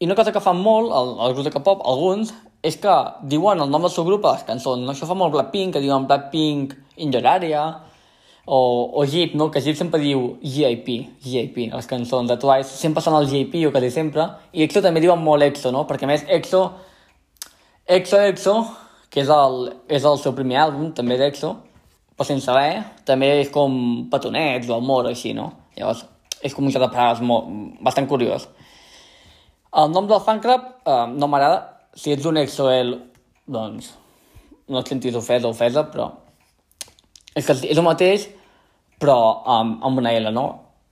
i 0.00 0.08
una 0.08 0.16
cosa 0.18 0.32
que 0.34 0.42
fan 0.42 0.58
molt, 0.58 0.94
el, 0.98 1.12
el 1.26 1.36
grup 1.36 1.46
de 1.46 1.54
K-pop, 1.54 1.84
alguns, 1.86 2.32
és 2.62 2.78
que 2.78 2.94
diuen 3.30 3.60
el 3.60 3.70
nom 3.70 3.82
del 3.82 3.92
seu 3.92 4.06
grup 4.06 4.24
a 4.26 4.36
les 4.36 4.46
cançons. 4.46 4.82
No? 4.82 4.94
Això 4.94 5.06
fa 5.06 5.18
molt 5.18 5.34
Blackpink, 5.34 5.74
que 5.74 5.82
diuen 5.82 6.06
Blackpink 6.08 6.72
in 7.02 7.12
your 7.14 7.26
area, 7.26 7.66
o, 8.44 8.90
o 8.98 9.04
Jeep, 9.06 9.34
no? 9.34 9.50
que 9.50 9.60
Jeep 9.60 9.76
sempre 9.78 10.00
diu 10.02 10.36
GIP, 10.42 10.88
GIP, 11.22 11.58
les 11.72 11.86
cançons 11.86 12.28
de 12.28 12.36
Twice, 12.36 12.74
sempre 12.78 13.02
són 13.04 13.16
el 13.20 13.28
GIP 13.30 13.60
o 13.68 13.72
quasi 13.74 13.90
sempre, 13.94 14.26
i 14.52 14.64
EXO 14.66 14.82
també 14.82 15.02
diuen 15.02 15.22
molt 15.22 15.46
EXO, 15.46 15.70
no? 15.74 15.84
perquè 15.86 16.08
més 16.10 16.24
EXO, 16.26 16.62
EXO, 17.86 18.22
EXO, 18.32 18.56
que 19.12 19.22
és 19.22 19.30
el, 19.30 19.68
és 19.92 20.06
el 20.08 20.18
seu 20.18 20.34
primer 20.34 20.58
àlbum, 20.64 20.90
també 20.96 21.18
d'EXO, 21.20 21.52
però 22.16 22.26
sense 22.26 22.48
saber, 22.48 22.82
també 23.08 23.28
és 23.42 23.52
com 23.52 24.08
petonets 24.10 24.70
o 24.70 24.78
amor, 24.78 25.08
així, 25.10 25.32
no? 25.36 25.50
Llavors, 25.76 26.04
és 26.42 26.54
com 26.54 26.66
un 26.66 26.72
joc 26.72 26.84
de 26.84 26.90
paraules 26.92 27.22
molt, 27.24 27.48
bastant 27.84 28.08
curiós. 28.10 28.48
El 29.78 29.92
nom 29.92 30.08
del 30.08 30.20
fan 30.24 30.40
club 30.44 30.64
eh, 30.84 31.04
no 31.12 31.28
m'agrada, 31.30 31.60
si 31.96 32.12
ets 32.12 32.26
un 32.28 32.40
EXO-L, 32.40 32.96
doncs 33.52 33.92
no 34.72 34.80
et 34.80 34.88
sentis 34.88 35.16
ofès 35.18 35.44
o 35.44 35.52
ofesa, 35.52 35.84
però 35.92 36.10
és 37.34 37.46
que 37.46 37.54
és 37.54 37.78
el 37.78 37.86
mateix, 37.86 38.26
però 39.02 39.16
amb, 39.58 39.80
amb 39.84 40.02
una 40.02 40.12
L, 40.14 40.32
no? 40.34 40.46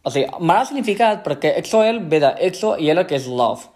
O 0.04 0.12
sigui, 0.12 0.28
m'ha 0.40 0.62
significat 0.68 1.20
perquè 1.26 1.52
EXO-L 1.60 2.00
ve 2.10 2.22
de 2.22 2.32
EXO 2.48 2.74
i 2.80 2.88
L 2.92 3.04
que 3.06 3.18
és 3.18 3.28
love. 3.28 3.68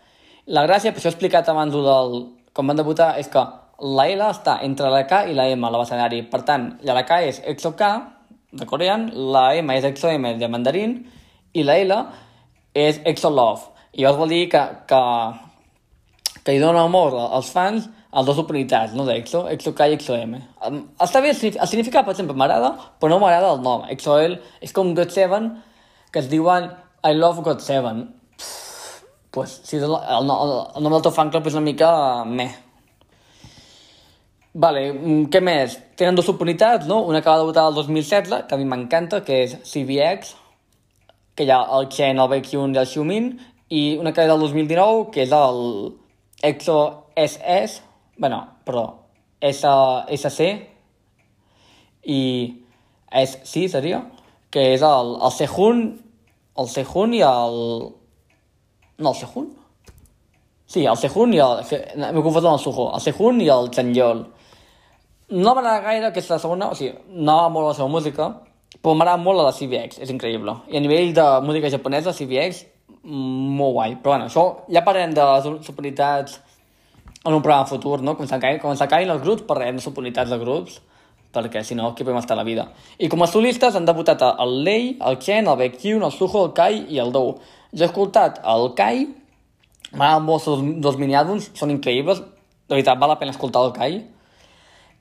La 0.47 0.65
gràcia, 0.67 0.93
per 0.93 1.01
això 1.01 1.11
he 1.11 1.15
explicat 1.15 1.49
abans 1.53 1.75
del, 1.75 2.17
com 2.57 2.73
van 2.73 2.81
debutar, 2.81 3.15
és 3.21 3.29
que 3.33 3.45
la 3.97 4.09
L 4.09 4.29
està 4.31 4.59
entre 4.65 4.91
la 4.93 5.05
K 5.09 5.25
i 5.31 5.37
la 5.37 5.49
M 5.53 5.69
a 5.69 5.73
l'escenari. 5.75 6.23
Per 6.33 6.43
tant, 6.49 6.71
la 6.85 7.05
K 7.05 7.21
és 7.29 7.43
EXO-K, 7.55 7.93
de 8.55 8.69
corean, 8.71 9.11
la 9.35 9.51
M 9.61 9.77
és 9.77 9.89
EXO-M 9.91 10.37
de 10.41 10.51
mandarín, 10.53 10.99
i 11.53 11.65
la 11.67 11.77
L 11.83 11.99
és 12.75 13.03
EXO-Love. 13.05 13.73
I 13.95 14.03
llavors 14.03 14.25
vol 14.25 14.33
dir 14.33 14.47
que, 14.51 14.63
que 14.89 15.03
que 16.45 16.53
li 16.53 16.61
dona 16.61 16.85
amor 16.85 17.17
als 17.17 17.51
fans 17.55 17.89
a 18.15 18.23
dues 18.23 18.39
oportunitats, 18.39 18.95
no? 18.95 19.05
d'EXO, 19.09 19.45
EXO-K 19.51 19.89
i 19.91 19.97
EXO-M. 19.97 20.41
Està 21.03 21.23
bé, 21.25 21.33
el 21.35 21.69
significat, 21.69 22.07
per 22.07 22.15
exemple, 22.15 22.37
m'agrada, 22.39 22.71
però 23.03 23.11
no 23.11 23.19
m'agrada 23.23 23.51
el 23.57 23.63
nom. 23.65 23.83
EXO-L 23.91 24.39
és 24.63 24.75
com 24.77 24.93
God7, 24.95 25.41
que 26.15 26.23
es 26.23 26.29
diuen 26.31 26.71
I 27.05 27.17
love 27.19 27.43
God7. 27.43 28.07
pues, 29.35 29.61
sí, 29.65 29.77
el, 29.77 29.91
el, 29.91 30.29
el 30.31 30.85
nom 30.85 30.93
del 30.95 31.03
teu 31.03 31.13
fan 31.13 31.33
club 31.35 31.49
és 31.51 31.57
una 31.59 31.67
mica 31.67 31.91
meh. 32.25 32.53
Vale, 34.55 34.85
mm, 34.93 35.25
què 35.35 35.41
més? 35.43 35.75
Tenen 35.99 36.15
dues 36.15 36.29
subunitats, 36.31 36.87
no? 36.87 37.01
Una 37.11 37.19
que 37.21 37.31
va 37.31 37.41
debutar 37.43 37.67
el 37.67 37.75
2016, 37.75 38.47
que 38.47 38.55
a 38.55 38.59
mi 38.61 38.69
m'encanta, 38.71 39.25
que 39.27 39.41
és 39.49 39.57
CVX, 39.67 40.37
que 41.35 41.49
hi 41.49 41.51
ha 41.51 41.65
el 41.75 41.91
Chen, 41.91 42.23
el 42.23 42.31
Baekhyun 42.31 42.77
i 42.77 42.79
el 42.79 42.87
Xiumin, 42.87 43.33
i 43.75 43.83
una 43.99 44.15
que 44.15 44.23
és 44.23 44.31
del 44.31 44.47
2019, 44.47 45.11
que 45.11 45.25
és 45.27 45.35
el 45.35 45.59
Exo 46.47 46.79
SS, 47.19 47.83
bueno, 48.19 48.47
perdó, 48.65 49.07
S, 49.41 49.67
SC, 50.09 50.69
i 52.05 52.21
S6 53.11 53.69
seria, 53.69 54.05
que 54.51 54.75
és 54.75 54.83
el, 54.85 55.17
el 55.23 55.33
Sehun, 55.35 55.85
el 56.59 56.69
Sehun 56.71 57.15
i 57.17 57.23
el... 57.27 57.61
No, 58.99 59.11
el 59.11 59.19
Sehun? 59.19 59.51
Sí, 60.67 60.85
el 60.87 60.99
Sehun 60.99 61.35
i 61.35 61.41
el... 61.43 61.63
M'he 61.99 62.23
confós 62.23 62.45
amb 62.45 62.55
el 62.57 62.63
Suho. 62.63 62.89
El 62.95 63.03
Sehun 63.05 63.41
i 63.43 63.51
el 63.53 63.71
Chanyeol. 63.75 64.25
No 65.35 65.55
m'agrada 65.57 65.83
gaire 65.87 66.11
aquesta 66.11 66.39
segona, 66.39 66.71
o 66.71 66.79
sigui, 66.79 66.93
no 67.17 67.39
va 67.41 67.49
molt 67.53 67.71
la 67.71 67.77
seva 67.79 67.89
música, 67.91 68.29
però 68.77 68.95
m'agrada 68.95 69.23
molt 69.23 69.41
la 69.41 69.55
CBX, 69.57 69.99
és 70.05 70.13
increïble. 70.13 70.55
I 70.71 70.79
a 70.79 70.85
nivell 70.85 71.15
de 71.17 71.27
música 71.47 71.73
japonesa, 71.73 72.15
CBX, 72.15 72.65
molt 73.05 73.75
guai. 73.79 73.97
Però 74.03 74.15
bueno, 74.15 74.29
això 74.29 74.45
ja 74.73 74.85
parlem 74.87 75.15
de 75.17 75.25
les 75.31 75.49
superioritats 75.67 76.39
en 77.25 77.35
un 77.35 77.43
programa 77.43 77.67
futur, 77.67 78.03
no? 78.03 78.17
Quan 78.19 78.29
s'acaben 78.29 79.11
els 79.11 79.23
grups, 79.23 79.47
parlem 79.49 79.79
de 79.81 79.85
superioritats 79.85 80.31
de 80.31 80.39
grups, 80.39 80.81
perquè 81.35 81.65
si 81.65 81.75
no, 81.75 81.89
aquí 81.91 82.05
podem 82.05 82.21
estar 82.21 82.37
la 82.37 82.45
vida. 82.47 82.69
I 82.99 83.09
com 83.11 83.25
a 83.25 83.29
solistes 83.31 83.75
han 83.75 83.89
debutat 83.89 84.23
el 84.29 84.57
Lei, 84.65 84.95
el 85.01 85.19
Ken, 85.19 85.49
el 85.49 85.59
Baekhyun, 85.59 86.05
el 86.05 86.13
Suho, 86.13 86.45
el 86.47 86.53
Kai 86.55 86.85
i 86.95 87.01
el 87.03 87.13
Dou. 87.15 87.35
Jo 87.75 87.87
he 87.87 87.89
escoltat 87.89 88.43
el 88.45 88.71
Kai, 88.79 89.07
m'agraden 89.95 90.29
molt 90.29 90.49
els 90.53 90.63
dos 90.85 91.01
mini-àlbums, 91.01 91.51
són 91.59 91.73
increïbles, 91.75 92.21
de 92.21 92.77
veritat, 92.77 93.01
val 93.01 93.15
la 93.15 93.19
pena 93.21 93.35
escoltar 93.35 93.65
el 93.67 93.75
Kai, 93.75 93.99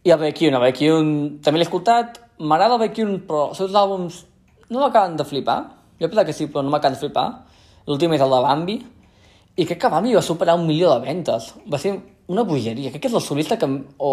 i 0.03 0.11
el 0.11 0.19
Baekhyun, 0.19 0.55
el 0.57 0.63
Baekhyun 0.63 1.11
també 1.43 1.59
l'he 1.59 1.67
escoltat, 1.67 2.17
m'agrada 2.39 2.79
el 2.79 2.85
Baekhyun, 2.87 3.19
però 3.27 3.49
els 3.51 3.61
seus 3.61 3.75
àlbums 3.77 4.23
no 4.71 4.81
m'acaben 4.81 5.19
de 5.19 5.27
flipar. 5.27 5.59
Jo 5.99 6.09
penso 6.09 6.25
que 6.25 6.33
sí, 6.35 6.47
però 6.47 6.63
no 6.63 6.73
m'acaben 6.73 6.97
de 6.97 7.03
flipar. 7.03 7.27
L'últim 7.87 8.15
és 8.15 8.23
el 8.23 8.33
de 8.33 8.41
Bambi, 8.43 8.79
i 9.55 9.67
crec 9.69 9.79
que 9.83 9.91
Bambi 9.91 10.15
va 10.15 10.23
superar 10.25 10.57
un 10.57 10.65
milió 10.65 10.89
de 10.95 11.05
ventes. 11.05 11.51
Va 11.69 11.77
ser 11.77 11.93
una 12.33 12.45
bogeria. 12.47 12.91
Crec 12.91 13.05
que 13.05 13.11
és 13.11 13.17
el 13.17 13.23
solista 13.23 13.57
que, 13.61 13.69
o, 13.97 14.11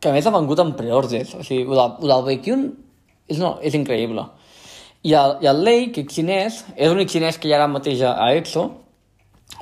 que 0.00 0.12
més 0.14 0.26
ha 0.26 0.34
vengut 0.34 0.60
en 0.62 0.74
preordres. 0.78 1.34
O 1.38 1.42
sigui, 1.46 1.66
el, 1.66 1.80
el 1.80 2.12
del 2.12 2.24
Baekhyun 2.28 2.64
és, 3.28 3.40
no, 3.40 3.56
és 3.64 3.76
increïble. 3.78 4.28
I 5.04 5.16
el, 5.20 5.36
i 5.44 5.50
el 5.50 5.64
Lei, 5.64 5.88
que 5.92 6.04
és 6.04 6.14
xinès, 6.14 6.62
és 6.76 6.88
l'únic 6.88 7.12
xinès 7.12 7.40
que 7.40 7.48
hi 7.48 7.52
ha 7.52 7.58
ara 7.58 7.68
mateix 7.68 8.00
a 8.08 8.30
EXO, 8.38 8.68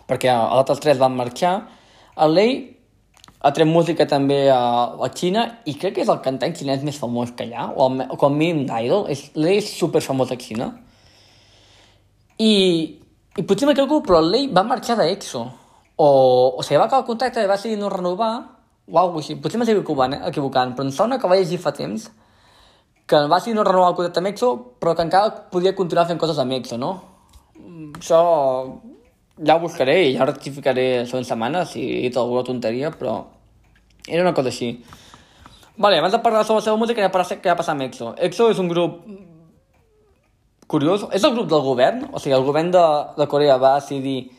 perquè 0.07 0.31
els 0.31 0.61
altres 0.61 0.83
tres 0.83 1.01
van 1.01 1.17
marxar. 1.19 1.57
El 2.23 2.37
Lei 2.37 2.53
ha 3.43 3.51
tret 3.51 3.67
música 3.67 4.07
també 4.07 4.45
a, 4.55 4.61
a 5.03 5.09
Xina 5.15 5.47
i 5.67 5.75
crec 5.75 5.97
que 5.97 6.05
és 6.05 6.11
el 6.13 6.21
cantant 6.23 6.55
xinès 6.55 6.85
més 6.87 6.99
famós 7.01 7.33
que 7.35 7.49
hi 7.49 7.57
ha, 7.59 7.67
o, 7.75 7.89
el, 7.89 8.05
com 8.21 8.31
a 8.31 8.39
mínim 8.39 8.63
d'Idol, 8.69 9.09
és, 9.11 9.25
és 9.35 9.73
super 9.75 10.03
famós 10.05 10.31
a 10.31 10.39
Xina. 10.39 10.71
I, 12.39 12.53
i 13.39 13.43
potser 13.43 13.67
m'equivoco, 13.67 14.03
però 14.07 14.23
el 14.23 14.31
Lei 14.35 14.47
va 14.55 14.63
marxar 14.67 14.99
d'EXO. 15.01 15.43
O, 15.97 16.09
o 16.59 16.63
sigui, 16.63 16.79
va 16.81 16.87
acabar 16.87 17.03
el 17.03 17.09
contracte 17.11 17.43
i 17.43 17.49
va 17.49 17.59
decidir 17.59 17.79
no 17.81 17.91
renovar, 17.93 18.33
o 18.89 18.99
alguna 18.99 19.19
cosa 19.19 19.27
així. 19.27 19.41
Potser 19.43 19.61
m'estic 19.61 19.79
equivocant, 19.83 20.17
eh, 20.17 20.23
equivocant, 20.31 20.75
però 20.77 20.89
em 20.89 20.93
sona 20.95 21.19
que 21.19 21.31
va 21.31 21.39
llegir 21.39 21.61
fa 21.63 21.75
temps 21.77 22.09
que 23.07 23.19
va 23.29 23.39
decidir 23.39 23.57
no 23.57 23.65
renovar 23.67 23.91
el 23.91 23.97
contracte 23.99 24.23
amb 24.23 24.31
EXO, 24.31 24.51
però 24.81 24.95
que 24.97 25.05
encara 25.05 25.35
podia 25.53 25.75
continuar 25.77 26.07
fent 26.09 26.21
coses 26.21 26.39
amb 26.39 26.55
EXO, 26.57 26.79
no? 26.81 26.93
Això 27.99 28.21
ja 29.37 29.57
ho 29.57 29.61
buscaré 29.61 29.97
i 30.07 30.15
ja 30.15 30.23
ho 30.23 30.29
rectificaré 30.31 31.03
això 31.03 31.19
en 31.19 31.27
setmanes 31.29 31.75
si 31.75 31.83
he 31.83 32.03
dit 32.07 32.17
alguna 32.17 32.45
tonteria, 32.47 32.93
però 32.95 33.19
era 34.09 34.23
una 34.23 34.35
cosa 34.35 34.49
així. 34.49 34.73
Vale, 35.77 35.99
abans 35.99 36.13
de 36.13 36.21
parlar 36.25 36.45
sobre 36.45 36.61
la 36.61 36.67
seva 36.69 36.81
música, 36.81 37.03
ja 37.03 37.13
parlar 37.13 37.39
què 37.41 37.53
va 37.53 37.59
passar 37.59 37.75
amb 37.77 37.87
EXO. 37.89 38.15
EXO 38.29 38.51
és 38.53 38.61
un 38.63 38.69
grup 38.71 39.03
curiós. 40.73 41.07
És 41.13 41.25
el 41.25 41.35
grup 41.37 41.49
del 41.51 41.65
govern, 41.65 42.07
o 42.13 42.21
sigui, 42.21 42.37
el 42.37 42.45
govern 42.47 42.73
de, 42.75 42.87
de 43.19 43.29
Corea 43.29 43.59
va 43.61 43.77
decidir... 43.81 44.31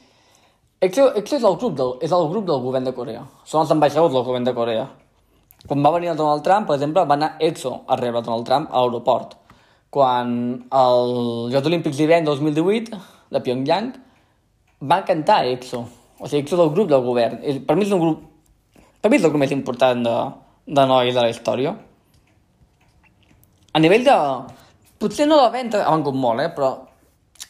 EXO, 0.84 1.06
és, 1.16 1.32
el 1.38 1.56
grup 1.62 1.78
del, 1.80 1.94
és 2.04 2.12
el 2.12 2.28
grup 2.32 2.46
del 2.50 2.60
govern 2.64 2.88
de 2.88 2.92
Corea. 2.96 3.24
Són 3.48 3.64
els 3.64 3.72
ambaixadors 3.72 4.12
del 4.12 4.26
govern 4.28 4.48
de 4.48 4.54
Corea. 4.58 4.88
Quan 5.64 5.84
va 5.86 5.94
venir 5.96 6.10
el 6.12 6.18
Donald 6.20 6.44
Trump, 6.44 6.68
per 6.68 6.76
exemple, 6.76 7.06
va 7.08 7.16
anar 7.16 7.38
EXO 7.40 7.72
a 7.88 7.96
rebre 7.96 8.22
Donald 8.26 8.44
Trump 8.50 8.68
a 8.68 8.82
l'aeroport. 8.84 9.38
Quan 9.94 10.34
els 10.68 11.54
Jocs 11.54 11.70
Olímpics 11.70 12.00
d'hivern 12.02 12.28
2018 12.28 13.00
de 13.32 13.42
Pyongyang 13.46 13.94
va 14.92 14.98
cantar 15.08 15.46
EXO. 15.48 15.86
O 16.20 16.28
sigui, 16.28 16.42
EXO 16.44 16.60
del 16.60 16.74
grup 16.76 16.90
del 16.92 17.06
govern. 17.06 17.40
Per 17.68 17.78
mi 17.80 17.88
és 17.88 17.94
un 17.96 18.02
grup... 18.02 18.26
Per 19.00 19.12
mi 19.12 19.20
és 19.20 19.24
el 19.24 19.32
grup 19.32 19.44
més 19.44 19.54
important 19.56 20.04
de, 20.04 20.18
de 20.68 20.86
nois 20.90 21.14
de 21.14 21.22
la 21.22 21.32
història. 21.32 21.76
A 23.72 23.80
nivell 23.80 24.04
de... 24.04 24.18
Potser 25.00 25.30
no 25.30 25.40
de 25.40 25.48
venda 25.52 25.86
ha 25.86 25.96
vengut 25.96 26.16
molt, 26.16 26.44
eh? 26.44 26.52
Però, 26.56 26.74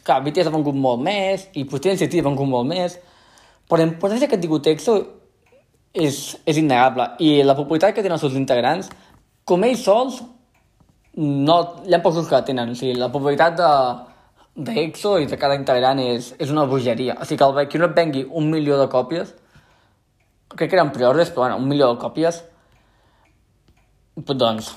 clar, 0.06 0.22
BTS 0.26 0.50
ha 0.50 0.54
vengut 0.54 0.78
molt 0.78 1.02
més, 1.06 1.48
i 1.58 1.65
potser 1.69 1.93
NCT 1.93 2.22
ha 2.22 2.28
vengut 2.30 2.50
molt 2.50 2.69
més, 2.69 2.96
però 3.73 3.81
la 3.81 3.89
importància 3.89 4.27
que 4.29 4.38
ha 4.38 4.41
tingut 4.41 4.67
EXO 4.69 4.93
és, 5.97 6.17
és 6.45 6.57
innegable. 6.62 7.07
I 7.25 7.41
la 7.41 7.55
popularitat 7.57 7.95
que 7.95 8.03
tenen 8.05 8.19
els 8.19 8.21
seus 8.21 8.36
integrants, 8.38 8.91
com 9.49 9.65
ells 9.65 9.81
sols, 9.81 10.19
no, 11.17 11.55
hi 11.81 11.95
ha 11.97 12.01
pocs 12.05 12.27
que 12.27 12.38
la 12.38 12.43
tenen. 12.45 12.75
O 12.75 12.77
sigui, 12.77 12.93
la 13.01 13.09
popularitat 13.09 13.57
de, 13.57 13.71
d'EXO 14.69 15.15
i 15.23 15.25
de 15.25 15.41
cada 15.41 15.57
integrant 15.57 16.03
és, 16.05 16.36
és 16.38 16.53
una 16.53 16.67
bogeria. 16.69 17.17
O 17.17 17.25
sigui 17.25 17.41
que 17.41 17.49
el, 17.49 17.67
que 17.73 17.81
no 17.81 17.89
et 17.89 17.97
vengui 17.97 18.27
un 18.29 18.53
milió 18.53 18.77
de 18.77 18.86
còpies, 18.93 19.33
crec 20.53 20.69
que 20.69 20.77
eren 20.77 20.93
preordres, 20.93 21.33
però 21.33 21.47
bueno, 21.47 21.57
un 21.57 21.69
milió 21.73 21.89
de 21.95 22.01
còpies, 22.05 22.43
doncs, 24.21 24.75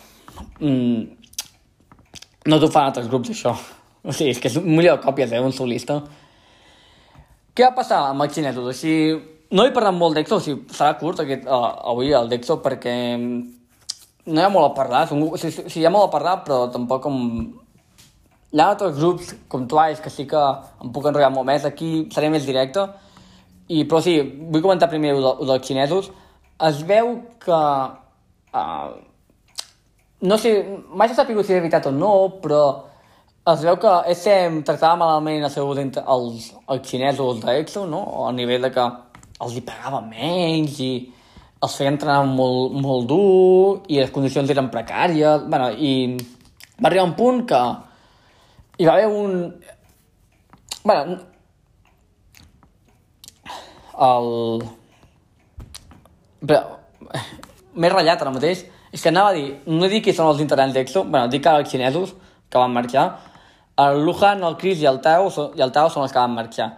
mm, 0.56 1.02
no 2.48 2.60
t'ho 2.62 2.72
fan 2.72 2.88
altres 2.88 3.12
grups, 3.12 3.36
això. 3.36 3.52
O 4.06 4.16
sigui, 4.16 4.32
és 4.32 4.40
que 4.40 4.48
és 4.48 4.56
un 4.56 4.72
milió 4.72 4.96
de 4.96 5.04
còpies, 5.04 5.36
eh, 5.36 5.44
un 5.44 5.52
solista. 5.52 6.00
Què 7.56 7.64
va 7.64 7.76
passar 7.78 8.02
amb 8.10 8.20
els 8.20 8.34
xinesos? 8.36 8.66
Sigui, 8.76 9.16
no 9.56 9.64
he 9.64 9.72
parlat 9.72 9.94
molt 9.96 10.18
d'EXO, 10.18 10.36
o 10.36 10.44
sigui, 10.44 10.74
serà 10.76 10.90
curt 11.00 11.22
aquest, 11.22 11.46
uh, 11.48 11.70
avui 11.92 12.12
el 12.12 12.28
d'EXO, 12.28 12.58
perquè 12.64 12.94
no 13.16 14.40
hi 14.40 14.44
ha 14.44 14.50
molt 14.52 14.68
a 14.68 14.74
parlar, 14.76 15.06
o 15.08 15.38
sigui, 15.40 15.54
sí, 15.70 15.80
hi 15.80 15.86
ha 15.88 15.92
molt 15.94 16.10
a 16.10 16.12
parlar, 16.12 16.34
però 16.44 16.66
tampoc 16.74 17.06
com 17.06 17.16
hi 18.52 18.60
ha 18.60 18.68
altres 18.68 18.98
grups 18.98 19.32
com 19.48 19.64
Twice 19.70 20.04
que 20.04 20.12
sí 20.12 20.26
que 20.28 20.42
em 20.84 20.92
puc 20.92 21.08
enrotllar 21.08 21.32
molt 21.32 21.48
més, 21.48 21.64
aquí 21.64 22.06
seré 22.12 22.28
més 22.34 22.44
directe, 22.44 22.84
i, 23.68 23.86
però 23.88 24.02
sí, 24.04 24.18
vull 24.52 24.62
comentar 24.62 24.90
primer 24.92 25.14
el, 25.16 25.24
el 25.24 25.54
dels 25.54 25.66
xinesos. 25.66 26.12
Es 26.68 26.84
veu 26.86 27.16
que... 27.42 27.62
Uh, 28.52 28.94
no 30.26 30.38
sé, 30.40 30.52
mai 30.96 31.08
s'ha 31.08 31.18
sabut 31.18 31.44
si 31.44 31.52
és 31.56 31.60
veritat 31.60 31.88
o 31.88 31.92
no, 31.92 32.12
però 32.42 32.60
es 33.46 33.62
veu 33.62 33.76
que 33.78 33.90
SM 34.10 34.64
tractava 34.66 34.98
malament 34.98 35.44
els, 35.46 35.54
seus, 35.54 35.78
els, 35.78 36.48
els 36.72 36.88
xinesos 36.88 37.42
d'EXO, 37.44 37.84
no? 37.86 38.00
A 38.26 38.32
nivell 38.34 38.66
de 38.66 38.72
que 38.74 38.86
els 39.44 39.54
hi 39.54 39.62
pagava 39.66 40.00
menys 40.02 40.80
i 40.82 40.90
els 41.62 41.76
feien 41.78 41.94
entrenar 41.94 42.24
molt, 42.26 42.74
molt 42.82 43.06
dur 43.10 43.84
i 43.86 44.00
les 44.00 44.10
condicions 44.10 44.50
eren 44.50 44.70
precàries. 44.72 45.46
bueno, 45.46 45.70
I 45.70 46.16
va 46.82 46.90
arribar 46.90 47.06
un 47.06 47.14
punt 47.14 47.44
que 47.46 47.62
hi 48.78 48.88
va 48.88 48.96
haver 48.96 49.06
un... 49.06 49.54
bueno, 50.84 51.18
el... 54.08 54.28
Però, 56.46 56.60
m'he 57.74 57.88
ratllat 57.94 58.20
ara 58.26 58.34
mateix. 58.34 58.66
És 58.92 59.02
que 59.02 59.10
anava 59.10 59.30
a 59.30 59.38
dir, 59.38 59.48
no 59.66 59.88
dic 59.92 60.04
que 60.06 60.14
són 60.16 60.30
els 60.30 60.42
integrants 60.42 60.74
d'EXO, 60.74 61.06
bueno, 61.06 61.30
dic 61.30 61.42
que 61.44 61.54
els 61.60 61.70
xinesos 61.70 62.14
que 62.50 62.58
van 62.58 62.72
marxar, 62.72 63.06
el 63.84 64.02
Luhan, 64.04 64.44
el 64.44 64.56
Chris 64.60 64.80
i 64.82 64.88
el 64.88 65.00
Tao, 65.04 65.30
i 65.56 65.64
el 65.64 65.72
Tao 65.72 65.90
són 65.92 66.06
els 66.06 66.14
que 66.14 66.22
van 66.22 66.36
marxar. 66.36 66.70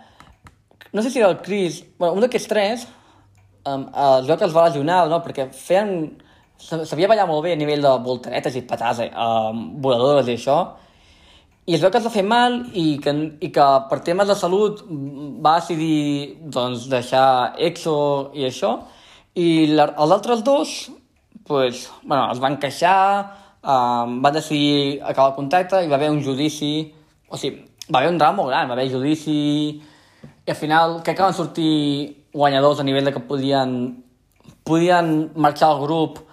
No 0.92 1.04
sé 1.04 1.12
si 1.14 1.20
el 1.20 1.38
Chris... 1.44 1.82
Bueno, 1.98 2.16
un 2.16 2.24
d'aquests 2.24 2.50
tres 2.50 2.86
um, 3.68 3.86
veu 4.26 4.36
que 4.36 4.46
es 4.48 4.56
va 4.56 4.68
lesionar, 4.68 5.04
no? 5.10 5.22
Perquè 5.24 5.50
feien... 5.54 5.94
Sabia 6.58 7.06
ballar 7.06 7.28
molt 7.28 7.44
bé 7.44 7.52
a 7.54 7.58
nivell 7.58 7.84
de 7.84 7.90
voltaretes 8.02 8.56
i 8.58 8.64
patades, 8.66 9.04
eh, 9.06 9.50
voladores 9.78 10.26
i 10.26 10.34
això, 10.34 10.56
i 11.68 11.74
es 11.76 11.82
veu 11.84 11.90
que 11.92 12.00
es 12.00 12.06
va 12.08 12.10
fer 12.10 12.24
mal 12.24 12.54
i 12.80 12.96
que, 13.04 13.12
i 13.44 13.50
que 13.52 13.66
per 13.90 13.98
temes 14.06 14.26
de 14.30 14.34
salut 14.40 14.80
va 14.88 15.58
decidir 15.60 16.38
doncs, 16.56 16.86
deixar 16.88 17.52
EXO 17.68 17.98
i 18.40 18.46
això. 18.48 18.70
I 19.36 19.48
la, 19.76 19.90
els 20.00 20.14
altres 20.16 20.42
dos 20.46 20.72
pues, 21.48 21.84
bueno, 22.02 22.30
es 22.32 22.40
van 22.40 22.56
queixar, 22.62 22.96
um, 23.62 24.20
van 24.22 24.34
decidir 24.34 25.00
acabar 25.02 25.32
el 25.32 25.36
contacte 25.36 25.82
i 25.84 25.90
va 25.90 25.96
haver 25.96 26.10
un 26.10 26.22
judici, 26.24 26.92
o 27.28 27.36
sigui, 27.36 27.64
va 27.88 28.00
haver 28.00 28.12
un 28.12 28.18
drama 28.18 28.42
molt 28.42 28.52
gran, 28.52 28.68
va 28.68 28.76
haver 28.76 28.90
judici 28.92 29.38
i 29.78 30.50
al 30.50 30.56
final 30.56 31.00
crec 31.02 31.18
que 31.18 31.26
van 31.26 31.36
sortir 31.36 32.28
guanyadors 32.32 32.80
a 32.80 32.86
nivell 32.86 33.04
de 33.04 33.12
que 33.12 33.20
podien, 33.20 33.74
podien 34.64 35.30
marxar 35.36 35.72
al 35.72 35.82
grup 35.84 36.24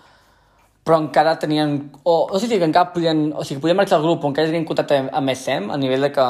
però 0.85 0.99
encara 1.01 1.33
tenien, 1.41 1.89
o 2.05 2.29
no 2.31 2.39
sé 2.39 2.45
si 2.45 2.61
encara 2.61 2.93
podien, 2.93 3.31
o 3.33 3.43
sigui, 3.43 3.59
podien 3.63 3.77
marxar 3.77 3.97
el 3.97 4.05
grup, 4.05 4.21
o 4.21 4.29
encara 4.29 4.51
tenien 4.51 4.67
contacte 4.69 4.99
amb 5.09 5.31
SM, 5.33 5.71
a 5.73 5.77
nivell 5.81 6.05
de 6.05 6.11
que 6.13 6.25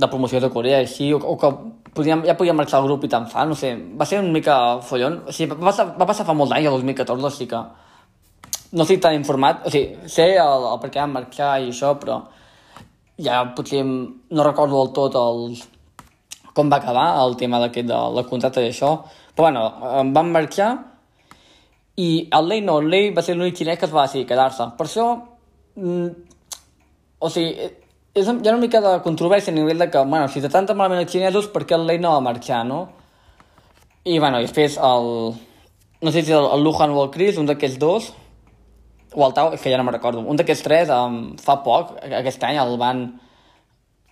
de 0.00 0.08
promoció 0.08 0.38
de 0.40 0.50
Corea, 0.54 0.78
així, 0.78 1.10
o, 1.12 1.18
o 1.18 1.34
que 1.36 1.50
podíem, 1.96 2.22
ja 2.28 2.36
podíem 2.38 2.54
marxar 2.54 2.78
el 2.78 2.86
grup 2.86 3.02
i 3.04 3.10
tant 3.10 3.26
fa, 3.26 3.42
no 3.50 3.58
sé, 3.58 3.72
va 3.98 4.06
ser 4.06 4.20
una 4.22 4.30
mica 4.30 4.54
follon, 4.86 5.24
o 5.26 5.34
sigui, 5.34 5.50
va 5.50 5.72
passar, 5.72 5.88
va 5.98 6.06
passar 6.06 6.28
fa 6.28 6.36
molt 6.38 6.54
d'anys, 6.54 6.70
el 6.70 6.78
2014, 6.78 7.26
o 7.26 7.32
sigui 7.34 7.50
que 7.50 7.64
no 8.72 8.84
estic 8.84 9.00
tan 9.02 9.16
informat, 9.18 9.64
o 9.66 9.72
sigui, 9.72 10.10
sé 10.10 10.32
el, 10.38 10.66
el 10.72 10.78
per 10.82 10.90
què 10.92 11.02
vam 11.02 11.16
marxar 11.18 11.56
i 11.62 11.70
això, 11.72 11.94
però 12.00 12.20
ja 13.20 13.42
potser 13.56 13.82
no 13.84 14.46
recordo 14.46 14.78
del 14.78 14.92
tot 14.96 15.16
el, 15.18 15.56
com 16.54 16.70
va 16.70 16.78
acabar 16.80 17.08
el 17.24 17.36
tema 17.40 17.60
d'aquest 17.62 17.88
de 17.90 17.98
la 18.16 18.24
contracte 18.28 18.62
d'això, 18.62 18.94
però 19.34 19.48
bueno, 19.48 19.66
em 20.00 20.14
van 20.14 20.30
marxar 20.34 20.70
i 22.00 22.28
el 22.36 22.48
Lei 22.48 22.62
no, 22.64 22.78
el 22.80 22.88
Lei 22.92 23.10
va 23.16 23.22
ser 23.26 23.36
l'únic 23.36 23.58
xinès 23.58 23.78
que 23.78 23.88
es 23.88 23.92
va 23.94 24.06
decidir 24.06 24.28
quedar-se. 24.28 24.70
Per 24.78 24.86
això, 24.86 25.06
mm, 25.76 26.08
o 27.20 27.28
sigui, 27.28 27.68
és, 28.14 28.24
hi 28.26 28.48
ha 28.48 28.54
una 28.54 28.62
mica 28.62 28.80
de 28.80 28.94
controvèrsia 29.04 29.52
a 29.52 29.56
nivell 29.56 29.78
de 29.78 29.90
que, 29.90 30.04
bueno, 30.04 30.28
si 30.28 30.40
de 30.40 30.48
tanta 30.48 30.74
malament 30.74 31.02
els 31.02 31.12
xinesos, 31.12 31.50
per 31.52 31.66
què 31.66 31.76
el 31.76 31.86
Lei 31.86 31.98
no 31.98 32.14
va 32.14 32.24
marxar, 32.24 32.64
no? 32.66 32.80
I, 34.04 34.18
bueno, 34.18 34.40
i 34.40 34.48
després 34.48 34.78
el... 34.78 35.10
No 36.00 36.10
sé 36.10 36.22
si 36.24 36.32
el, 36.32 36.46
el 36.54 36.62
Luhan 36.64 36.94
o 36.96 37.04
el 37.04 37.10
Chris, 37.12 37.36
un 37.36 37.46
d'aquests 37.50 37.78
dos, 37.78 38.12
o 39.14 39.26
el 39.26 39.34
Tau, 39.34 39.50
que 39.56 39.70
ja 39.70 39.78
no 39.78 39.84
me'n 39.86 39.96
recordo, 39.96 40.22
un 40.22 40.38
d'aquests 40.38 40.64
tres, 40.66 40.92
um, 40.94 41.34
fa 41.40 41.58
poc, 41.64 41.96
aquest 42.20 42.44
any, 42.46 42.60
el 42.62 42.76
van, 42.78 43.04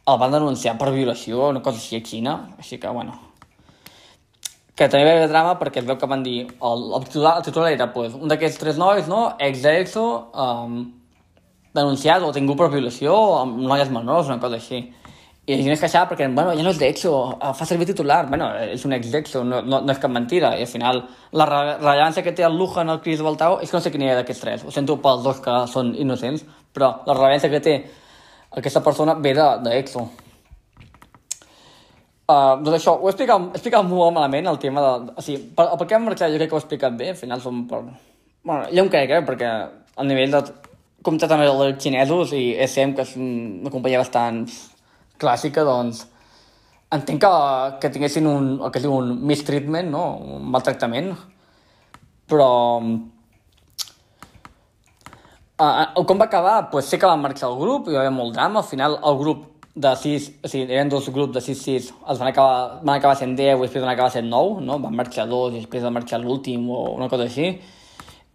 el 0.09 0.21
van 0.21 0.35
denunciar 0.35 0.77
per 0.81 0.91
violació, 0.95 1.49
una 1.53 1.63
cosa 1.63 1.79
així 1.79 2.01
a 2.01 2.05
Xina, 2.05 2.37
així 2.59 2.81
que, 2.83 2.91
bueno, 2.91 3.15
que 4.79 4.87
també 4.91 5.07
va 5.07 5.17
haver 5.17 5.31
drama 5.31 5.57
perquè 5.59 5.83
es 5.83 5.89
veu 5.89 5.99
que 5.99 6.11
van 6.11 6.23
dir, 6.27 6.39
el, 6.47 6.85
el, 6.99 7.07
titular, 7.07 7.37
el 7.39 7.47
titular 7.47 7.73
era, 7.75 7.91
pues, 7.95 8.15
un 8.15 8.31
d'aquests 8.31 8.61
tres 8.63 8.79
nois, 8.79 9.07
no?, 9.11 9.25
ex 9.49 9.63
d'EXO, 9.63 10.07
um, 10.35 10.79
denunciat 11.75 12.25
o 12.25 12.33
tingut 12.35 12.59
per 12.59 12.71
violació 12.73 13.15
amb 13.39 13.59
noies 13.63 13.91
menors, 13.95 14.31
una 14.31 14.41
cosa 14.43 14.59
així. 14.59 14.83
I 15.49 15.57
la 15.57 15.65
gent 15.65 15.73
es 15.73 15.81
queixava 15.81 16.11
perquè, 16.11 16.27
bueno, 16.29 16.53
ja 16.53 16.65
no 16.65 16.73
és 16.75 16.77
d'EXO, 16.77 17.11
eh, 17.41 17.53
fa 17.57 17.65
servir 17.65 17.87
titular, 17.89 18.19
bueno, 18.29 18.51
és 18.69 18.83
un 18.85 18.93
ex 18.93 19.09
d'EXO, 19.15 19.41
no, 19.49 19.63
no, 19.65 19.81
no 19.81 19.95
és 19.95 20.01
cap 20.03 20.13
mentira. 20.13 20.51
I 20.61 20.67
al 20.67 20.69
final, 20.69 21.01
la 21.41 21.47
rellevància 21.49 22.25
que 22.27 22.35
té 22.37 22.45
el 22.45 22.59
Lujan, 22.61 22.93
el 22.93 23.01
Chris 23.01 23.23
Baltau, 23.25 23.57
és 23.65 23.73
que 23.73 23.79
no 23.79 23.81
sé 23.81 23.93
quin 23.95 24.05
era 24.05 24.19
d'aquests 24.21 24.45
tres. 24.45 24.67
Ho 24.69 24.75
sento 24.75 24.99
pels 25.01 25.25
dos 25.25 25.41
que 25.41 25.57
són 25.73 25.95
innocents, 25.97 26.45
però 26.77 26.99
la 27.09 27.17
rellevància 27.17 27.49
que 27.55 27.63
té 27.65 27.79
aquesta 28.61 28.85
persona 28.85 29.17
ve 29.25 29.33
d'EXO. 29.39 30.07
Uh, 32.29 32.61
doncs 32.61 32.75
això, 32.83 32.99
ho 33.01 33.09
he 33.09 33.17
explicat, 33.17 33.51
he 33.55 33.57
explicat 33.57 33.89
molt 33.89 34.13
malament, 34.21 34.53
el 34.53 34.61
tema 34.61 34.85
de... 34.85 35.13
O 35.17 35.25
sigui, 35.25 35.47
per, 35.57 35.71
per 35.81 35.89
què 35.89 35.97
hem 35.97 36.09
marxat 36.11 36.35
jo 36.35 36.37
crec 36.43 36.51
que 36.51 36.59
ho 36.59 36.61
he 36.61 36.67
explicat 36.67 36.99
bé, 37.01 37.15
al 37.15 37.21
final 37.25 37.41
som 37.41 37.65
per... 37.71 37.87
Bueno, 38.45 38.67
jo 38.69 38.85
em 38.85 38.91
crec, 38.93 39.17
eh, 39.17 39.25
perquè 39.25 39.53
al 39.97 40.13
nivell 40.13 40.37
de 40.37 40.43
com 41.09 41.17
també 41.17 41.47
els 41.49 41.79
xinesos 41.81 42.35
i 42.37 42.51
SM, 42.67 42.93
que 42.99 43.07
és 43.09 43.17
una 43.17 43.73
companyia 43.73 44.03
bastant 44.03 44.43
clàssica, 45.21 45.65
doncs 45.67 46.07
entenc 46.95 47.21
que, 47.21 47.33
que 47.83 47.91
tinguessin 47.93 48.27
un, 48.31 48.49
el 48.63 48.73
que 48.73 48.81
es 48.81 48.85
diu 48.87 48.95
un 48.97 49.13
mistreatment, 49.29 49.91
no? 49.93 50.05
un 50.39 50.49
maltractament, 50.55 51.13
però 52.29 52.49
uh, 55.61 56.05
com 56.09 56.17
va 56.21 56.29
acabar? 56.31 56.57
Pues 56.73 56.89
sé 56.89 56.99
que 56.99 57.11
van 57.11 57.23
marxar 57.25 57.51
el 57.51 57.61
grup, 57.61 57.89
hi 57.89 57.97
va 57.99 58.07
haver 58.07 58.17
molt 58.17 58.35
drama, 58.37 58.63
al 58.63 58.69
final 58.69 58.99
el 58.99 59.17
grup 59.21 59.47
de 59.79 59.95
6, 59.95 60.29
o 60.43 60.49
sigui, 60.51 60.67
eren 60.73 60.91
dos 60.91 61.07
grups 61.15 61.37
de 61.37 61.43
6-6, 61.45 61.93
els 62.09 62.19
van 62.19 62.33
acabar, 62.33 62.81
van 62.83 62.97
acabar 62.97 63.17
sent 63.21 63.37
10 63.39 63.53
i 63.53 63.67
després 63.67 63.85
van 63.85 63.93
acabar 63.93 64.11
sent 64.15 64.27
9, 64.33 64.63
no? 64.67 64.79
Van 64.83 64.97
marxar 64.97 65.29
dos 65.31 65.53
i 65.53 65.61
després 65.61 65.85
van 65.87 65.95
marxar 66.01 66.19
l'últim 66.23 66.65
o 66.73 66.97
una 66.97 67.09
cosa 67.13 67.29
així. 67.29 67.53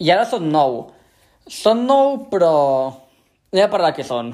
I 0.04 0.12
ara 0.14 0.24
són 0.30 0.52
9 0.54 0.86
són 1.50 1.84
nou, 1.88 2.18
però 2.32 2.52
anem 3.52 3.66
a 3.66 3.72
parlar 3.72 3.92
què 3.96 4.06
són. 4.08 4.32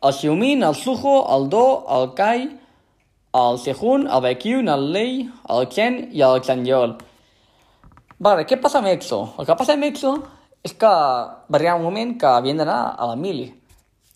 El 0.00 0.12
Xiumin, 0.14 0.62
el 0.62 0.74
Suho, 0.78 1.26
el 1.34 1.48
Do, 1.50 1.84
el 1.90 2.12
Kai, 2.14 2.44
el 3.34 3.58
Sehun, 3.58 4.06
el 4.06 4.20
Baekhyun, 4.22 4.68
el 4.68 4.92
Lei, 4.92 5.14
el 5.50 5.68
Chen 5.68 5.96
i 6.14 6.22
el 6.22 6.38
Chanyeol. 6.46 6.94
Vale, 8.22 8.44
què 8.46 8.60
passa 8.62 8.78
amb 8.78 8.90
EXO? 8.92 9.18
El 9.38 9.48
que 9.48 9.56
passa 9.58 9.74
amb 9.74 9.86
EXO 9.88 10.12
és 10.66 10.74
que 10.78 10.86
va 10.86 11.56
arribar 11.58 11.76
un 11.80 11.86
moment 11.86 12.14
que 12.18 12.30
havien 12.30 12.62
d'anar 12.62 12.78
a 12.94 13.08
la 13.10 13.16
mili. 13.18 13.48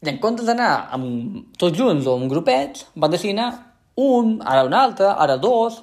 I 0.03 0.11
en 0.11 0.21
comptes 0.23 0.47
d'anar 0.47 0.71
amb 0.95 1.59
tots 1.59 1.79
junts 1.79 2.07
o 2.07 2.15
amb 2.19 2.31
grupets, 2.31 2.87
van 2.95 3.11
decidir 3.11 3.35
anar 3.37 3.51
un, 3.99 4.37
ara 4.47 4.63
un 4.67 4.75
altre, 4.75 5.11
ara 5.11 5.37
dos, 5.39 5.83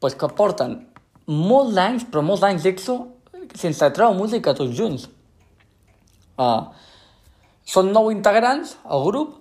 pues 0.00 0.16
que 0.16 0.28
porten 0.28 0.76
molts 1.28 1.76
anys, 1.80 2.04
però 2.08 2.24
molts 2.24 2.44
anys 2.44 2.68
d'EXO 2.68 2.98
sense 3.56 3.90
treure 3.96 4.16
música 4.16 4.56
tots 4.56 4.76
junts. 4.76 5.08
Uh, 6.36 6.68
són 7.68 7.92
nou 7.92 8.12
integrants 8.12 8.76
al 8.88 9.04
grup 9.04 9.37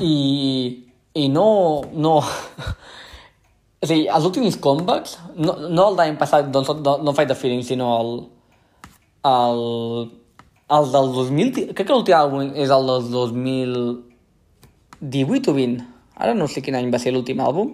i, 0.00 0.84
i 1.14 1.28
no... 1.28 1.82
no 1.92 2.20
a 3.80 3.88
dir, 3.88 4.10
els 4.12 4.26
últims 4.28 4.58
comebacks, 4.60 5.14
no, 5.40 5.54
no 5.72 5.84
el 5.88 5.94
d'any 5.96 6.18
passat, 6.20 6.50
doncs, 6.52 6.68
no, 6.84 7.00
no 7.00 7.14
Fight 7.16 7.32
the 7.32 7.36
Feeling, 7.38 7.64
sinó 7.64 7.86
el, 8.00 8.10
el, 9.30 9.60
el 10.76 10.84
del 10.92 11.08
2000... 11.16 11.72
Crec 11.72 11.86
que 11.86 11.94
l'últim 11.94 12.16
àlbum 12.18 12.52
és 12.60 12.68
el 12.76 12.84
del 12.90 13.06
2018 13.14 15.48
o 15.48 15.54
20. 15.56 15.80
Ara 16.20 16.32
no 16.36 16.44
sé 16.52 16.60
quin 16.60 16.76
any 16.76 16.92
va 16.92 17.00
ser 17.00 17.12
l'últim 17.14 17.40
àlbum. 17.40 17.72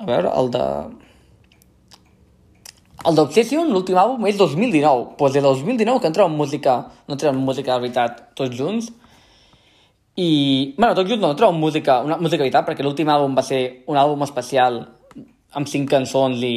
A 0.00 0.08
veure, 0.08 0.32
el 0.32 0.48
de... 0.56 0.64
El 3.02 3.12
d'Obsession, 3.18 3.66
l'últim 3.74 3.96
àlbum, 4.00 4.24
és 4.30 4.36
2019. 4.40 4.80
Doncs 4.80 5.12
pues 5.20 5.36
de 5.36 5.44
2019 5.44 6.00
que 6.00 6.08
entrem 6.08 6.32
en 6.32 6.38
música, 6.38 6.88
no 7.04 7.12
entrem 7.18 7.36
en 7.36 7.44
música 7.44 7.74
de 7.74 7.80
veritat 7.84 8.32
tots 8.38 8.56
junts. 8.56 8.88
I, 10.16 10.74
bueno, 10.76 10.94
tots 10.94 11.08
junts 11.08 11.22
no, 11.22 11.48
en 11.48 11.60
música, 11.60 12.00
una 12.04 12.18
veritat, 12.20 12.66
perquè 12.66 12.84
l'últim 12.84 13.08
àlbum 13.08 13.36
va 13.36 13.44
ser 13.46 13.84
un 13.88 13.96
àlbum 13.96 14.24
especial 14.26 14.82
amb 15.56 15.68
cinc 15.68 15.88
cançons 15.90 16.42
i 16.44 16.56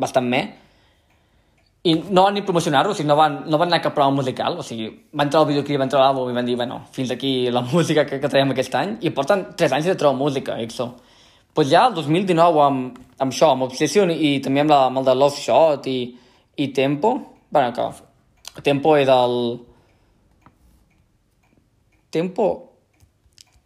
bastant 0.00 0.26
me. 0.26 0.40
I 1.84 1.94
no 2.10 2.26
van 2.26 2.34
ni 2.34 2.42
promocionar-ho, 2.42 2.90
o 2.92 2.94
sigui, 2.94 3.08
no 3.08 3.16
van, 3.16 3.44
no 3.48 3.58
van 3.58 3.70
anar 3.70 3.78
a 3.80 3.84
cap 3.86 3.94
prova 3.96 4.12
musical, 4.12 4.58
o 4.60 4.64
sigui, 4.66 4.90
van 5.14 5.28
entrar 5.30 5.44
al 5.44 5.48
videoclip, 5.48 5.78
van 5.78 5.88
entrar 5.88 6.02
a 6.02 6.08
l'àlbum 6.10 6.32
i 6.32 6.36
van 6.36 6.48
dir, 6.50 6.56
bueno, 6.58 6.82
fins 6.92 7.14
aquí 7.14 7.48
la 7.50 7.62
música 7.72 8.04
que, 8.04 8.18
que 8.20 8.28
traiem 8.28 8.50
aquest 8.52 8.74
any, 8.74 8.98
i 9.00 9.14
porten 9.14 9.46
3 9.56 9.78
anys 9.78 9.92
de 9.92 9.96
trobar 10.00 10.18
música, 10.18 10.58
EXO 10.60 10.90
pues 11.52 11.68
ja 11.70 11.86
el 11.88 11.94
2019 11.94 12.62
amb, 12.62 12.98
amb 13.18 13.32
això, 13.32 13.50
amb 13.52 13.66
Obsession 13.66 14.10
i 14.14 14.38
també 14.42 14.62
amb, 14.62 14.70
la, 14.70 14.84
amb 14.86 15.00
el 15.00 15.08
de 15.08 15.14
Love 15.16 15.40
Shot 15.40 15.88
i, 15.90 15.98
i 16.56 16.68
Tempo, 16.72 17.10
bueno, 17.50 17.72
que 18.54 18.62
Tempo 18.62 18.96
és 18.96 19.08
el... 19.10 19.36
Tempo... 22.10 22.69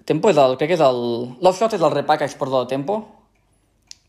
Tempo 0.05 0.31
és 0.31 0.41
el... 0.41 0.57
crec 0.61 0.73
que 0.73 0.79
és 0.79 0.85
el... 0.85 1.01
Love 1.41 1.57
Shot 1.59 1.77
és 1.77 1.85
el 1.85 1.95
repackage, 1.95 2.39
perdó, 2.41 2.65
de 2.65 2.73
Tempo. 2.75 2.99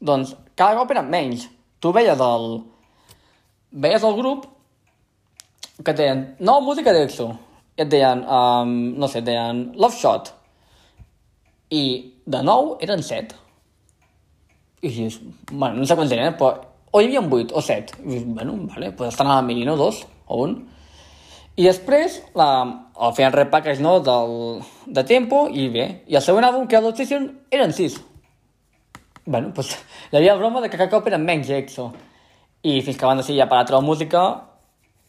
Doncs 0.03 0.35
cada 0.59 0.75
cop 0.79 0.91
eren 0.91 1.09
menys. 1.11 1.47
Tu 1.79 1.93
veies 1.95 2.19
el... 2.19 2.49
Veies 3.85 4.03
el 4.07 4.19
grup 4.19 4.49
que 5.83 5.93
deien, 5.95 6.27
no, 6.39 6.59
música 6.63 6.93
d'EXO. 6.95 7.31
I 7.75 7.83
et 7.83 7.89
deien, 7.91 8.21
um, 8.23 8.75
no 8.99 9.09
sé, 9.11 9.19
et 9.19 9.27
deien 9.27 9.65
Love 9.75 9.97
Shot. 9.99 10.31
I 11.75 11.83
de 12.25 12.43
nou 12.45 12.75
eren 12.83 13.03
set 13.03 13.35
i 14.85 14.89
dius, 14.93 15.19
bueno, 15.51 15.79
no 15.79 15.85
sé 15.87 15.95
quants 15.97 16.13
eren, 16.13 16.29
eh, 16.29 16.37
però 16.37 16.53
o 16.93 17.01
hi 17.01 17.07
havia 17.07 17.23
8 17.25 17.55
o 17.57 17.61
7. 17.61 17.97
I 18.03 18.07
dius, 18.11 18.25
bueno, 18.27 18.55
vale, 18.69 18.91
pues 18.91 19.09
estan 19.09 19.27
a 19.27 19.41
la 19.41 19.41
no? 19.41 19.75
Dos 19.75 20.05
o 20.27 20.43
un. 20.43 20.67
I 21.55 21.65
després, 21.65 22.21
la, 22.35 22.84
el 22.95 23.13
feien 23.15 23.33
repackage, 23.33 23.83
no?, 23.83 23.99
del, 23.99 24.63
de 24.87 25.03
tempo, 25.03 25.45
i 25.51 25.67
bé. 25.73 25.85
I 26.07 26.15
el 26.15 26.23
següent 26.23 26.47
àlbum, 26.47 26.67
que 26.67 26.77
era 26.77 26.85
l'Obsession, 26.85 27.27
eren 27.51 27.73
6. 27.75 27.97
Bueno, 29.25 29.51
pues, 29.55 29.73
hi 30.11 30.19
havia 30.19 30.35
broma 30.39 30.61
de 30.61 30.69
que 30.69 30.77
cada 30.77 30.91
cop 30.91 31.07
eren 31.09 31.25
menys 31.27 31.49
EXO. 31.51 31.89
I 32.65 32.79
fins 32.85 32.97
que 32.97 33.07
van 33.07 33.19
decidir 33.19 33.41
ja 33.41 33.49
parar 33.51 33.67
la 33.75 33.83
música, 33.83 34.23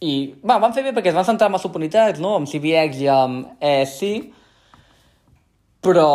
i, 0.00 0.34
bueno, 0.42 0.60
van 0.60 0.74
fer 0.76 0.84
bé 0.84 0.92
perquè 0.96 1.12
es 1.12 1.16
van 1.16 1.28
centrar 1.28 1.48
en 1.48 1.56
les 1.56 1.68
oportunitats, 1.68 2.20
no?, 2.20 2.34
amb 2.40 2.50
CBX 2.50 3.00
i 3.04 3.08
amb 3.12 3.62
ESC, 3.62 4.02
però 5.86 6.10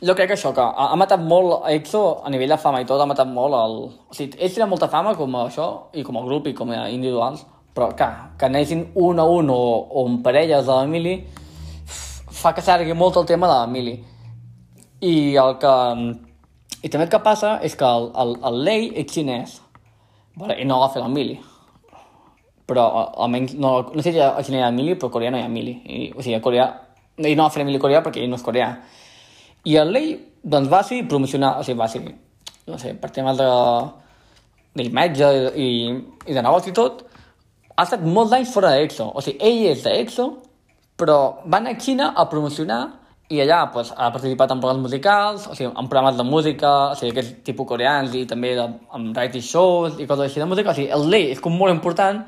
jo 0.00 0.14
crec 0.16 0.30
que 0.30 0.36
això, 0.38 0.54
que 0.56 0.64
ha, 0.64 0.88
ha 0.90 0.96
matat 0.96 1.20
molt 1.20 1.60
a 1.60 1.74
EXO 1.76 2.02
a 2.24 2.32
nivell 2.32 2.54
de 2.54 2.58
fama 2.58 2.80
i 2.80 2.88
tot, 2.88 3.02
ha 3.02 3.08
matat 3.08 3.28
molt 3.28 3.56
el... 3.58 3.74
O 4.08 4.16
sigui, 4.16 4.38
ells 4.40 4.56
tenen 4.56 4.70
molta 4.72 4.88
fama 4.88 5.12
com 5.18 5.36
a 5.36 5.44
això, 5.50 5.66
i 5.92 6.04
com 6.06 6.16
a 6.16 6.24
grup 6.24 6.48
i 6.48 6.54
com 6.56 6.72
a 6.72 6.86
individuals, 6.88 7.44
però 7.80 7.94
que, 7.96 8.06
que 8.36 8.44
anessin 8.44 8.90
un 8.94 9.18
a 9.18 9.24
un 9.24 9.48
o, 9.48 9.56
o 9.56 10.06
en 10.06 10.18
parelles 10.22 10.66
de 10.66 10.74
l'Emili 10.76 11.14
fa 12.40 12.52
que 12.52 12.60
s'argui 12.60 12.92
molt 12.92 13.16
el 13.16 13.28
tema 13.28 13.48
de 13.48 13.56
l'Emili. 13.56 13.94
I 15.00 15.14
el 15.40 15.56
que... 15.62 15.72
I 16.80 16.88
també 16.88 17.06
el 17.06 17.12
que 17.12 17.22
passa 17.24 17.54
és 17.64 17.76
que 17.76 17.88
el, 17.88 18.10
el, 18.20 18.34
el 18.50 18.60
Lei 18.64 18.86
és 19.00 19.08
xinès, 19.08 19.56
vale, 20.36 20.58
i 20.60 20.68
no 20.68 20.82
fer 20.92 21.00
l'Emili. 21.00 21.38
Però 22.68 22.84
almenys, 23.24 23.56
no, 23.56 23.72
no 23.96 24.04
sé 24.04 24.12
si 24.12 24.20
a 24.20 24.36
Xina 24.44 24.60
hi 24.60 24.64
ha 24.66 24.72
Emili, 24.72 24.94
però 24.94 25.08
a 25.08 25.16
Corea 25.16 25.32
no 25.32 25.40
hi 25.40 25.44
ha 25.44 25.48
Emili. 25.48 25.74
I, 25.84 26.00
o 26.12 26.20
sigui, 26.20 26.36
a 26.36 26.44
Corea... 26.44 26.68
I 27.16 27.34
no 27.36 27.44
va 27.44 27.52
fer 27.52 27.64
l'Emili 27.64 27.80
Corea 27.80 28.04
perquè 28.04 28.22
ell 28.22 28.30
no 28.32 28.38
és 28.38 28.44
coreà 28.44 28.70
i 29.64 29.76
el 29.76 29.90
Lei, 29.92 30.12
doncs, 30.42 30.70
va 30.72 30.82
ser 30.86 31.02
promocionar, 31.08 31.58
o 31.60 31.64
sigui, 31.64 31.78
va 31.80 31.88
ser, 31.88 32.00
no 32.68 32.78
sé, 32.80 32.94
per 32.96 33.10
temes 33.12 33.36
de 33.36 33.48
d'imatge 34.78 35.28
i, 35.58 35.68
i 36.30 36.36
de 36.36 36.42
negoci 36.46 36.70
i 36.70 36.76
tot, 36.76 37.02
ha 37.80 37.86
estat 37.86 38.02
molts 38.04 38.34
anys 38.36 38.52
fora 38.52 38.74
d'EXO. 38.76 39.06
O 39.16 39.22
sigui, 39.24 39.38
ell 39.40 39.70
és 39.72 39.84
d'EXO, 39.86 40.26
però 41.00 41.20
va 41.46 41.60
anar 41.60 41.72
a 41.72 41.80
Xina 41.80 42.10
a 42.12 42.26
promocionar 42.28 42.80
i 43.30 43.38
allà 43.40 43.60
pues, 43.72 43.92
ha 43.96 44.10
participat 44.12 44.52
en 44.52 44.60
programes 44.60 44.84
musicals, 44.84 45.46
o 45.48 45.54
sigui, 45.56 45.70
en 45.70 45.88
programes 45.88 46.18
de 46.18 46.26
música, 46.28 46.72
o 46.90 46.98
sigui, 46.98 47.14
aquest 47.14 47.38
tipus 47.46 47.68
coreans 47.70 48.12
i 48.18 48.26
també 48.28 48.52
de, 48.58 48.66
en 48.98 49.08
reality 49.14 49.40
shows 49.46 49.96
i 49.96 50.08
coses 50.10 50.26
així 50.26 50.42
de 50.42 50.48
música. 50.50 50.74
O 50.74 50.76
sigui, 50.76 50.90
el 50.92 51.08
Lei 51.08 51.30
és 51.32 51.40
com 51.40 51.56
molt 51.56 51.72
important. 51.72 52.20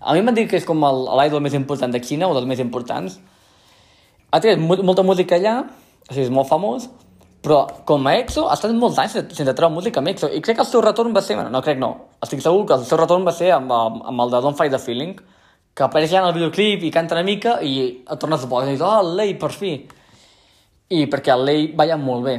A 0.00 0.16
mi 0.16 0.24
m'han 0.26 0.38
dit 0.38 0.50
que 0.50 0.58
és 0.58 0.66
com 0.66 0.82
l'idol 0.82 1.44
més 1.44 1.54
important 1.54 1.94
de 1.94 2.02
Xina, 2.02 2.26
o 2.26 2.34
dels 2.34 2.50
més 2.50 2.62
importants. 2.64 3.20
Ha 4.34 4.42
tret 4.42 4.58
molta 4.58 5.06
música 5.06 5.38
allà, 5.38 5.60
o 6.08 6.10
sigui, 6.10 6.26
és 6.26 6.34
molt 6.34 6.50
famós, 6.50 6.90
però 7.46 7.60
com 7.86 8.08
a 8.10 8.16
EXO 8.18 8.48
ha 8.50 8.56
estat 8.56 8.72
molts 8.74 8.98
anys 8.98 9.12
sense 9.14 9.52
treure 9.54 9.70
música 9.70 10.02
amb 10.02 10.10
EXO 10.10 10.32
i 10.34 10.40
crec 10.42 10.58
que 10.58 10.64
el 10.64 10.68
seu 10.68 10.82
retorn 10.82 11.14
va 11.14 11.22
ser, 11.22 11.36
bueno, 11.38 11.52
no 11.54 11.62
crec 11.62 11.78
no, 11.78 11.92
estic 12.26 12.42
segur 12.42 12.64
que 12.66 12.74
el 12.74 12.86
seu 12.88 12.98
retorn 12.98 13.26
va 13.26 13.34
ser 13.36 13.52
amb, 13.54 13.70
amb, 13.70 14.00
amb 14.10 14.24
el 14.24 14.32
de 14.34 14.40
Don't 14.42 14.58
Fight 14.58 14.74
the 14.74 14.82
Feeling, 14.82 15.14
que 15.76 15.84
apareix 15.86 16.10
ja 16.10 16.24
en 16.24 16.26
el 16.26 16.34
videoclip 16.34 16.82
i 16.88 16.90
canta 16.90 17.14
una 17.14 17.22
mica 17.22 17.60
i 17.62 17.76
et 18.02 18.18
tornes 18.18 18.42
a 18.42 18.50
posar 18.50 18.66
i 18.66 18.74
dius, 18.74 18.82
oh, 18.82 19.14
Lei, 19.14 19.36
per 19.38 19.52
fi 19.54 19.76
i 20.90 21.06
perquè 21.12 21.34
el 21.34 21.46
Lei 21.46 21.66
balla 21.78 21.98
molt 22.00 22.26
bé. 22.26 22.36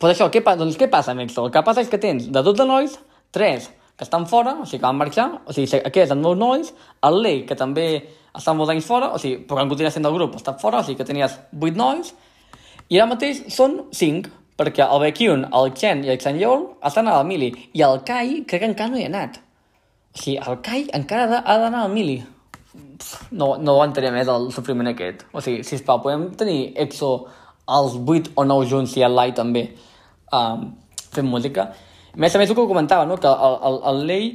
Pues 0.00 0.14
això, 0.14 0.30
què, 0.32 0.40
doncs 0.56 0.80
què 0.80 0.88
passa 0.92 1.12
amb 1.12 1.24
EXO? 1.24 1.44
El 1.44 1.52
que 1.52 1.64
passa 1.66 1.84
és 1.84 1.92
que 1.92 2.00
tens 2.00 2.30
de 2.32 2.42
12 2.48 2.66
nois, 2.68 2.96
3 3.36 3.68
que 3.94 4.04
estan 4.04 4.26
fora, 4.26 4.56
o 4.60 4.66
sigui, 4.66 4.80
que 4.80 4.88
van 4.88 4.98
marxar, 4.98 5.28
o 5.46 5.54
sigui, 5.54 5.68
aquests 5.84 6.10
són 6.10 6.22
nous 6.24 6.38
nois, 6.38 6.72
el 7.06 7.20
Lei, 7.22 7.42
que 7.46 7.56
també 7.58 7.86
està 8.34 8.56
molts 8.56 8.72
anys 8.72 8.88
fora, 8.88 9.12
o 9.14 9.20
sigui, 9.22 9.44
però 9.46 9.60
que 9.60 9.70
continua 9.70 9.92
sent 9.94 10.06
del 10.06 10.16
grup, 10.16 10.34
està 10.40 10.56
fora, 10.58 10.80
o 10.80 10.86
sigui 10.86 10.98
que 10.98 11.06
tenies 11.06 11.36
8 11.54 11.78
nois, 11.78 12.10
i 12.90 12.98
ara 12.98 13.08
mateix 13.10 13.44
són 13.54 13.80
5, 13.92 14.30
perquè 14.60 14.84
el 14.84 15.02
Baekhyun, 15.02 15.48
el 15.56 15.72
Chen 15.78 16.04
i 16.04 16.12
el 16.14 16.20
Chanyeol 16.22 16.68
estan 16.84 17.08
a 17.08 17.18
la 17.18 17.24
Mili, 17.26 17.50
i 17.72 17.82
el 17.82 18.02
Kai 18.06 18.42
crec 18.48 18.62
que 18.62 18.70
encara 18.72 18.92
no 18.92 19.00
hi 19.00 19.08
ha 19.08 19.10
anat. 19.12 19.40
O 20.14 20.20
sigui, 20.20 20.38
el 20.38 20.60
Kai 20.62 20.86
encara 20.94 21.42
ha 21.42 21.58
d'anar 21.58 21.84
a 21.84 21.88
la 21.88 21.92
Mili 21.92 22.20
no, 23.30 23.54
no 23.58 23.74
aguantaria 23.74 24.12
més 24.14 24.28
el 24.30 24.50
sofriment 24.54 24.90
aquest. 24.90 25.24
O 25.32 25.42
sigui, 25.44 25.64
sisplau, 25.66 26.00
podem 26.04 26.28
tenir 26.38 26.58
EXO 26.84 27.10
els 27.74 27.96
8 28.00 28.34
o 28.36 28.44
9 28.48 28.70
junts 28.70 28.96
i 28.98 29.04
el 29.06 29.14
Lai 29.16 29.34
també 29.36 29.66
um, 30.32 30.66
fent 31.14 31.28
música. 31.28 31.68
A 32.14 32.20
més 32.20 32.34
a 32.34 32.40
més, 32.40 32.50
el 32.50 32.58
que 32.58 32.66
comentava, 32.70 33.06
no? 33.08 33.18
que 33.20 33.30
el, 33.30 33.56
el, 33.70 33.80
el 33.90 34.04
Lei 34.10 34.28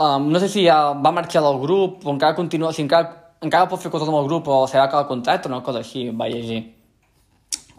um, 0.00 0.30
no 0.32 0.42
sé 0.42 0.50
si 0.52 0.66
ja 0.66 0.78
va 0.92 1.14
marxar 1.14 1.44
del 1.44 1.60
grup 1.62 2.06
o 2.06 2.14
encara 2.14 2.38
continua, 2.38 2.72
si 2.72 2.84
encara, 2.84 3.36
encara 3.44 3.70
pot 3.70 3.82
fer 3.82 3.92
coses 3.92 4.08
amb 4.08 4.20
el 4.22 4.30
grup 4.30 4.48
o 4.48 4.64
serà 4.70 4.88
que 4.90 4.98
el 4.98 5.08
contracte 5.10 5.50
o 5.50 5.54
una 5.54 5.62
cosa 5.66 5.84
així, 5.84 6.08
va 6.10 6.30
llegir. 6.32 6.62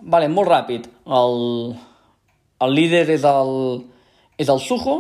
Vale, 0.02 0.28
molt 0.30 0.50
ràpid. 0.50 0.88
El, 1.08 1.38
el 2.62 2.74
líder 2.74 3.06
és 3.10 3.24
el, 3.26 3.54
és 4.38 4.50
el 4.50 4.60
Suho, 4.62 4.98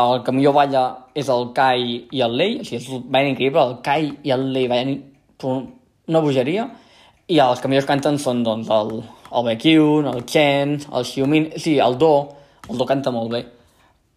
el 0.00 0.22
que 0.24 0.32
millor 0.32 0.54
balla 0.56 0.84
és 1.18 1.28
el 1.32 1.50
Kai 1.56 1.86
i 2.12 2.22
el 2.24 2.36
Lei, 2.36 2.58
o 2.60 2.66
sigui, 2.66 2.80
és 2.80 3.06
ballen 3.06 3.34
increïble, 3.34 3.64
el 3.64 3.78
Kai 3.84 4.10
i 4.26 4.34
el 4.34 4.50
Lei 4.54 4.68
ballen 4.70 4.92
una 5.44 6.22
bogeria, 6.22 6.68
i 7.30 7.38
els 7.40 7.62
que 7.62 7.70
millors 7.70 7.88
canten 7.88 8.18
són 8.20 8.42
doncs, 8.44 8.68
el, 8.74 9.00
el 9.30 9.48
Baekhyun, 9.48 10.10
el 10.10 10.24
Chen, 10.28 10.76
el 10.90 11.06
Xiumin, 11.06 11.50
sí, 11.62 11.78
el 11.78 11.96
Do, 12.00 12.12
el 12.68 12.78
Do 12.80 12.86
canta 12.88 13.12
molt 13.14 13.32
bé. 13.34 13.44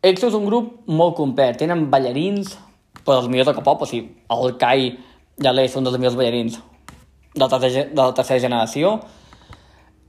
EXO 0.03 0.29
és 0.31 0.37
un 0.37 0.47
grup 0.49 0.81
molt 0.91 1.15
complet, 1.15 1.55
tenen 1.59 1.87
ballarins, 1.91 2.57
però 3.03 3.21
els 3.21 3.31
millors 3.31 3.51
de 3.51 3.57
K-pop, 3.59 3.85
o 3.85 3.89
sigui, 3.89 4.09
el 4.35 4.55
Kai 4.59 4.89
i 4.91 5.49
el 5.49 5.59
Lei 5.59 5.69
són 5.71 5.87
dels 5.87 5.99
millors 5.99 6.17
ballarins 6.19 6.59
de 7.33 7.41
la 7.41 7.49
tercera, 7.49 7.87
de 7.89 8.01
la 8.01 8.13
tercera 8.13 8.41
generació, 8.43 8.97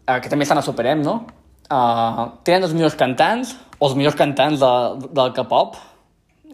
eh, 0.06 0.20
que 0.20 0.30
també 0.30 0.46
estan 0.46 0.60
a 0.60 0.64
Superem, 0.64 1.02
no? 1.04 1.20
Uh, 1.64 2.28
tenen 2.44 2.66
els 2.66 2.74
millors 2.76 2.96
cantants, 3.00 3.54
o 3.78 3.88
els 3.88 3.96
millors 3.96 4.16
cantants 4.18 4.60
de, 4.60 4.72
del 5.16 5.32
K-pop, 5.36 5.78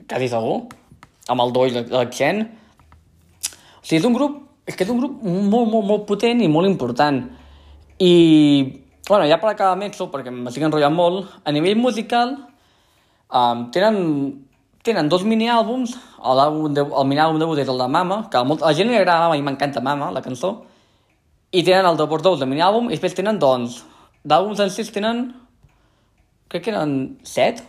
quasi 0.09 0.29
segur, 0.31 0.61
amb 1.31 1.43
el 1.45 1.55
Do 1.55 1.67
i 1.67 1.75
l'accent. 1.75 2.45
O 3.81 3.83
sigui, 3.83 3.99
és 3.99 4.07
un 4.07 4.15
grup, 4.15 4.39
és 4.71 4.79
que 4.79 4.87
és 4.87 4.93
un 4.93 5.01
grup 5.03 5.19
molt, 5.25 5.67
molt, 5.73 5.87
molt 5.89 6.07
potent 6.09 6.43
i 6.43 6.49
molt 6.51 6.71
important. 6.71 7.25
I, 8.01 8.13
bueno, 9.09 9.27
ja 9.27 9.41
per 9.43 9.51
acabar 9.51 9.89
EXO, 9.89 10.09
perquè 10.15 10.33
m'estic 10.33 10.65
enrotllant 10.65 10.95
molt, 10.95 11.35
a 11.45 11.53
nivell 11.53 11.77
musical, 11.81 12.37
um, 13.35 13.67
tenen, 13.75 13.99
tenen 14.87 15.11
dos 15.11 15.27
mini-àlbums, 15.27 15.97
el, 16.23 16.45
el 16.47 17.11
mini-àlbum 17.11 17.43
debut 17.43 17.61
és 17.61 17.69
el 17.69 17.83
de 17.83 17.91
Mama, 17.91 18.23
que 18.31 18.47
molt, 18.47 18.63
a 18.63 18.71
la 18.71 18.79
gent 18.79 18.89
li 18.89 18.99
agrada 18.99 19.27
Mama 19.27 19.41
i 19.41 19.45
m'encanta 19.45 19.83
Mama, 19.85 20.15
la 20.15 20.23
cançó, 20.25 20.55
i 21.51 21.63
tenen 21.67 21.87
el 21.89 21.99
de 21.99 22.07
Portous 22.07 22.41
de 22.41 22.47
mini-àlbum, 22.47 22.89
i 22.91 22.95
després 22.95 23.17
tenen, 23.19 23.39
doncs, 23.43 23.81
d'àlbums 24.23 24.61
en 24.63 24.71
si 24.71 24.87
tenen 24.93 25.29
crec 26.51 26.65
que 26.67 26.73
eren 26.73 26.95
set. 27.27 27.63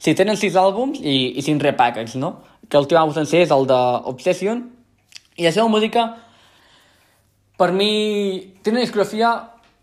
Sí, 0.00 0.14
tenen 0.16 0.38
sis 0.40 0.56
àlbums 0.56 1.02
i, 1.02 1.16
i 1.36 1.44
cinc 1.44 1.62
repacks, 1.66 2.14
no? 2.16 2.38
Que 2.70 2.78
l'últim 2.78 3.00
àlbum 3.00 3.16
sencer 3.18 3.42
és 3.44 3.54
el 3.54 3.66
de 3.68 3.80
Obsession. 4.10 4.62
I 5.36 5.48
la 5.48 5.52
seva 5.52 5.68
música, 5.68 6.06
per 7.60 7.70
mi, 7.76 7.90
té 8.62 8.72
una 8.72 8.84
discografia 8.84 9.34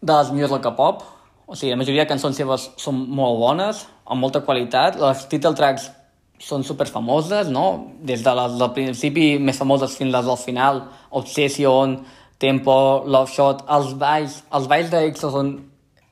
de 0.02 0.14
les 0.14 0.32
millors 0.34 0.56
del 0.56 0.64
K-pop. 0.64 1.04
O 1.48 1.56
sigui, 1.56 1.76
la 1.76 1.80
majoria 1.80 2.04
de 2.06 2.10
cançons 2.10 2.40
seves 2.40 2.72
són 2.82 3.04
molt 3.20 3.38
bones, 3.44 3.84
amb 4.08 4.24
molta 4.24 4.42
qualitat. 4.48 4.98
Les 5.04 5.28
title 5.30 5.54
tracks 5.60 5.92
són 6.40 6.64
super 6.64 6.88
famoses, 6.90 7.50
no? 7.50 7.66
Des 8.06 8.22
de 8.24 8.34
les 8.38 8.58
del 8.60 8.72
principi 8.76 9.28
més 9.42 9.58
famoses 9.58 9.96
fins 9.98 10.14
les 10.14 10.26
del 10.26 10.40
final. 10.42 10.84
Obsession, 11.18 11.98
tempo, 12.40 12.78
love 13.06 13.32
shot, 13.34 13.66
els 13.74 13.94
balls, 13.98 14.42
els 14.54 14.70
balls 14.70 14.92
d'EXO 14.94 15.32
són 15.34 15.54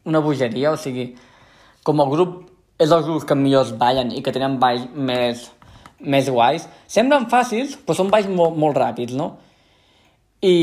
una 0.06 0.22
bogeria, 0.22 0.74
o 0.74 0.78
sigui, 0.82 1.12
com 1.86 2.02
a 2.02 2.10
grup 2.10 2.42
és 2.82 2.92
els 2.92 3.06
grups 3.06 3.26
que 3.28 3.38
millors 3.40 3.74
ballen 3.80 4.12
i 4.12 4.22
que 4.26 4.34
tenen 4.36 4.58
balls 4.60 4.88
més, 4.94 5.46
més 6.02 6.30
guais. 6.30 6.66
Semblen 6.92 7.30
fàcils, 7.32 7.78
però 7.86 7.98
són 7.98 8.12
balls 8.14 8.28
molt, 8.30 8.58
molt 8.60 8.78
ràpids, 8.78 9.16
no? 9.16 9.36
I 10.44 10.56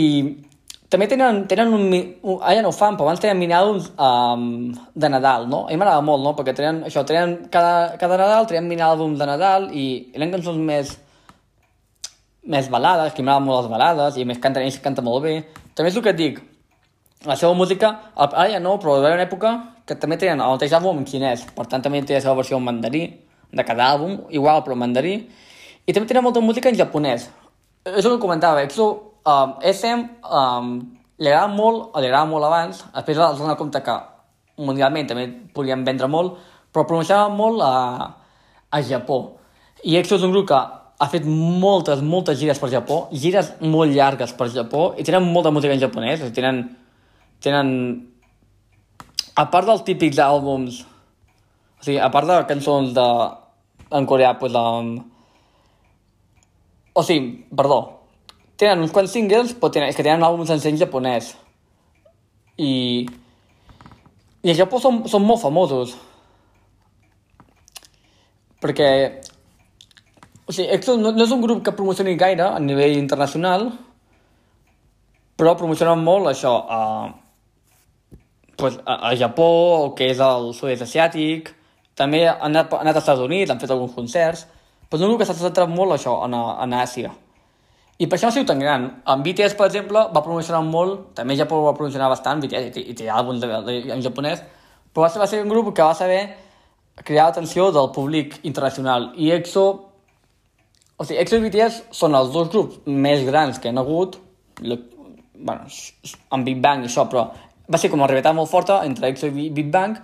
també 0.93 1.09
tenen, 1.09 1.47
tenen 1.49 1.73
un, 1.73 1.87
un... 1.89 2.37
Ara 2.43 2.59
ja 2.59 2.63
no 2.65 2.69
ho 2.69 2.77
fan, 2.77 2.99
però 2.99 3.09
abans 3.09 3.23
tenen 3.23 3.39
mini-àlbums 3.41 3.89
um, 3.97 4.45
de 4.93 5.09
Nadal, 5.09 5.47
no? 5.49 5.65
A 5.65 5.73
mi 5.73 5.81
m'agrada 5.81 6.05
molt, 6.05 6.21
no? 6.25 6.35
Perquè 6.37 6.53
tenen, 6.59 6.83
això, 6.89 7.05
tenen 7.09 7.39
cada, 7.53 7.97
cada 8.01 8.19
Nadal 8.21 8.49
tenen 8.51 8.69
mini-àlbums 8.69 9.17
de 9.21 9.29
Nadal 9.31 9.71
i 9.73 9.87
eren 10.13 10.35
cançons 10.35 10.61
més, 10.61 10.93
més 12.45 12.69
balades, 12.73 13.15
que 13.17 13.25
m'agraden 13.25 13.49
molt 13.49 13.63
les 13.63 13.71
balades, 13.73 14.19
i 14.21 14.27
més 14.29 14.41
canten 14.43 14.67
ells, 14.67 14.77
canta 14.85 15.05
molt 15.07 15.25
bé. 15.25 15.37
També 15.73 15.89
és 15.89 15.97
el 15.97 16.05
que 16.05 16.13
et 16.13 16.19
dic, 16.19 16.43
la 17.25 17.39
seva 17.41 17.55
música, 17.57 17.93
ara 18.19 18.49
ja 18.53 18.61
no, 18.61 18.75
però 18.83 18.99
hi 18.99 19.07
una 19.15 19.25
època 19.25 19.55
que 19.89 19.97
també 19.97 20.19
tenen 20.21 20.43
el 20.45 20.57
mateix 20.59 20.75
àlbum 20.77 21.01
en 21.01 21.07
xinès, 21.09 21.47
per 21.57 21.65
tant 21.71 21.85
també 21.85 22.03
té 22.05 22.19
la 22.19 22.25
seva 22.25 22.37
versió 22.39 22.59
en 22.59 22.67
mandarí, 22.67 23.07
de 23.53 23.65
cada 23.65 23.93
àlbum, 23.95 24.27
igual, 24.35 24.61
però 24.67 24.77
en 24.77 24.83
mandarí, 24.85 25.15
i 25.87 25.95
també 25.95 26.09
tenen 26.11 26.25
molta 26.25 26.45
música 26.45 26.69
en 26.69 26.77
japonès. 26.77 27.31
És 27.89 28.05
el 28.05 28.15
que 28.15 28.23
comentava, 28.23 28.63
EXO, 28.67 28.91
um, 29.27 29.55
SM, 29.63 30.07
um, 30.27 30.73
li 31.23 31.31
agrada 31.31 31.51
molt, 31.53 31.93
li 32.01 32.09
agrada 32.09 32.29
molt 32.31 32.49
abans, 32.49 32.83
després 32.95 33.21
es 33.23 33.41
dona 33.41 33.59
compte 33.59 33.83
que 33.85 33.97
mundialment 34.63 35.09
també 35.11 35.27
podien 35.55 35.85
vendre 35.87 36.09
molt, 36.11 36.39
però 36.73 36.85
pronunciava 36.89 37.29
molt 37.33 37.63
a, 37.65 37.75
a 38.73 38.83
Japó. 38.87 39.21
I 39.85 39.99
EXO 40.01 40.19
és 40.19 40.27
un 40.27 40.35
grup 40.35 40.49
que 40.51 40.59
ha 41.03 41.09
fet 41.11 41.27
moltes, 41.27 42.03
moltes 42.07 42.39
gires 42.41 42.61
per 42.63 42.71
Japó, 42.73 43.05
gires 43.13 43.53
molt 43.61 43.95
llargues 43.95 44.35
per 44.39 44.49
Japó, 44.55 44.93
i 44.97 45.07
tenen 45.07 45.27
molta 45.35 45.53
música 45.55 45.75
en 45.75 45.83
japonès, 45.83 46.21
o 46.21 46.29
sigui, 46.29 46.39
tenen, 46.41 46.65
tenen... 47.43 47.71
A 49.33 49.47
part 49.49 49.65
dels 49.65 49.81
típics 49.87 50.19
àlbums, 50.21 50.83
o 51.81 51.87
sigui, 51.87 51.97
a 52.03 52.11
part 52.13 52.29
de 52.29 52.37
cançons 52.51 52.93
de... 52.97 53.09
en 53.93 54.07
coreà, 54.09 54.35
pues, 54.41 54.55
um... 54.55 54.95
o 56.95 57.05
sigui, 57.07 57.49
perdó, 57.57 57.81
tenen 58.63 58.85
uns 58.85 58.95
quants 58.95 59.11
singles, 59.13 59.57
però 59.59 59.73
tenen, 59.75 59.91
és 59.91 59.99
que 59.99 60.07
tenen 60.07 60.23
àlbums 60.23 60.55
en 60.55 60.79
japonès. 60.79 61.35
I... 62.59 62.73
I 64.43 64.51
a 64.51 64.57
Japó 64.59 64.81
són, 64.83 65.05
són 65.07 65.23
molt 65.23 65.39
famosos. 65.39 65.93
Perquè 68.63 68.89
o 70.47 70.53
sigui, 70.53 70.69
EXO 70.75 70.99
no, 70.99 71.13
no 71.15 71.25
és 71.25 71.33
un 71.33 71.41
grup 71.41 71.63
que 71.65 71.75
promocioni 71.77 72.17
gaire 72.19 72.45
a 72.45 72.61
nivell 72.61 72.99
internacional, 72.99 73.69
però 75.39 75.55
promocionen 75.59 76.03
molt 76.05 76.29
això 76.33 76.53
a, 76.67 76.81
pues, 78.59 78.79
a, 78.85 78.99
a 79.09 79.15
Japó, 79.17 79.95
que 79.97 80.11
és 80.13 80.21
el 80.23 80.51
sud-est 80.59 80.85
asiàtic, 80.85 81.53
també 81.99 82.25
han 82.29 82.51
anat, 82.51 82.75
han 82.75 82.85
anat 82.85 82.99
als 82.99 83.07
Estats 83.07 83.25
Units, 83.25 83.53
han 83.53 83.63
fet 83.63 83.73
alguns 83.73 83.95
concerts, 83.97 84.45
però 84.89 85.01
és 85.01 85.07
un 85.07 85.13
grup 85.15 85.23
que 85.23 85.31
s'ha 85.31 85.39
centrat 85.39 85.71
molt 85.71 85.97
això 85.97 86.19
en, 86.27 86.37
en 86.37 86.77
Àsia. 86.77 87.15
I 88.01 88.09
per 88.09 88.17
això 88.17 88.31
ha 88.31 88.35
sigut 88.35 88.49
tan 88.49 88.63
gran. 88.63 88.89
En 89.07 89.23
BTS, 89.23 89.57
per 89.59 89.69
exemple, 89.69 90.07
va 90.15 90.23
promocionar 90.25 90.63
molt, 90.67 91.13
també 91.19 91.37
Japó 91.39 91.61
va 91.67 91.75
promocionar 91.77 92.09
bastant, 92.11 92.41
BTS, 92.43 92.81
i, 92.81 92.97
té 92.99 93.11
àlbums 93.13 93.45
en 93.45 94.03
japonès, 94.03 94.43
però 94.93 95.07
va 95.07 95.13
ser, 95.13 95.21
va 95.23 95.29
ser 95.31 95.43
un 95.45 95.53
grup 95.53 95.71
que 95.77 95.85
va 95.85 95.95
saber 95.95 96.23
crear 97.05 97.29
l'atenció 97.29 97.71
del 97.73 97.93
públic 97.95 98.41
internacional. 98.49 99.13
I 99.17 99.31
EXO 99.37 99.67
o 101.03 101.05
sigui, 101.05 101.19
EXO 101.19 101.39
i 101.39 101.43
BTS 101.49 101.79
són 101.99 102.15
els 102.15 102.31
dos 102.35 102.51
grups 102.53 102.83
més 102.87 103.25
grans 103.27 103.59
que 103.59 103.71
han 103.73 103.81
hagut, 103.81 104.19
le, 104.63 104.77
bueno, 105.35 105.67
amb 106.31 106.47
Big 106.47 106.61
Bang 106.63 106.85
i 106.85 106.91
això, 106.91 107.09
però 107.11 107.25
va 107.67 107.81
ser 107.81 107.91
com 107.91 107.99
una 107.99 108.11
rivalitat 108.11 108.37
molt 108.37 108.51
forta 108.51 108.83
entre 108.87 109.11
EXO 109.11 109.33
i 109.33 109.49
Big 109.55 109.73
Bang, 109.73 109.97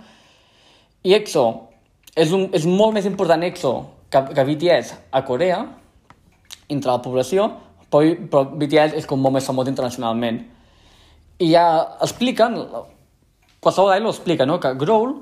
i 1.07 1.15
EXO 1.15 1.45
és, 2.15 2.33
un, 2.35 2.49
és 2.51 2.65
molt 2.67 2.97
més 2.97 3.07
important 3.07 3.45
EXO 3.47 3.73
que, 4.11 4.23
que 4.33 4.47
BTS 4.49 4.97
a 5.15 5.23
Corea, 5.27 5.61
entre 6.67 6.91
la 6.91 6.99
població, 7.05 7.47
però, 7.91 8.13
però 8.31 8.43
BTS 8.53 8.97
és 8.99 9.09
com 9.09 9.21
molt 9.21 9.37
més 9.37 9.47
famós 9.49 9.69
internacionalment. 9.71 10.43
I 11.39 11.51
ja 11.53 11.65
expliquen, 12.03 12.57
qualsevol 13.63 13.93
idol 13.95 14.11
ho 14.11 14.15
explica, 14.15 14.47
no? 14.49 14.59
que 14.59 14.73
Growl, 14.79 15.13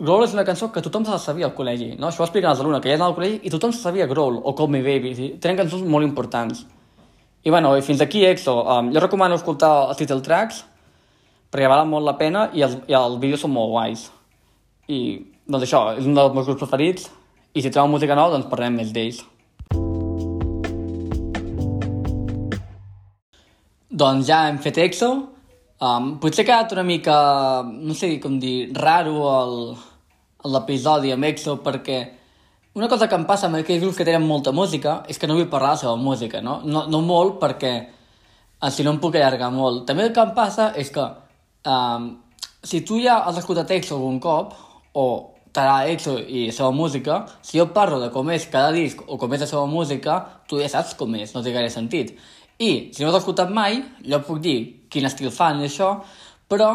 Growl 0.00 0.24
és 0.24 0.32
una 0.32 0.46
cançó 0.48 0.70
que 0.72 0.80
tothom 0.80 1.04
se 1.04 1.12
la 1.12 1.20
sabia 1.20 1.44
al 1.50 1.56
col·legi, 1.56 1.90
no? 1.98 2.08
Això 2.08 2.22
ho 2.22 2.24
expliquen 2.24 2.48
els 2.48 2.60
alumnes, 2.62 2.80
que 2.80 2.88
ja 2.88 2.96
anaven 2.96 3.10
al 3.12 3.16
col·legi 3.18 3.40
i 3.44 3.50
tothom 3.52 3.74
se 3.74 3.82
sabia 3.82 4.06
Growl 4.08 4.38
o 4.40 4.54
Call 4.56 4.70
Me 4.72 4.80
Baby, 4.86 5.10
sí? 5.18 5.26
tenen 5.42 5.58
cançons 5.58 5.82
molt 5.84 6.06
importants. 6.06 6.62
I 7.44 7.52
bueno, 7.52 7.74
i 7.76 7.84
fins 7.84 8.00
aquí 8.00 8.22
EXO. 8.24 8.54
Um, 8.64 8.88
jo 8.94 9.02
recomano 9.04 9.36
escoltar 9.36 9.90
els 9.90 10.00
title 10.00 10.22
tracks, 10.24 10.62
perquè 11.52 11.68
valen 11.68 11.88
molt 11.92 12.08
la 12.08 12.16
pena 12.16 12.46
i 12.56 12.64
els, 12.64 12.78
i 12.88 12.96
els 12.96 13.18
vídeos 13.20 13.44
són 13.44 13.52
molt 13.52 13.72
guais. 13.74 14.06
I, 14.88 15.00
doncs 15.48 15.68
això, 15.68 15.82
és 16.00 16.08
un 16.08 16.16
dels 16.16 16.32
meus 16.36 16.48
grups 16.48 16.62
preferits, 16.64 17.10
i 17.52 17.60
si 17.60 17.72
trobo 17.72 17.92
música 17.92 18.16
nova, 18.16 18.36
doncs 18.36 18.48
parlem 18.48 18.80
més 18.80 18.92
d'ells. 18.96 19.20
Doncs 24.00 24.30
ja 24.30 24.46
hem 24.48 24.58
fet 24.64 24.78
EXO. 24.80 25.10
Um, 25.80 26.14
potser 26.20 26.44
ha 26.44 26.48
quedat 26.48 26.72
una 26.76 26.84
mica, 26.84 27.16
no 27.68 27.96
sé 27.96 28.14
com 28.20 28.38
dir, 28.40 28.70
raro 28.76 29.76
l'episodi 30.48 31.12
amb 31.12 31.26
EXO 31.28 31.58
perquè 31.64 31.98
una 32.78 32.88
cosa 32.88 33.08
que 33.08 33.16
em 33.18 33.26
passa 33.28 33.48
amb 33.48 33.58
aquells 33.58 33.82
grups 33.82 33.98
que 33.98 34.06
tenen 34.08 34.24
molta 34.24 34.52
música 34.56 35.00
és 35.08 35.18
que 35.20 35.28
no 35.28 35.36
vull 35.36 35.50
parlar 35.52 35.74
de 35.74 35.76
la 35.76 35.82
seva 35.82 35.96
música, 36.00 36.40
no? 36.40 36.60
No, 36.64 36.84
no 36.88 37.00
molt 37.04 37.40
perquè 37.42 37.72
eh, 37.80 38.70
si 38.70 38.86
no 38.86 38.94
em 38.94 39.00
puc 39.02 39.18
allargar 39.18 39.50
molt. 39.52 39.84
També 39.88 40.06
el 40.06 40.14
que 40.16 40.24
em 40.24 40.32
passa 40.36 40.70
és 40.80 40.92
que 40.94 41.04
um, 41.68 42.08
si 42.64 42.80
tu 42.86 43.00
ja 43.02 43.18
has 43.26 43.40
escoltat 43.42 43.72
EXO 43.76 43.98
algun 43.98 44.20
cop 44.22 44.56
o 44.96 45.06
t'agrada 45.52 45.90
EXO 45.92 46.16
i 46.22 46.46
la 46.48 46.56
seva 46.56 46.70
música, 46.72 47.24
si 47.42 47.58
jo 47.58 47.68
parlo 47.74 48.00
de 48.00 48.08
com 48.14 48.30
és 48.30 48.46
cada 48.52 48.70
disc 48.72 49.02
o 49.08 49.18
com 49.18 49.32
és 49.34 49.44
la 49.44 49.50
seva 49.50 49.66
música, 49.66 50.20
tu 50.48 50.60
ja 50.62 50.68
saps 50.72 50.94
com 50.96 51.16
és, 51.18 51.34
no 51.34 51.42
té 51.44 51.52
gaire 51.52 51.72
sentit. 51.72 52.14
I 52.60 52.90
si 52.92 53.02
no 53.02 53.08
l'has 53.08 53.22
escoltat 53.22 53.52
mai, 53.56 53.80
jo 54.04 54.20
puc 54.26 54.40
dir 54.44 54.58
quin 54.92 55.08
estil 55.08 55.32
fan 55.32 55.62
i 55.62 55.68
això, 55.68 55.94
però 56.50 56.74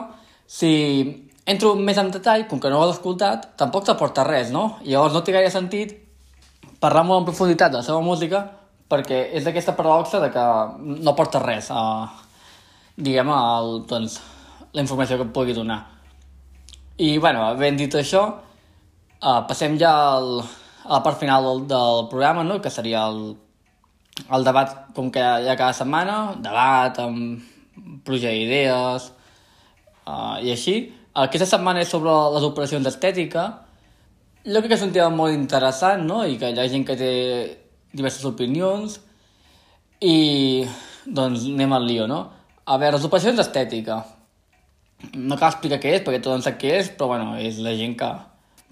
si 0.49 0.71
entro 1.45 1.75
més 1.77 1.99
en 2.01 2.09
detall, 2.13 2.47
com 2.49 2.59
que 2.61 2.71
no 2.73 2.79
ho 2.79 2.87
has 2.87 2.95
escoltat, 2.97 3.51
tampoc 3.59 3.85
t'aporta 3.85 4.25
res, 4.25 4.49
no? 4.53 4.79
I 4.83 4.95
llavors 4.95 5.13
no 5.13 5.21
té 5.21 5.35
gaire 5.35 5.53
sentit 5.53 5.93
parlar 6.81 7.05
molt 7.05 7.21
en 7.21 7.27
profunditat 7.29 7.71
de 7.71 7.81
la 7.81 7.85
seva 7.85 8.01
música 8.03 8.43
perquè 8.89 9.21
és 9.37 9.45
d'aquesta 9.45 9.73
paradoxa 9.77 10.19
de 10.21 10.29
que 10.33 10.45
no 11.05 11.15
porta 11.17 11.41
res 11.41 11.71
a, 11.73 11.83
diguem, 12.97 13.31
el, 13.33 13.79
doncs, 13.89 14.19
la 14.75 14.83
informació 14.83 15.17
que 15.17 15.25
et 15.25 15.33
pugui 15.33 15.55
donar. 15.57 15.79
I, 16.97 17.17
bueno, 17.17 17.47
ben 17.59 17.77
dit 17.79 17.95
això, 17.97 18.25
uh, 19.21 19.41
passem 19.49 19.79
ja 19.81 19.93
al, 20.15 20.29
a 20.85 20.93
la 20.93 21.01
part 21.03 21.19
final 21.19 21.47
del, 21.49 21.65
del 21.71 22.05
programa, 22.11 22.45
no?, 22.47 22.61
que 22.61 22.71
seria 22.71 23.07
el 23.09 23.35
el 24.23 24.45
debat, 24.47 24.71
com 24.95 25.11
que 25.11 25.19
hi 25.19 25.49
ha 25.49 25.57
cada 25.59 25.73
setmana, 25.75 26.35
debat 26.41 26.97
amb 27.03 27.43
pluja 28.07 28.31
d'idees 28.31 29.09
uh, 30.07 30.37
i 30.41 30.53
així. 30.53 30.77
Aquesta 31.25 31.47
setmana 31.49 31.83
és 31.83 31.91
sobre 31.91 32.13
les 32.35 32.45
operacions 32.47 32.85
d'estètica. 32.87 33.45
Jo 34.45 34.61
crec 34.61 34.71
que 34.71 34.77
és 34.79 34.85
un 34.85 34.93
tema 34.95 35.11
molt 35.13 35.35
interessant, 35.35 36.03
no?, 36.07 36.23
i 36.27 36.39
que 36.39 36.51
hi 36.51 36.59
ha 36.59 36.67
gent 36.71 36.85
que 36.87 36.97
té 36.99 37.11
diverses 37.95 38.25
opinions. 38.27 38.99
I, 40.03 40.65
doncs, 41.05 41.47
anem 41.51 41.75
al 41.75 41.87
lío, 41.87 42.07
no? 42.11 42.21
A 42.65 42.77
veure, 42.81 42.97
les 42.97 43.07
operacions 43.07 43.39
d'estètica. 43.39 43.99
No 45.15 45.37
cal 45.37 45.51
explicar 45.51 45.79
què 45.83 45.95
és, 45.97 46.05
perquè 46.05 46.21
tothom 46.23 46.43
sap 46.43 46.59
què 46.61 46.71
és, 46.79 46.91
però, 46.95 47.11
bueno, 47.13 47.35
és 47.41 47.59
la 47.63 47.75
gent 47.77 47.95
que, 47.99 48.09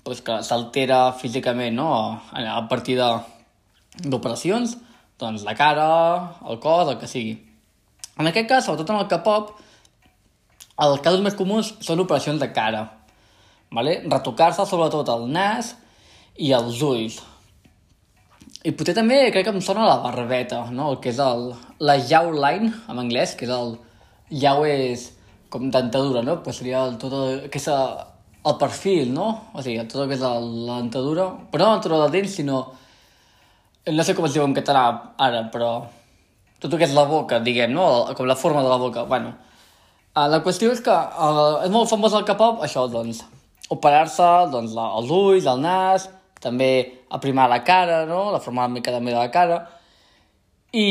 pues, 0.08 0.24
que 0.26 0.40
s'altera 0.46 1.06
físicament, 1.20 1.76
no?, 1.80 1.92
a, 2.32 2.48
a 2.56 2.64
partir 2.72 3.00
d'operacions 3.00 4.78
doncs, 5.20 5.44
la 5.48 5.56
cara, 5.56 5.88
el 6.50 6.60
cos, 6.64 6.90
el 6.90 7.00
que 7.02 7.10
sigui. 7.10 7.36
En 8.20 8.30
aquest 8.30 8.50
cas, 8.50 8.66
sobretot 8.66 8.92
en 8.94 9.02
el 9.02 9.08
K-pop, 9.10 9.54
els 10.84 11.02
casos 11.06 11.22
més 11.26 11.38
comuns 11.38 11.74
són 11.86 12.02
operacions 12.04 12.42
de 12.42 12.50
cara. 12.54 12.84
Vale? 13.74 14.02
Retocar-se 14.06 14.66
sobretot 14.70 15.10
el 15.14 15.28
nas 15.34 15.74
i 16.38 16.52
els 16.54 16.82
ulls. 16.86 17.20
I 18.64 18.72
potser 18.78 18.96
també 18.96 19.18
crec 19.34 19.48
que 19.48 19.54
em 19.54 19.64
sona 19.66 19.88
la 19.90 20.00
barbeta, 20.04 20.62
no? 20.72 20.92
El 20.94 21.02
que 21.04 21.12
és 21.12 21.20
el, 21.20 21.50
la 21.84 21.98
jawline, 22.00 22.72
en 22.90 23.02
anglès, 23.02 23.36
que 23.38 23.50
és 23.50 23.54
el... 23.54 23.76
Jau 24.34 24.64
és 24.66 25.12
com 25.54 25.68
dentadura, 25.70 26.24
no? 26.26 26.40
Pues 26.42 26.62
seria 26.62 26.86
el, 26.88 26.96
tot 27.02 27.14
el, 27.14 27.50
que 27.54 27.60
és 27.60 27.68
el, 27.70 27.98
el 28.50 28.56
perfil, 28.62 29.12
no? 29.14 29.28
O 29.54 29.62
sigui, 29.62 29.84
tot 29.90 30.06
el 30.06 30.10
que 30.10 30.18
és 30.18 30.24
la 30.24 30.80
dentadura, 30.80 31.28
però 31.52 31.68
no 31.68 31.74
la 31.74 31.82
dentadura 31.82 32.08
de 32.08 32.16
dents, 32.16 32.38
sinó 32.40 32.62
no 33.92 34.04
sé 34.04 34.16
com 34.16 34.26
es 34.28 34.36
diu 34.36 34.46
en 34.46 34.56
català 34.56 34.86
ara, 35.20 35.44
però 35.52 35.74
tot 36.64 36.72
el 36.72 36.80
que 36.80 36.88
és 36.88 36.96
la 36.96 37.04
boca, 37.04 37.42
diguem, 37.44 37.74
no? 37.76 37.86
Com 38.16 38.28
la 38.30 38.40
forma 38.40 38.64
de 38.64 38.70
la 38.72 38.80
boca, 38.80 39.04
bueno. 39.04 39.34
Uh, 40.14 40.28
la 40.32 40.40
qüestió 40.46 40.72
és 40.72 40.80
que 40.86 40.94
uh, 40.94 41.64
és 41.66 41.72
molt 41.74 41.90
famós 41.92 42.14
el 42.16 42.24
K-pop, 42.24 42.62
això, 42.64 42.86
doncs, 42.88 43.24
operar-se, 43.74 44.28
doncs, 44.54 44.76
la, 44.78 44.86
els 45.00 45.10
ulls, 45.12 45.48
el 45.50 45.60
nas, 45.64 46.06
també 46.44 46.70
aprimar 47.12 47.50
la 47.52 47.60
cara, 47.68 48.04
no? 48.08 48.30
La 48.32 48.40
forma 48.44 48.64
una 48.64 48.78
mica 48.78 48.94
també 48.96 49.12
de 49.12 49.20
la 49.20 49.32
cara. 49.34 49.58
I, 50.72 50.86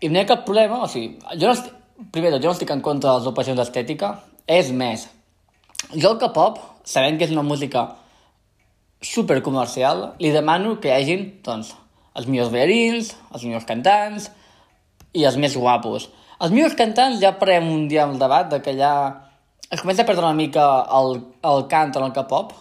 i 0.00 0.08
no 0.08 0.16
hi 0.16 0.22
ha 0.22 0.30
cap 0.30 0.46
problema, 0.46 0.80
o 0.86 0.88
sigui, 0.88 1.18
jo 1.34 1.50
no 1.50 1.56
estic, 1.56 1.74
primer 2.14 2.32
jo 2.38 2.46
no 2.46 2.54
estic 2.54 2.72
en 2.72 2.84
contra 2.84 3.10
de 3.10 3.20
les 3.20 3.28
operacions 3.28 3.60
d'estètica, 3.60 4.14
és 4.48 4.70
més, 4.72 5.04
jo 5.92 6.14
el 6.14 6.22
K-pop, 6.22 6.62
sabent 6.88 7.20
que 7.20 7.28
és 7.28 7.34
una 7.34 7.44
música 7.44 7.84
super 9.04 9.42
comercial, 9.44 10.14
li 10.22 10.32
demano 10.32 10.78
que 10.80 10.88
hi 10.88 10.96
hagin, 10.96 11.28
doncs, 11.44 11.74
els 12.18 12.26
millors 12.26 12.50
ballarins, 12.50 13.12
els 13.32 13.46
millors 13.46 13.66
cantants 13.68 14.28
i 15.14 15.24
els 15.28 15.38
més 15.40 15.54
guapos. 15.56 16.08
Els 16.42 16.54
millors 16.54 16.76
cantants 16.78 17.20
ja 17.22 17.36
parem 17.38 17.66
un 17.70 17.86
dia 17.90 18.06
el 18.06 18.18
debat 18.18 18.50
de 18.50 18.60
que 18.62 18.74
ja 18.78 18.92
es 19.70 19.82
comença 19.82 20.02
a 20.02 20.08
perdre 20.08 20.24
una 20.24 20.36
mica 20.38 20.64
el, 20.98 21.20
el 21.46 21.66
cant 21.70 21.94
en 21.96 22.08
el 22.08 22.14
K-pop, 22.16 22.52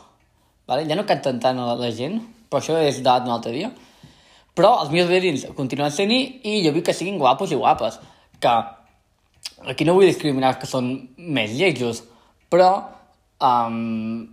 vale? 0.69 0.85
ja 0.89 0.97
no 0.97 1.05
canten 1.09 1.41
tant 1.43 1.59
la, 1.61 1.75
la 1.79 1.91
gent, 1.95 2.19
però 2.49 2.61
això 2.61 2.77
és 2.83 3.01
debat 3.01 3.25
d'un 3.25 3.35
altre 3.35 3.53
dia. 3.55 3.71
Però 4.57 4.73
els 4.81 4.91
millors 4.93 5.09
ballarins 5.11 5.45
continuen 5.57 5.93
sent-hi 5.93 6.19
i 6.49 6.61
jo 6.65 6.73
vull 6.75 6.85
que 6.85 6.95
siguin 6.97 7.19
guapos 7.21 7.53
i 7.53 7.59
guapes, 7.59 7.99
que 8.41 8.53
aquí 9.69 9.85
no 9.85 9.97
vull 9.97 10.09
discriminar 10.09 10.57
que 10.61 10.69
són 10.69 10.89
més 11.17 11.53
lletjos, 11.57 12.03
però 12.51 12.71
um, 13.41 14.25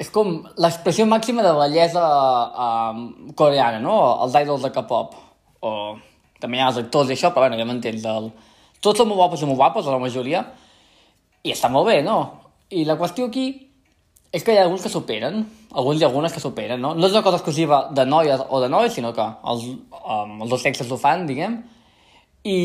és 0.00 0.10
com 0.10 0.40
l'expressió 0.58 1.06
màxima 1.06 1.44
de 1.46 1.52
bellesa 1.54 2.02
uh, 2.02 3.02
coreana, 3.38 3.78
no? 3.82 3.94
Els 4.24 4.34
idols 4.42 4.64
de 4.66 4.72
K-pop. 4.74 5.14
O 5.62 5.70
també 6.42 6.58
hi 6.58 6.64
ha 6.64 6.70
els 6.72 6.80
actors 6.82 7.10
i 7.10 7.14
això, 7.14 7.30
però 7.32 7.46
bueno, 7.46 7.58
ja 7.60 7.66
m'entens. 7.68 8.06
El... 8.10 8.30
Tots 8.82 9.00
són 9.00 9.08
molt 9.08 9.22
guapos 9.22 9.44
i 9.44 9.48
molt 9.48 9.60
guapos, 9.60 9.86
la 9.88 10.00
majoria, 10.02 10.42
i 11.44 11.54
està 11.54 11.70
molt 11.72 11.88
bé, 11.88 12.00
no? 12.04 12.18
I 12.74 12.84
la 12.88 12.98
qüestió 13.00 13.30
aquí 13.30 13.46
és 14.34 14.42
que 14.42 14.52
hi 14.52 14.58
ha 14.58 14.64
alguns 14.66 14.82
que 14.82 14.90
superen, 14.90 15.44
alguns 15.78 16.02
i 16.02 16.06
algunes 16.08 16.32
que 16.34 16.42
superen, 16.42 16.80
no? 16.82 16.90
No 16.98 17.06
és 17.06 17.14
una 17.14 17.22
cosa 17.22 17.38
exclusiva 17.38 17.84
de 17.94 18.04
noies 18.08 18.42
o 18.48 18.60
de 18.60 18.68
nois, 18.72 18.92
sinó 18.92 19.12
que 19.14 19.24
els, 19.52 19.68
um, 20.00 20.40
els 20.42 20.50
dos 20.50 20.64
sexes 20.64 20.90
ho 20.90 20.98
fan, 20.98 21.22
diguem, 21.28 21.60
i... 22.42 22.58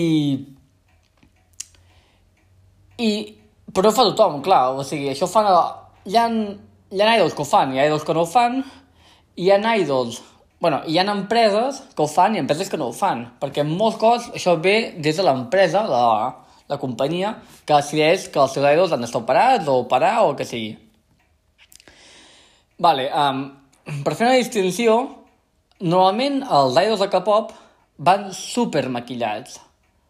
I... 3.00 3.12
Però 3.70 3.92
ho 3.92 3.94
fa 3.94 4.08
tothom, 4.10 4.42
clar, 4.42 4.64
o 4.74 4.84
sigui, 4.84 5.12
això 5.14 5.30
fa... 5.30 5.46
Hi 6.10 6.18
ha 6.18 6.26
hi 6.92 7.02
ha 7.02 7.16
idols 7.18 7.36
que 7.38 7.44
ho 7.44 7.46
fan, 7.46 7.74
hi 7.74 7.80
ha 7.80 7.88
idols 7.90 8.04
que 8.06 8.14
no 8.18 8.26
ho 8.26 8.30
fan, 8.30 8.64
hi 9.38 9.52
ha 9.52 9.76
idols, 9.78 10.22
bueno, 10.60 10.82
hi 10.88 10.98
ha 10.98 11.06
empreses 11.12 11.84
que 11.96 12.04
ho 12.04 12.08
fan 12.08 12.36
i 12.36 12.42
empreses 12.42 12.70
que 12.70 12.78
no 12.78 12.90
ho 12.90 12.96
fan, 12.96 13.26
perquè 13.40 13.62
en 13.62 13.76
molts 13.78 14.00
cops 14.02 14.30
això 14.34 14.58
ve 14.60 14.96
des 14.98 15.18
de 15.18 15.24
l'empresa, 15.24 15.86
la, 15.88 16.04
la 16.68 16.78
companyia, 16.82 17.36
que 17.66 17.78
decideix 17.78 18.28
que 18.34 18.42
els 18.42 18.58
seus 18.58 18.66
idols 18.66 18.92
han 18.92 19.06
d'estar 19.06 19.22
operats 19.22 19.70
o 19.70 19.80
operar 19.86 20.18
o 20.24 20.32
el 20.32 20.36
que 20.40 20.50
sigui. 20.50 20.74
Vale, 22.80 23.08
um, 23.14 23.46
per 24.04 24.16
fer 24.16 24.28
una 24.28 24.40
distinció, 24.40 24.98
normalment 25.80 26.42
els 26.44 26.78
idols 26.82 27.06
de 27.06 27.10
K-pop 27.14 27.54
van 28.00 28.30
super 28.34 28.88
maquillats. 28.90 29.60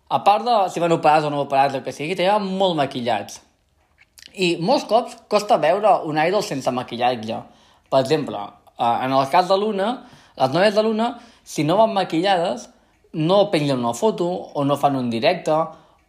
A 0.09 0.23
part 0.25 0.45
de 0.45 0.57
si 0.73 0.81
van 0.81 0.93
operats 0.95 1.27
o 1.27 1.29
no 1.29 1.43
operats, 1.43 1.75
el 1.77 1.83
que 1.85 1.93
sigui, 1.93 2.17
tenen 2.17 2.47
molt 2.57 2.77
maquillats. 2.79 3.41
I 4.39 4.55
molts 4.61 4.85
cops 4.89 5.17
costa 5.31 5.57
veure 5.57 5.99
un 6.07 6.19
idol 6.21 6.43
sense 6.45 6.71
maquillatge. 6.71 7.41
Per 7.89 8.01
exemple, 8.03 8.39
eh, 8.77 8.95
en 9.05 9.13
el 9.13 9.29
cas 9.29 9.47
de 9.49 9.57
l'Una, 9.57 9.89
les 10.37 10.53
noies 10.53 10.75
de 10.75 10.83
l'Una, 10.83 11.09
si 11.43 11.63
no 11.63 11.77
van 11.77 11.93
maquillades, 11.93 12.69
no 13.13 13.49
pengen 13.51 13.79
una 13.79 13.93
foto 13.93 14.27
o 14.53 14.63
no 14.63 14.77
fan 14.77 14.95
un 14.95 15.09
directe 15.09 15.55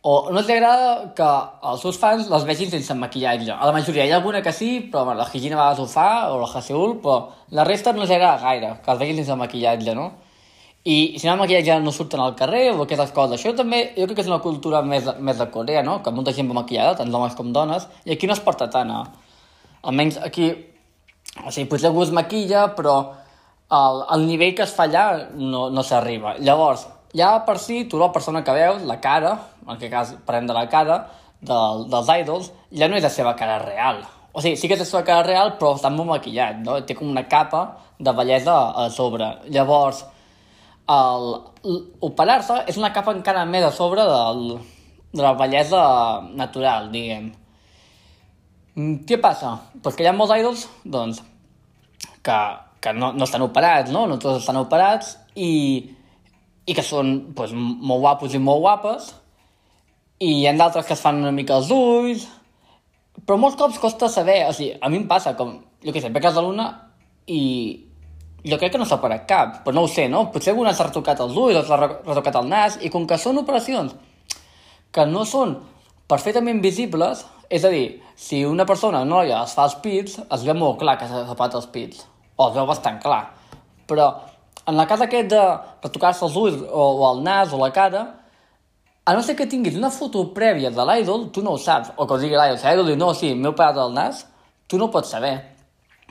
o 0.03 0.31
no 0.33 0.41
els 0.41 0.49
agrada 0.49 1.13
que 1.17 1.29
els 1.71 1.83
seus 1.85 1.99
fans 2.01 2.29
les 2.33 2.45
vegin 2.49 2.71
sense 2.73 2.95
maquillatge. 2.97 3.53
A 3.53 3.67
la 3.69 3.73
majoria 3.73 4.07
hi 4.07 4.13
ha 4.13 4.17
alguna 4.17 4.41
que 4.41 4.53
sí, 4.53 4.71
però 4.93 5.05
bueno, 5.05 5.21
la 5.21 5.29
Higina 5.29 5.57
a 5.57 5.61
vegades 5.61 5.81
ho 5.81 5.87
fa, 5.87 6.33
o 6.33 6.39
la 6.41 6.49
Haseul, 6.49 6.97
però 7.03 7.29
la 7.51 7.65
resta 7.69 7.93
no 7.93 8.07
els 8.07 8.11
agrada 8.11 8.41
gaire, 8.41 8.71
que 8.85 8.91
els 8.93 9.01
vegin 9.01 9.21
sense 9.21 9.37
maquillatge, 9.37 9.95
no? 9.95 10.13
I 10.89 11.19
si 11.21 11.29
no 11.29 11.37
maquillatge 11.37 11.77
no 11.85 11.93
surten 11.93 12.23
al 12.25 12.37
carrer 12.37 12.71
o 12.73 12.83
aquestes 12.87 13.13
coses. 13.13 13.37
Això 13.37 13.53
també 13.57 13.83
jo 13.97 14.07
crec 14.07 14.17
que 14.17 14.25
és 14.25 14.31
una 14.31 14.41
cultura 14.41 14.81
més, 14.81 15.05
més 15.21 15.37
de 15.37 15.47
Corea, 15.53 15.83
no? 15.85 15.99
Que 16.03 16.13
molta 16.15 16.33
gent 16.33 16.49
va 16.49 16.57
maquillada, 16.63 16.97
tant 17.03 17.13
homes 17.15 17.37
com 17.37 17.51
dones, 17.53 17.85
i 18.09 18.15
aquí 18.15 18.31
no 18.31 18.37
es 18.37 18.41
porta 18.45 18.71
tant 18.73 18.93
a... 18.95 19.05
Almenys 19.83 20.21
aquí... 20.25 20.53
O 21.45 21.53
sigui, 21.53 21.69
potser 21.71 21.91
algú 21.91 22.03
es 22.03 22.11
maquilla, 22.17 22.65
però 22.75 22.95
el, 23.71 24.01
el 24.17 24.25
nivell 24.27 24.55
que 24.57 24.65
es 24.65 24.73
fa 24.75 24.89
allà 24.89 25.05
no, 25.37 25.69
no 25.71 25.85
s'arriba. 25.87 26.35
Llavors, 26.43 26.87
ja 27.17 27.35
per 27.47 27.59
si 27.63 27.85
tu 27.91 28.01
la 28.01 28.11
persona 28.15 28.43
que 28.45 28.55
veus, 28.57 28.83
la 28.89 28.97
cara, 29.05 29.37
en 29.67 29.75
aquest 29.77 29.93
cas 29.93 30.15
parlem 30.27 30.49
de 30.49 30.57
la 30.57 30.65
cara, 30.73 30.99
del, 31.41 31.85
dels 31.93 32.11
idols, 32.23 32.51
ja 32.73 32.89
no 32.89 32.99
és 32.99 33.05
la 33.05 33.13
seva 33.13 33.35
cara 33.39 33.61
real. 33.63 34.01
O 34.33 34.43
sigui, 34.43 34.57
sí 34.57 34.69
que 34.69 34.79
és 34.79 34.83
la 34.83 34.89
seva 34.89 35.05
cara 35.07 35.27
real, 35.27 35.55
però 35.59 35.75
està 35.77 35.91
molt 35.93 36.11
maquillat, 36.11 36.61
no? 36.65 36.81
Té 36.87 36.97
com 36.99 37.11
una 37.11 37.27
capa 37.29 37.63
de 37.99 38.15
bellesa 38.17 38.57
a 38.79 38.89
sobre. 38.95 39.29
Llavors, 39.51 40.05
operar-se 42.07 42.63
és 42.71 42.79
una 42.81 42.93
capa 42.95 43.15
encara 43.17 43.45
més 43.49 43.67
a 43.67 43.73
sobre 43.75 44.05
del, 44.09 44.57
de 45.13 45.23
la 45.23 45.35
bellesa 45.39 45.83
natural, 46.39 46.91
diguem. 46.95 47.31
Mm, 48.77 48.97
què 49.07 49.21
passa? 49.23 49.57
Pues 49.83 49.97
que 49.97 50.07
hi 50.07 50.11
ha 50.11 50.17
molts 50.17 50.35
idols, 50.37 50.67
doncs, 50.85 51.23
que, 52.27 52.41
que 52.83 52.95
no, 52.97 53.13
no 53.15 53.29
estan 53.29 53.47
operats, 53.47 53.93
no? 53.95 54.07
No 54.11 54.19
tots 54.19 54.43
estan 54.43 54.61
operats 54.61 55.17
i, 55.35 55.53
i 56.67 56.77
que 56.77 56.85
són 56.87 57.33
pues, 57.37 57.55
molt 57.55 58.05
guapos 58.05 58.35
i 58.35 58.43
molt 58.43 58.65
guapes 58.67 59.15
i 60.21 60.35
hi 60.41 60.47
ha 60.47 60.53
d'altres 60.57 60.85
que 60.87 60.95
es 60.97 61.01
fan 61.01 61.23
una 61.23 61.33
mica 61.33 61.57
els 61.57 61.71
ulls 61.73 62.27
però 63.27 63.39
molts 63.41 63.57
cops 63.61 63.79
costa 63.81 64.09
saber, 64.09 64.43
o 64.49 64.53
sigui, 64.57 64.75
a 64.81 64.89
mi 64.89 65.01
em 65.01 65.07
passa 65.09 65.35
com, 65.39 65.57
jo 65.85 65.93
què 65.93 66.03
sé, 66.03 66.11
veig 66.13 66.25
casa 66.25 66.43
l'una 66.45 66.67
i 67.31 67.41
jo 68.45 68.59
crec 68.59 68.73
que 68.73 68.81
no 68.81 68.87
s'ha 68.89 69.01
parat 69.03 69.27
cap, 69.29 69.59
però 69.65 69.75
no 69.77 69.85
ho 69.85 69.91
sé, 69.91 70.09
no? 70.09 70.27
Potser 70.33 70.55
algú 70.55 70.65
s'ha 70.69 70.87
retocat 70.87 71.21
els 71.21 71.37
ulls 71.37 71.67
s'ha 71.69 71.81
retocat 71.81 72.41
el 72.41 72.49
nas 72.49 72.79
i 72.81 72.91
com 72.93 73.07
que 73.07 73.19
són 73.19 73.39
operacions 73.43 73.95
que 74.93 75.07
no 75.07 75.25
són 75.29 75.59
perfectament 76.11 76.61
visibles, 76.63 77.25
és 77.51 77.65
a 77.65 77.71
dir, 77.71 78.01
si 78.19 78.45
una 78.47 78.67
persona, 78.67 79.03
una 79.05 79.11
noia, 79.11 79.43
es 79.45 79.55
fa 79.55 79.67
els 79.69 79.77
pits, 79.83 80.19
es 80.23 80.47
veu 80.47 80.57
molt 80.59 80.81
clar 80.81 80.97
que 80.99 81.07
s'ha 81.07 81.27
tapat 81.29 81.55
els 81.59 81.69
pits, 81.71 82.03
o 82.37 82.49
es 82.49 82.57
veu 82.57 82.67
bastant 82.67 82.99
clar. 83.03 83.23
Però 83.91 84.09
en 84.67 84.79
el 84.79 84.89
cas 84.91 85.05
aquest 85.05 85.31
de 85.31 85.43
retocar-se 85.85 86.27
els 86.27 86.37
ulls 86.39 86.59
o, 86.67 86.83
o 86.83 87.07
el 87.13 87.23
nas 87.27 87.55
o 87.55 87.61
la 87.61 87.71
cara, 87.75 88.03
a 89.07 89.15
no 89.17 89.23
ser 89.27 89.35
que 89.39 89.49
tinguis 89.51 89.79
una 89.79 89.91
foto 89.91 90.27
prèvia 90.35 90.71
de 90.75 90.85
l'idol, 90.87 91.31
tu 91.35 91.43
no 91.43 91.55
ho 91.57 91.59
saps. 91.59 91.95
O 91.97 92.07
que 92.07 92.15
ho 92.15 92.21
digui 92.21 92.37
l'idol, 92.37 92.59
si 92.61 92.69
l'idol 92.69 92.91
diu, 92.91 92.99
no, 93.01 93.15
sí, 93.17 93.33
m'heu 93.35 93.55
parat 93.59 93.81
el 93.83 93.95
nas, 93.97 94.27
tu 94.71 94.79
no 94.79 94.87
ho 94.87 94.95
pots 94.95 95.11
saber. 95.15 95.35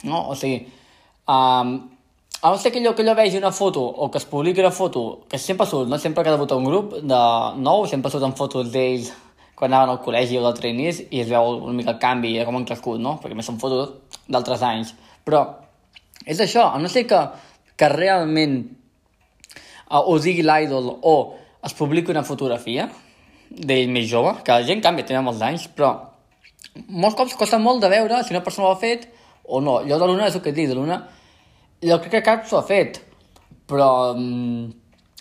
No? 0.04 0.26
O 0.32 0.36
sigui, 0.40 0.64
um, 1.28 1.76
a 2.42 2.52
no 2.52 2.58
ser 2.58 2.72
que 2.72 2.80
allò, 2.80 2.94
que 2.96 3.04
allò 3.04 3.16
vegi 3.16 3.38
una 3.38 3.52
foto 3.52 3.82
o 3.82 4.10
que 4.10 4.18
es 4.18 4.26
publiqui 4.26 4.62
una 4.62 4.72
foto, 4.72 5.26
que 5.28 5.38
sempre 5.38 5.66
surt, 5.68 5.90
no? 5.90 5.98
sempre 5.98 6.24
que 6.24 6.32
debuta 6.32 6.56
un 6.56 6.66
grup 6.66 6.94
de 7.02 7.24
nou, 7.60 7.86
sempre 7.88 8.12
surten 8.12 8.36
fotos 8.36 8.72
d'ells 8.72 9.12
quan 9.60 9.74
anaven 9.74 9.92
al 9.92 10.00
col·legi 10.00 10.38
o 10.40 10.44
del 10.46 10.56
trainees 10.56 11.02
i 11.12 11.20
es 11.20 11.28
veu 11.28 11.58
una 11.66 11.76
mica 11.76 11.92
el 11.92 12.00
canvi, 12.00 12.38
com 12.48 12.56
han 12.56 12.68
crescut, 12.68 13.02
no? 13.04 13.18
Perquè 13.20 13.36
més 13.36 13.50
són 13.50 13.58
fotos 13.60 13.90
d'altres 14.32 14.64
anys. 14.64 14.94
Però 15.28 15.42
és 16.24 16.40
això, 16.40 16.70
a 16.72 16.80
no 16.80 16.88
ser 16.88 17.04
que, 17.10 17.20
que 17.76 17.90
realment 17.92 18.56
uh, 19.90 20.00
ho 20.00 20.16
digui 20.24 20.46
l'idol 20.48 20.94
o 21.04 21.16
es 21.68 21.76
publiqui 21.76 22.16
una 22.16 22.24
fotografia 22.24 22.88
d'ell 23.50 23.92
més 23.92 24.08
jove, 24.08 24.38
que 24.48 24.56
la 24.56 24.64
gent 24.64 24.80
canvia, 24.86 25.10
tenia 25.10 25.26
molts 25.26 25.44
anys, 25.44 25.68
però 25.76 25.92
molts 26.88 27.20
cops 27.20 27.36
costa 27.36 27.60
molt 27.60 27.84
de 27.84 27.92
veure 27.92 28.24
si 28.24 28.32
una 28.32 28.46
persona 28.46 28.70
ho 28.70 28.78
ha 28.78 28.80
fet 28.80 29.10
o 29.44 29.60
no. 29.60 29.82
Jo 29.84 30.00
de 30.00 30.08
l'una 30.08 30.32
és 30.32 30.40
el 30.40 30.46
que 30.46 30.56
dic, 30.56 30.72
de 30.72 30.80
l'una 30.80 31.02
jo 31.84 31.98
crec 32.04 32.12
que 32.18 32.26
cap 32.26 32.46
s'ho 32.48 32.60
ha 32.60 32.68
fet, 32.68 33.00
però 33.70 34.14
um, 34.16 34.70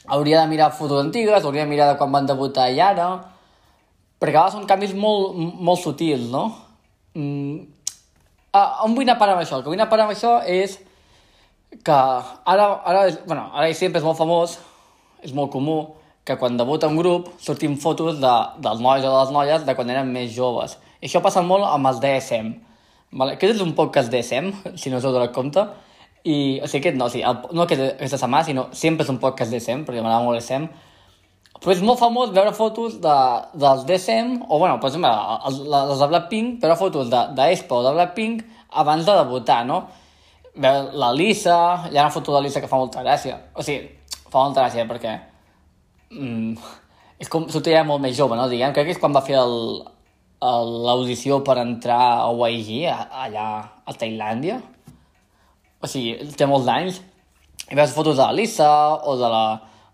hauria 0.09 0.43
de 0.43 0.51
mirar 0.51 0.73
fotos 0.75 1.05
antigues, 1.05 1.45
hauria 1.45 1.65
de 1.65 1.71
mirar 1.71 1.93
de 1.93 1.99
quan 2.01 2.13
van 2.13 2.27
debutar 2.27 2.69
i 2.73 2.81
ara, 2.83 3.09
perquè 4.19 4.35
a 4.35 4.47
vegades 4.47 4.57
són 4.57 4.67
canvis 4.67 4.95
molt, 4.99 5.37
molt 5.37 5.83
sutils, 5.83 6.27
no? 6.33 6.49
Mm, 7.15 7.61
ah, 8.53 8.83
on 8.87 8.97
vull 8.97 9.07
anar 9.07 9.19
parar 9.21 9.37
amb 9.37 9.45
això? 9.45 9.59
El 9.59 9.65
que 9.65 9.71
vull 9.71 9.79
anar 9.79 9.91
parar 9.93 10.09
amb 10.09 10.17
això 10.17 10.39
és 10.43 10.79
que 11.85 11.95
ara, 11.95 12.67
ara, 12.89 13.07
és, 13.13 13.21
bueno, 13.27 13.49
ara 13.53 13.71
sempre 13.77 14.01
és 14.01 14.07
molt 14.07 14.19
famós, 14.19 14.59
és 15.23 15.35
molt 15.37 15.53
comú, 15.53 15.81
que 16.25 16.37
quan 16.37 16.59
debuta 16.59 16.89
un 16.91 16.99
grup 16.99 17.31
sortim 17.41 17.79
fotos 17.81 18.19
de, 18.21 18.35
dels 18.61 18.81
nois 18.85 19.05
o 19.05 19.09
de 19.09 19.17
les 19.17 19.31
noies 19.33 19.65
de 19.65 19.75
quan 19.77 19.91
eren 19.93 20.11
més 20.13 20.33
joves. 20.35 20.77
I 21.01 21.09
això 21.09 21.23
passa 21.25 21.41
molt 21.47 21.65
amb 21.69 21.89
els 21.89 22.01
DSM. 22.03 22.51
Vale? 23.17 23.39
Aquest 23.39 23.55
és 23.55 23.63
un 23.65 23.73
podcast 23.77 24.11
DSM, 24.13 24.51
si 24.77 24.91
no 24.93 24.99
us 24.99 25.07
heu 25.07 25.15
donat 25.15 25.33
compte, 25.33 25.65
i, 26.25 26.59
o 26.63 26.67
sigui, 26.67 26.83
aquest 26.83 26.99
no, 26.99 27.07
o 27.07 27.13
sigui, 27.13 27.25
el, 27.29 27.41
no 27.55 27.65
aquest, 27.65 27.85
aquesta 27.95 28.21
setmana, 28.21 28.47
sinó 28.47 28.69
sempre 28.77 29.07
és 29.07 29.13
un 29.13 29.21
podcast 29.23 29.55
de 29.55 29.61
SEM, 29.63 29.85
perquè 29.87 30.03
m'agrada 30.03 30.27
molt 30.27 30.43
SEM. 30.45 30.69
Però 31.59 31.75
és 31.75 31.81
molt 31.83 31.99
famós 31.99 32.31
veure 32.35 32.53
fotos 32.55 33.01
de, 33.03 33.15
dels 33.59 33.85
DSM, 33.87 34.45
o 34.47 34.59
bueno, 34.61 34.79
per 34.79 34.93
exemple, 34.93 35.11
els, 35.49 35.63
les 35.73 36.03
de 36.03 36.09
Blackpink, 36.13 36.61
veure 36.63 36.77
fotos 36.79 37.11
d'Espa 37.11 37.81
o 37.81 37.83
de 37.87 37.95
Blackpink 37.97 38.45
abans 38.83 39.07
de 39.07 39.17
debutar, 39.19 39.65
no? 39.67 39.81
Veure 40.55 40.95
la 40.99 41.11
Lisa, 41.15 41.57
hi 41.91 41.99
ha 41.99 42.05
una 42.07 42.15
foto 42.15 42.35
de 42.37 42.45
Lisa 42.47 42.63
que 42.63 42.71
fa 42.71 42.79
molta 42.79 43.03
gràcia. 43.03 43.41
O 43.59 43.67
sigui, 43.67 43.91
fa 44.29 44.45
molta 44.45 44.63
gràcia 44.63 44.87
perquè... 44.91 45.17
Mm, 46.15 46.55
és 47.19 47.29
com 47.31 47.49
sortia 47.51 47.83
molt 47.87 48.03
més 48.05 48.15
jove, 48.17 48.39
no? 48.39 48.47
Diguem, 48.51 48.73
crec 48.75 48.87
que 48.87 48.95
és 48.95 49.03
quan 49.03 49.15
va 49.15 49.25
fer 49.27 49.41
l'audició 50.39 51.43
per 51.47 51.59
entrar 51.65 52.23
a 52.23 52.31
YG, 52.31 52.87
allà 52.87 53.49
a 53.83 53.95
Tailàndia, 53.99 54.61
o 55.81 55.91
sigui, 55.91 56.17
té 56.37 56.47
molts 56.49 56.69
anys, 56.73 57.01
i 57.69 57.77
veus 57.77 57.93
fotos 57.95 58.17
de 58.17 58.25
la 58.25 58.33
Lisa, 58.33 58.69
o 59.05 59.17
de 59.21 59.29
la, 59.29 59.45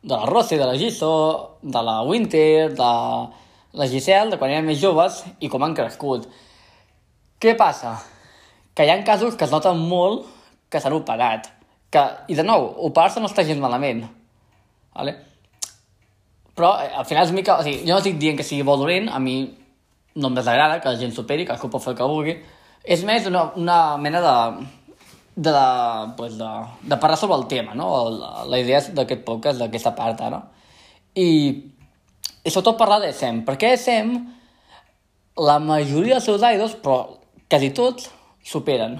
de 0.02 0.14
la 0.14 0.26
Rossi, 0.30 0.56
de 0.56 0.66
la 0.68 0.76
Giso, 0.78 1.58
de 1.62 1.82
la 1.82 2.02
Winter, 2.02 2.70
de 2.72 2.90
la 3.74 3.88
Giselle, 3.90 4.30
de 4.30 4.38
quan 4.38 4.52
eren 4.52 4.66
més 4.66 4.80
joves, 4.80 5.24
i 5.40 5.50
com 5.50 5.64
han 5.66 5.74
crescut. 5.74 6.28
Què 7.42 7.56
passa? 7.58 7.96
Que 8.74 8.86
hi 8.86 8.92
ha 8.92 9.00
casos 9.06 9.34
que 9.34 9.46
es 9.46 9.52
noten 9.54 9.80
molt 9.80 10.28
que 10.70 10.80
s'han 10.80 10.94
operat. 10.96 11.50
Que, 11.90 12.02
I 12.30 12.38
de 12.38 12.46
nou, 12.46 12.70
operar-se 12.88 13.22
no 13.22 13.30
està 13.30 13.44
gens 13.46 13.62
malament. 13.62 14.04
Vale? 14.94 15.16
Però 16.54 16.76
eh, 16.80 16.90
al 16.94 17.06
final 17.06 17.26
és 17.26 17.34
mica... 17.34 17.58
O 17.58 17.66
sigui, 17.66 17.82
jo 17.82 17.92
no 17.92 18.00
estic 18.00 18.18
dient 18.22 18.38
que 18.38 18.46
sigui 18.46 18.66
bo 18.66 18.78
dolent, 18.78 19.10
a 19.10 19.18
mi 19.22 19.36
no 20.14 20.30
em 20.30 20.38
desagrada 20.38 20.78
que 20.80 20.94
la 20.94 20.98
gent 21.00 21.14
superi, 21.14 21.46
que 21.46 21.58
pot 21.58 21.82
fer 21.82 21.94
el 21.94 21.98
que 21.98 22.08
vulgui. 22.10 22.36
És 22.84 23.02
més 23.06 23.26
una, 23.26 23.48
una 23.58 23.78
mena 23.98 24.22
de 24.22 24.34
de, 25.36 26.12
pues 26.16 26.38
de, 26.38 26.50
de 26.82 26.96
parlar 26.96 27.18
sobre 27.18 27.36
el 27.36 27.46
tema, 27.46 27.74
no? 27.74 28.10
La, 28.10 28.44
la 28.44 28.58
idea 28.58 28.80
d'aquest 28.94 29.24
podcast, 29.26 29.58
d'aquesta 29.58 29.94
part 29.96 30.20
ara. 30.22 30.40
I, 31.14 31.28
I 32.44 32.50
sobretot 32.50 32.78
parlar 32.78 33.00
de 33.02 33.12
SEM, 33.12 33.42
perquè 33.46 33.74
SEM, 33.80 34.14
la 35.38 35.58
majoria 35.58 36.18
dels 36.18 36.28
seus 36.28 36.42
idols, 36.42 36.76
però 36.82 37.18
quasi 37.50 37.72
tots, 37.74 38.10
superen. 38.44 38.98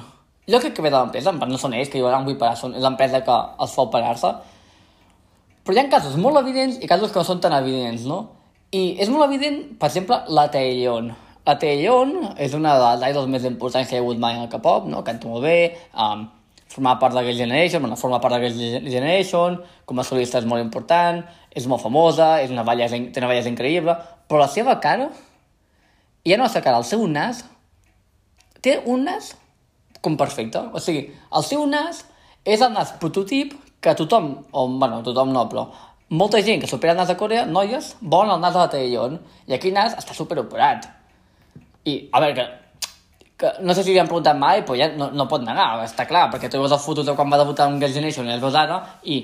Jo 0.51 0.61
crec 0.61 0.75
que 0.77 0.83
ve 0.85 0.91
de 0.91 0.99
l'empresa, 0.99 1.33
no 1.33 1.59
són 1.61 1.77
ells 1.77 1.91
que 1.93 2.01
diuen 2.01 2.27
vull 2.27 2.39
parar, 2.41 2.59
són 2.59 2.75
l'empresa 2.77 3.23
que 3.25 3.37
els 3.65 3.75
fa 3.77 3.87
operar-se. 3.87 4.33
Però 5.65 5.77
hi 5.77 5.81
ha 5.81 5.89
casos 5.93 6.17
molt 6.21 6.37
evidents 6.43 6.81
i 6.83 6.89
casos 6.91 7.13
que 7.13 7.21
no 7.21 7.25
són 7.25 7.41
tan 7.41 7.55
evidents, 7.57 8.05
no? 8.09 8.19
I 8.75 8.97
és 9.01 9.09
molt 9.09 9.25
evident, 9.29 9.61
per 9.79 9.89
exemple, 9.89 10.19
la 10.29 10.49
Taeyong. 10.53 11.13
La 11.45 11.59
Taeyong 11.61 12.39
és 12.41 12.55
una 12.57 12.73
de 12.81 12.85
les 12.97 13.11
idols 13.13 13.29
més 13.29 13.45
importants 13.45 13.89
que 13.89 13.97
hi 13.97 14.01
ha 14.01 14.03
hagut 14.03 14.21
mai 14.21 14.39
en 14.39 14.47
el 14.47 14.49
K-pop, 14.49 14.87
no? 14.89 15.03
canta 15.05 15.29
molt 15.29 15.45
bé, 15.45 15.75
um, 15.93 16.23
formava 16.73 16.97
part 17.03 17.19
de 17.19 17.25
Girls' 17.27 17.43
Generation, 17.43 17.83
bueno, 17.85 17.99
forma 18.01 18.21
part 18.21 18.39
de 18.39 18.47
Girls' 18.47 18.89
Generation, 18.89 19.59
com 19.85 20.01
a 20.01 20.07
solista 20.09 20.41
és 20.41 20.49
molt 20.49 20.65
important, 20.65 21.21
és 21.53 21.69
molt 21.69 21.85
famosa, 21.85 22.39
és 22.41 22.55
una 22.55 22.65
bellesa, 22.65 22.97
té 23.13 23.21
una 23.21 23.29
bellesa 23.29 23.53
increïble, 23.53 23.93
però 24.25 24.41
la 24.41 24.49
seva 24.49 24.79
cara, 24.81 25.11
ja 26.25 26.41
no 26.41 26.49
la 26.49 26.55
seva 26.55 26.65
cara, 26.65 26.81
el 26.81 26.89
seu 26.89 27.05
nas, 27.13 27.45
té 28.65 28.79
un 28.89 29.05
nas 29.05 29.35
com 30.01 30.17
perfecte. 30.17 30.65
O 30.73 30.81
sigui, 30.81 31.11
el 31.13 31.45
seu 31.45 31.69
nas 31.69 32.07
és 32.49 32.65
el 32.65 32.73
nas 32.73 32.97
prototip 33.05 33.53
que 33.85 33.93
tothom, 34.01 34.33
o, 34.49 34.67
bueno, 34.81 35.05
tothom 35.05 35.37
no, 35.37 35.45
però 35.53 35.69
molta 36.09 36.41
gent 36.41 36.65
que 36.65 36.73
supera 36.73 36.97
el 36.97 37.05
nas 37.05 37.13
de 37.13 37.21
Corea, 37.21 37.45
noies, 37.45 37.95
volen 38.01 38.33
el 38.33 38.41
nas 38.41 38.57
de 38.57 38.65
la 38.65 38.73
Taeyong, 38.73 39.21
i 39.45 39.61
aquí 39.61 39.77
nas 39.77 40.01
està 40.01 40.17
superoperat. 40.17 41.04
I, 41.85 41.95
a 42.13 42.21
veure, 42.25 42.35
que, 42.35 42.47
que 43.37 43.53
no 43.67 43.75
sé 43.77 43.85
si 43.85 43.93
li 43.93 44.01
han 44.01 44.09
preguntat 44.09 44.39
mai, 44.41 44.63
però 44.65 44.77
ja 44.79 44.89
no, 44.97 45.11
no 45.13 45.29
pot 45.31 45.45
negar, 45.45 45.69
està 45.85 46.07
clar, 46.09 46.27
perquè 46.33 46.49
tu 46.51 46.63
veus 46.63 46.73
el 46.73 46.83
fotos 46.83 47.07
de 47.09 47.17
quan 47.19 47.33
va 47.33 47.41
debutar 47.41 47.69
en 47.69 47.81
Girls' 47.83 47.97
Generation 47.97 48.31
i 48.31 48.37
el 48.37 48.43
veus 48.45 48.57
ara, 48.59 48.81
i 49.05 49.21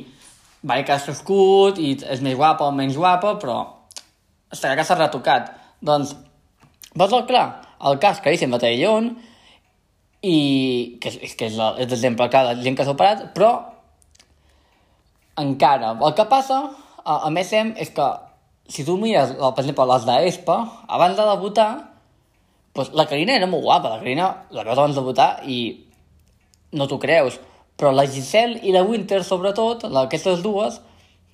vale 0.63 0.85
que 0.85 0.93
has 0.93 1.07
crescut, 1.09 1.81
i 1.81 1.95
és 2.05 2.21
més 2.25 2.37
guapa 2.37 2.69
o 2.69 2.75
menys 2.77 2.99
guapa, 3.01 3.37
però 3.41 3.59
està 4.53 4.75
que 4.77 4.85
s'ha 4.85 4.99
retocat. 4.99 5.51
Doncs, 5.81 6.15
veus 6.93 7.17
el 7.17 7.27
clar, 7.31 7.47
el 7.89 8.01
cas 8.03 8.21
claríssim 8.21 8.53
de 8.53 8.61
Taeyong, 8.61 9.11
i 10.21 10.39
que, 11.01 11.15
és, 11.17 11.35
que 11.37 11.49
és, 11.49 11.57
la, 11.57 11.73
és 11.81 11.89
l'exemple 11.89 12.29
clar 12.29 12.51
de 12.51 12.65
gent 12.65 12.77
que 12.77 12.85
s'ha 12.85 12.93
operat, 12.93 13.31
però 13.37 13.55
encara, 15.41 15.95
el 15.97 16.17
que 16.19 16.27
passa 16.29 16.59
a, 17.01 17.23
a 17.25 17.31
més 17.33 17.53
és 17.55 17.93
que 17.97 18.09
si 18.71 18.85
tu 18.85 18.99
mires, 19.01 19.33
per 19.33 19.63
exemple, 19.63 19.87
les 19.91 20.05
d'ESPA, 20.07 20.59
abans 20.93 21.17
de 21.17 21.25
debutar, 21.27 21.71
pues 22.81 22.95
la 22.97 23.05
Carina 23.07 23.37
era 23.37 23.47
molt 23.47 23.62
guapa, 23.66 23.93
la 23.93 24.01
Carina 24.01 24.31
la 24.57 24.64
veus 24.64 24.78
abans 24.78 24.97
de 24.97 25.05
votar 25.05 25.31
i 25.45 25.61
no 26.72 26.87
t'ho 26.89 26.97
creus. 27.03 27.37
Però 27.76 27.93
la 27.93 28.07
Giselle 28.09 28.61
i 28.64 28.72
la 28.72 28.83
Winter, 28.85 29.20
sobretot, 29.24 29.85
aquestes 30.03 30.41
dues, 30.45 30.81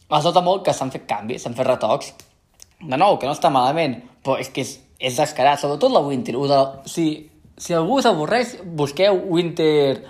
es 0.06 0.26
nota 0.26 0.42
molt 0.42 0.64
que 0.66 0.74
s'han 0.74 0.90
fet 0.94 1.06
canvis, 1.06 1.42
s'han 1.42 1.54
fet 1.58 1.66
retocs. 1.66 2.12
De 2.82 2.98
nou, 2.98 3.16
que 3.18 3.26
no 3.26 3.34
està 3.34 3.50
malament, 3.50 3.98
però 4.22 4.36
és 4.42 4.50
que 4.50 4.62
és, 4.62 4.76
és 4.98 5.18
descarat, 5.18 5.62
sobretot 5.62 5.94
la 5.94 6.02
Winter. 6.06 6.36
De, 6.50 6.60
si, 6.90 7.06
si 7.58 7.74
algú 7.74 7.98
s'avorreix, 8.02 8.56
busqueu 8.78 9.18
Winter, 9.32 10.02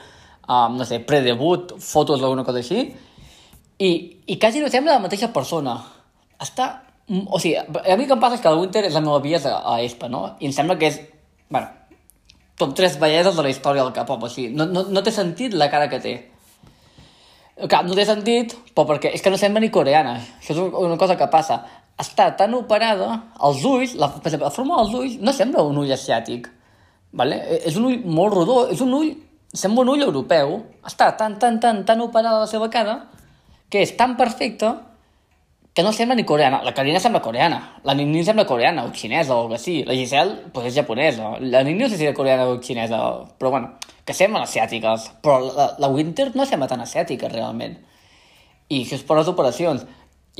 um, 0.48 0.76
no 0.76 0.88
sé, 0.88 1.00
predebut, 1.04 1.76
fotos 1.80 2.20
o 2.20 2.28
alguna 2.28 2.44
cosa 2.44 2.64
així, 2.64 2.88
i, 3.78 3.90
i 4.26 4.38
quasi 4.40 4.64
no 4.64 4.72
sembla 4.72 4.96
la 4.96 5.04
mateixa 5.04 5.32
persona. 5.32 5.78
està... 6.40 6.72
O 7.06 7.38
sigui, 7.38 7.54
a 7.54 7.94
mi 7.94 8.02
el 8.02 8.08
que 8.10 8.16
em 8.16 8.22
passa 8.22 8.34
és 8.34 8.40
que 8.42 8.50
el 8.50 8.58
Winter 8.58 8.80
és 8.88 8.96
la 8.96 9.00
meva 9.04 9.20
via 9.22 9.38
a 9.38 9.76
Espa, 9.84 10.08
no? 10.10 10.24
I 10.40 10.48
em 10.50 10.54
sembla 10.56 10.74
que 10.80 10.88
és... 10.90 10.96
Bueno, 11.48 11.68
top 12.56 12.74
tres 12.74 12.98
belleses 12.98 13.36
de 13.36 13.42
la 13.42 13.50
història 13.52 13.84
del 13.84 13.92
K-pop, 13.94 14.24
o 14.26 14.30
sigui, 14.32 14.54
no, 14.56 14.66
no, 14.66 14.86
no 14.90 15.02
té 15.04 15.12
sentit 15.14 15.54
la 15.54 15.68
cara 15.72 15.88
que 15.92 16.00
té. 16.02 16.14
Clar, 17.56 17.84
no 17.86 17.96
té 17.96 18.04
sentit, 18.04 18.52
però 18.74 18.84
perquè 18.90 19.14
és 19.16 19.22
que 19.24 19.32
no 19.32 19.38
sembla 19.40 19.62
ni 19.64 19.70
coreana. 19.72 20.18
Això 20.40 20.52
és 20.52 20.60
una 20.60 20.98
cosa 21.00 21.16
que 21.16 21.28
passa. 21.32 21.62
Està 21.96 22.28
tan 22.36 22.52
operada, 22.58 23.08
els 23.48 23.62
ulls, 23.64 23.94
la, 23.96 24.10
la 24.12 24.50
forma 24.52 24.82
dels 24.82 24.96
ulls 24.98 25.14
no 25.24 25.32
sembla 25.32 25.64
un 25.64 25.78
ull 25.80 25.94
asiàtic. 25.94 26.50
Vale? 27.16 27.38
E, 27.46 27.62
és 27.70 27.78
un 27.80 27.86
ull 27.88 28.02
molt 28.18 28.34
rodó, 28.34 28.58
és 28.72 28.82
un 28.84 28.92
ull, 28.98 29.14
sembla 29.56 29.86
un 29.86 29.94
ull 29.94 30.04
europeu. 30.04 30.58
Està 30.84 31.12
tan, 31.16 31.38
tan, 31.40 31.56
tan, 31.62 31.80
tan 31.88 32.02
operada 32.04 32.42
la 32.42 32.50
seva 32.50 32.68
cara 32.72 32.98
que 33.72 33.80
és 33.86 33.94
tan 33.96 34.18
perfecta 34.20 34.74
que 35.76 35.82
no 35.82 35.92
sembla 35.92 36.14
ni 36.16 36.24
coreana. 36.24 36.62
La 36.62 36.72
Karina 36.72 36.98
sembla 36.98 37.20
coreana. 37.20 37.76
La 37.84 37.92
Nini 37.92 38.24
sembla 38.24 38.46
coreana 38.46 38.86
o 38.86 38.92
xinesa 38.96 39.34
o 39.34 39.40
alguna 39.42 39.58
així. 39.58 39.82
La 39.84 39.92
Giselle, 39.92 40.48
pues, 40.50 40.70
és 40.70 40.74
japonesa. 40.74 41.34
La 41.38 41.62
Nini 41.62 41.82
no 41.82 41.88
sé 41.90 41.98
si 42.00 42.06
és 42.08 42.14
coreana 42.16 42.46
o 42.48 42.54
xinesa, 42.64 42.96
però 43.36 43.50
bueno, 43.50 43.74
que 44.02 44.14
semblen 44.16 44.46
asiàtiques. 44.46 45.10
Però 45.20 45.34
la, 45.44 45.66
la 45.76 45.90
Winter 45.92 46.30
no 46.34 46.46
sembla 46.48 46.66
tan 46.70 46.80
asiàtica, 46.80 47.28
realment. 47.28 47.74
I 48.72 48.78
això 48.86 48.96
és 48.96 49.04
per 49.04 49.18
les 49.18 49.28
operacions. 49.28 49.84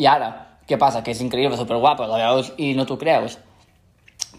I 0.01 0.09
ara, 0.09 0.30
què 0.64 0.78
passa? 0.80 1.03
Que 1.05 1.12
és 1.12 1.20
increïble, 1.20 1.59
superguapa, 1.61 2.09
la 2.09 2.22
veus 2.22 2.55
i 2.57 2.70
no 2.72 2.87
t'ho 2.89 2.97
creus. 2.97 3.37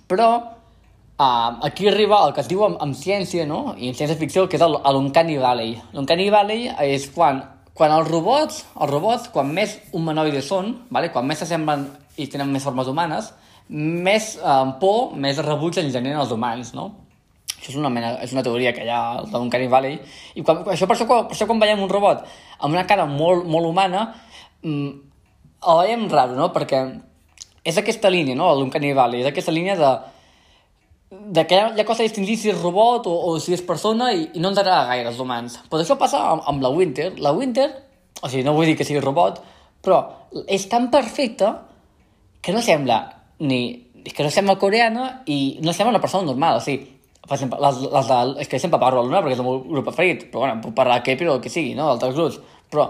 Però 0.09 0.31
uh, 0.33 1.59
aquí 1.69 1.91
arriba 1.91 2.23
el 2.25 2.33
que 2.33 2.41
es 2.41 2.49
diu 2.49 2.65
amb, 2.65 2.81
amb 2.81 2.97
ciència, 2.97 3.45
no? 3.45 3.75
I 3.77 3.91
en 3.91 3.99
ciència-ficció, 4.01 4.47
que 4.49 4.57
és 4.57 4.65
l'Uncanny 4.65 5.37
Valley. 5.45 5.77
L'Uncanny 5.93 6.31
Valley 6.33 6.71
és 6.89 7.05
quan 7.13 7.43
quan 7.77 7.93
els 7.93 8.07
robots, 8.09 8.63
els 8.73 8.89
robots, 8.89 9.27
quan 9.33 9.51
més 9.53 9.77
humanoides 9.93 10.47
són, 10.49 10.73
vale? 10.89 11.11
quan 11.13 11.27
més 11.29 11.43
s'assemblen 11.43 11.85
i 12.17 12.25
tenen 12.31 12.49
més 12.49 12.65
formes 12.65 12.89
humanes, 12.89 13.29
més 13.69 14.31
eh, 14.39 14.63
por, 14.81 15.13
més 15.19 15.37
rebuig 15.45 15.77
en 15.77 15.91
generen 15.93 16.23
els 16.23 16.33
humans, 16.33 16.73
no? 16.73 16.89
Això 17.57 17.71
és 17.73 17.77
una, 17.79 17.89
mena, 17.93 18.13
és 18.21 18.33
una 18.33 18.43
teoria 18.45 18.71
que 18.73 18.85
hi 18.85 18.89
ha 18.93 19.01
d'un 19.25 19.47
Uncanny 19.47 19.67
Valley. 19.69 19.97
I 20.37 20.43
quan, 20.45 20.61
això, 20.73 20.85
per, 20.89 20.95
això, 20.95 21.07
per 21.09 21.33
això 21.33 21.47
quan 21.49 21.61
veiem 21.61 21.81
un 21.81 21.89
robot 21.89 22.21
amb 22.59 22.73
una 22.73 22.85
cara 22.89 23.07
molt, 23.09 23.47
molt 23.49 23.69
humana, 23.69 24.03
mm, 24.61 24.89
el 25.67 25.81
veiem 25.81 26.05
raro, 26.11 26.37
no? 26.37 26.51
Perquè 26.53 26.83
és 27.67 27.77
aquesta 27.81 28.11
línia, 28.13 28.37
no? 28.37 28.51
L'Uncanny 28.55 28.93
Valley, 28.97 29.23
és 29.25 29.31
aquesta 29.31 29.53
línia 29.53 29.75
de 29.79 29.89
de 31.09 31.45
que 31.47 31.55
hi 31.55 31.79
ha 31.79 31.85
cosa 31.87 32.03
de 32.03 32.09
distingir 32.09 32.35
si 32.39 32.49
és 32.51 32.57
robot 32.59 33.07
o, 33.07 33.13
o 33.29 33.37
si 33.39 33.53
és 33.55 33.63
persona 33.63 34.09
i, 34.11 34.27
i 34.35 34.43
no 34.43 34.51
ens 34.51 34.59
agrada 34.59 34.89
gaire 34.89 35.07
els 35.11 35.21
humans. 35.23 35.59
Però 35.71 35.79
això 35.83 35.95
passa 35.99 36.19
amb, 36.33 36.43
amb 36.51 36.63
la 36.63 36.71
Winter. 36.73 37.13
La 37.23 37.31
Winter, 37.35 37.69
o 38.19 38.27
sigui, 38.27 38.43
no 38.43 38.55
vull 38.57 38.67
dir 38.67 38.75
que 38.79 38.87
sigui 38.87 39.03
robot, 39.03 39.39
però 39.83 40.01
és 40.51 40.67
tan 40.67 40.89
perfecta 40.91 41.53
que 42.43 42.55
no 42.55 42.63
sembla 42.63 43.01
ni... 43.39 43.61
que 44.07 44.23
no 44.23 44.31
sembla 44.31 44.57
coreana 44.59 45.23
i 45.27 45.59
no 45.63 45.73
sembla 45.73 45.95
una 45.95 46.03
persona 46.03 46.27
normal, 46.27 46.59
o 46.59 46.63
sigui, 46.63 46.85
per 47.27 47.35
exemple, 47.35 47.59
les, 47.59 47.81
les 47.91 48.07
de, 48.07 48.19
és 48.43 48.47
que 48.47 48.59
sempre 48.59 48.79
parlo 48.79 49.01
de 49.01 49.09
l'una 49.09 49.19
perquè 49.23 49.35
és 49.35 49.41
el 49.43 49.47
meu 49.47 49.57
grup 49.65 49.89
preferit, 49.89 50.29
però 50.31 50.45
bueno, 50.45 50.61
puc 50.63 50.75
parlar 50.77 51.01
de 51.01 51.07
K-pop 51.07 51.27
o 51.27 51.35
el 51.35 51.41
que 51.43 51.51
sigui, 51.51 51.73
no?, 51.75 51.89
d'altres 51.89 52.15
grups, 52.15 52.37
però, 52.71 52.85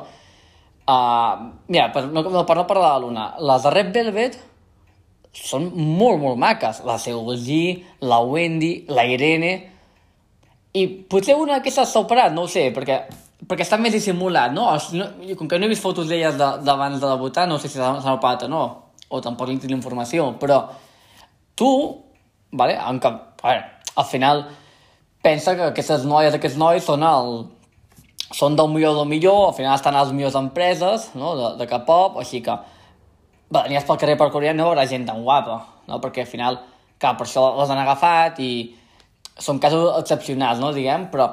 uh, 0.93 1.47
mira, 1.74 1.88
per 1.95 2.03
no, 2.05 2.22
no, 2.22 2.43
per 2.45 2.59
no 2.59 2.68
parlar 2.70 2.91
de 2.95 3.05
l'una, 3.05 3.32
les 3.49 3.65
de 3.65 3.74
Red 3.74 3.89
Velvet 3.95 4.38
són 5.38 5.70
molt, 5.76 6.20
molt 6.22 6.40
maques. 6.42 6.82
La 6.88 6.98
Seulgi, 7.02 7.84
la 8.02 8.22
Wendy, 8.26 8.86
la 8.90 9.08
Irene... 9.08 9.56
I 10.78 10.84
potser 11.10 11.34
una 11.34 11.56
d'aquestes 11.56 11.90
s'ha 11.90 12.04
operat, 12.04 12.34
no 12.36 12.44
ho 12.46 12.50
sé, 12.52 12.68
perquè, 12.76 13.00
perquè 13.50 13.64
està 13.66 13.80
més 13.82 13.96
dissimulat, 13.96 14.52
no? 14.54 14.68
no 14.94 15.08
com 15.40 15.48
que 15.50 15.58
no 15.58 15.66
he 15.66 15.72
vist 15.72 15.82
fotos 15.82 16.06
d'elles 16.06 16.36
d'abans 16.38 17.00
de, 17.00 17.02
de 17.02 17.08
debutar, 17.08 17.48
no 17.50 17.58
sé 17.58 17.72
si 17.72 17.80
s'han 17.80 18.12
operat 18.12 18.46
o 18.46 18.50
no, 18.52 18.62
o 19.10 19.22
tampoc 19.24 19.50
li 19.50 19.56
tinc 19.58 19.74
informació, 19.74 20.28
però 20.38 20.60
tu, 21.58 21.72
vale, 22.52 22.76
aunque, 22.78 23.10
a 23.10 23.48
veure, 23.48 23.64
al 23.96 24.06
final 24.12 24.44
pensa 25.26 25.56
que 25.58 25.72
aquestes 25.72 26.06
noies, 26.06 26.36
aquests 26.38 26.60
nois 26.62 26.86
són 26.86 27.08
el, 27.08 27.48
són 28.36 28.60
del 28.60 28.70
millor 28.70 29.00
del 29.00 29.10
millor, 29.10 29.48
al 29.50 29.58
final 29.58 29.76
estan 29.76 29.96
a 29.96 30.04
les 30.06 30.14
millors 30.14 30.38
empreses 30.38 31.10
no? 31.18 31.34
de, 31.40 31.54
de 31.58 31.70
K-pop, 31.70 32.20
així 32.22 32.44
que 32.46 32.54
bé, 33.50 33.64
anies 33.64 33.86
pel 33.88 34.00
carrer 34.02 34.18
per 34.20 34.30
Corea 34.34 34.54
no 34.56 34.72
veurà 34.72 34.86
gent 34.89 35.08
tan 35.08 35.24
guapa, 35.24 35.58
no? 35.88 36.02
perquè 36.04 36.26
al 36.26 36.30
final, 36.30 36.60
clar, 37.00 37.16
per 37.18 37.28
això 37.28 37.50
les 37.60 37.72
han 37.74 37.82
agafat 37.84 38.41
i 38.43 38.52
són 39.38 39.60
casos 39.62 39.91
excepcionals, 40.02 40.60
no, 40.62 40.74
diguem, 40.74 41.08
però 41.14 41.30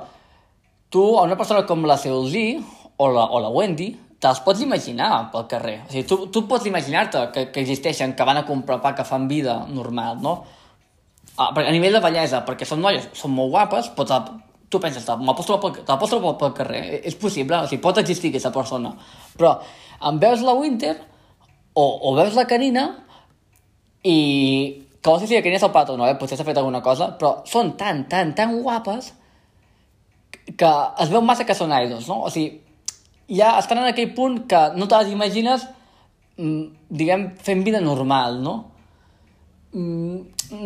tu, 0.93 1.05
a 1.19 1.25
una 1.25 1.37
persona 1.41 1.65
com 1.67 1.87
la 1.89 1.97
Seulgi 1.99 2.59
o 2.97 3.09
la, 3.11 3.25
o 3.33 3.41
la 3.43 3.51
Wendy, 3.51 3.89
te 4.21 4.31
les 4.31 4.41
pots 4.45 4.61
imaginar 4.65 5.09
pel 5.33 5.47
carrer. 5.51 5.79
O 5.85 5.91
sigui, 5.93 6.05
tu, 6.09 6.19
tu 6.33 6.45
pots 6.49 6.69
imaginar-te 6.69 7.27
que, 7.33 7.49
que 7.53 7.65
existeixen, 7.65 8.15
que 8.17 8.27
van 8.29 8.41
a 8.41 8.45
comprar 8.49 8.79
pa, 8.81 8.95
que 8.97 9.05
fan 9.05 9.27
vida 9.29 9.65
normal, 9.69 10.21
no? 10.25 10.39
A, 11.37 11.51
a 11.51 11.73
nivell 11.75 11.97
de 11.99 12.03
bellesa, 12.05 12.45
perquè 12.47 12.69
són 12.69 12.81
noies, 12.85 13.09
són 13.19 13.35
molt 13.35 13.51
guapes, 13.53 13.91
pots, 13.97 14.15
tu 14.71 14.81
penses, 14.81 15.05
te 15.05 15.17
l'aposto 15.27 15.59
pel, 15.61 15.81
pel, 15.83 16.37
pel 16.41 16.55
carrer, 16.57 16.85
és 17.03 17.19
possible, 17.19 17.59
o 17.59 17.69
sigui, 17.69 17.83
pot 17.83 17.99
existir 18.01 18.31
aquesta 18.33 18.55
persona, 18.55 18.95
però 19.35 19.57
em 20.09 20.21
veus 20.23 20.45
la 20.47 20.55
Winter, 20.57 20.95
o, 21.75 21.85
o 21.85 22.15
veus 22.17 22.37
la 22.39 22.47
Carina 22.47 22.87
i 24.05 24.17
que 25.05 25.19
sé 25.21 25.27
si 25.27 25.37
la 25.37 25.43
Carina 25.45 25.59
és 25.59 25.67
el 25.67 25.73
pat 25.75 25.91
o 25.93 25.99
no, 26.01 26.07
eh? 26.09 26.17
potser 26.17 26.39
s'ha 26.39 26.47
fet 26.47 26.57
alguna 26.57 26.81
cosa, 26.81 27.11
però 27.21 27.43
són 27.49 27.75
tan, 27.77 28.07
tan, 28.09 28.33
tan 28.37 28.55
guapes 28.63 29.11
que 30.57 30.71
es 31.03 31.11
veu 31.13 31.21
massa 31.25 31.45
que 31.45 31.57
són 31.57 31.75
idols, 31.77 32.07
no? 32.09 32.23
O 32.25 32.31
sigui, 32.33 32.63
ja 33.29 33.55
estan 33.59 33.83
en 33.83 33.91
aquell 33.91 34.15
punt 34.17 34.45
que 34.49 34.61
no 34.79 34.89
te 34.89 35.01
les 35.03 35.13
imagines, 35.13 35.67
mm, 36.37 36.89
diguem, 36.89 37.27
fent 37.37 37.65
vida 37.67 37.83
normal, 37.85 38.41
no? 38.45 38.55
Mm, 39.75 40.19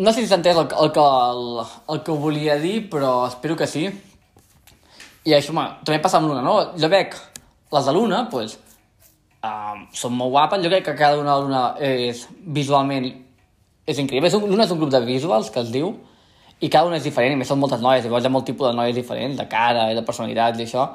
no 0.04 0.12
sé 0.12 0.22
si 0.22 0.30
s'ha 0.30 0.38
entès 0.38 0.58
el, 0.58 0.68
el, 0.84 0.92
que, 0.94 1.08
el, 1.32 1.44
el 1.94 2.02
que 2.06 2.18
volia 2.22 2.58
dir, 2.62 2.88
però 2.92 3.26
espero 3.26 3.56
que 3.56 3.66
sí. 3.66 3.88
I 5.26 5.34
això, 5.34 5.50
home, 5.54 5.66
també 5.82 5.98
passa 6.04 6.22
amb 6.22 6.30
l'una, 6.30 6.46
no? 6.46 6.56
Jo 6.78 6.90
veig 6.92 7.14
les 7.74 7.90
de 7.90 7.94
l'una, 7.94 8.22
doncs, 8.22 8.30
pues, 8.30 8.58
Uh, 9.38 9.84
són 9.94 10.16
molt 10.18 10.32
guapes, 10.34 10.62
jo 10.64 10.70
crec 10.72 10.84
que 10.88 10.96
cada 10.98 11.20
una 11.20 11.36
d'una 11.38 11.62
és 11.78 12.24
visualment 12.42 13.04
és 13.88 14.00
increïble, 14.02 14.32
l'una 14.50 14.64
és 14.66 14.72
un 14.74 14.80
grup 14.80 14.90
de 14.90 15.00
visuals 15.06 15.52
que 15.54 15.62
es 15.62 15.70
diu 15.70 15.92
i 16.58 16.66
cada 16.66 16.90
una 16.90 16.98
és 16.98 17.06
diferent, 17.06 17.36
i 17.36 17.38
més 17.38 17.46
són 17.46 17.60
moltes 17.62 17.80
noies, 17.84 18.02
llavors 18.02 18.26
hi 18.26 18.28
ha 18.28 18.34
molt 18.34 18.48
tipus 18.50 18.66
de 18.66 18.74
noies 18.74 18.96
diferents, 18.96 19.38
de 19.38 19.46
cara 19.46 19.86
i 19.92 19.94
de 19.94 20.02
personalitat 20.02 20.58
i 20.58 20.66
això. 20.66 20.88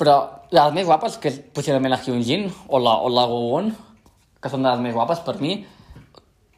Però 0.00 0.16
les 0.50 0.74
més 0.74 0.88
guapes, 0.88 1.20
que 1.22 1.30
és 1.30 1.38
possiblement 1.54 1.94
la 1.94 2.00
Hyunjin 2.02 2.48
o 2.66 2.80
la, 2.82 2.96
o 2.98 3.12
la 3.14 3.28
Gowon 3.30 3.70
que 4.40 4.50
són 4.50 4.64
de 4.64 4.72
les 4.72 4.82
més 4.82 4.96
guapes 4.96 5.20
per 5.22 5.36
mi 5.38 5.60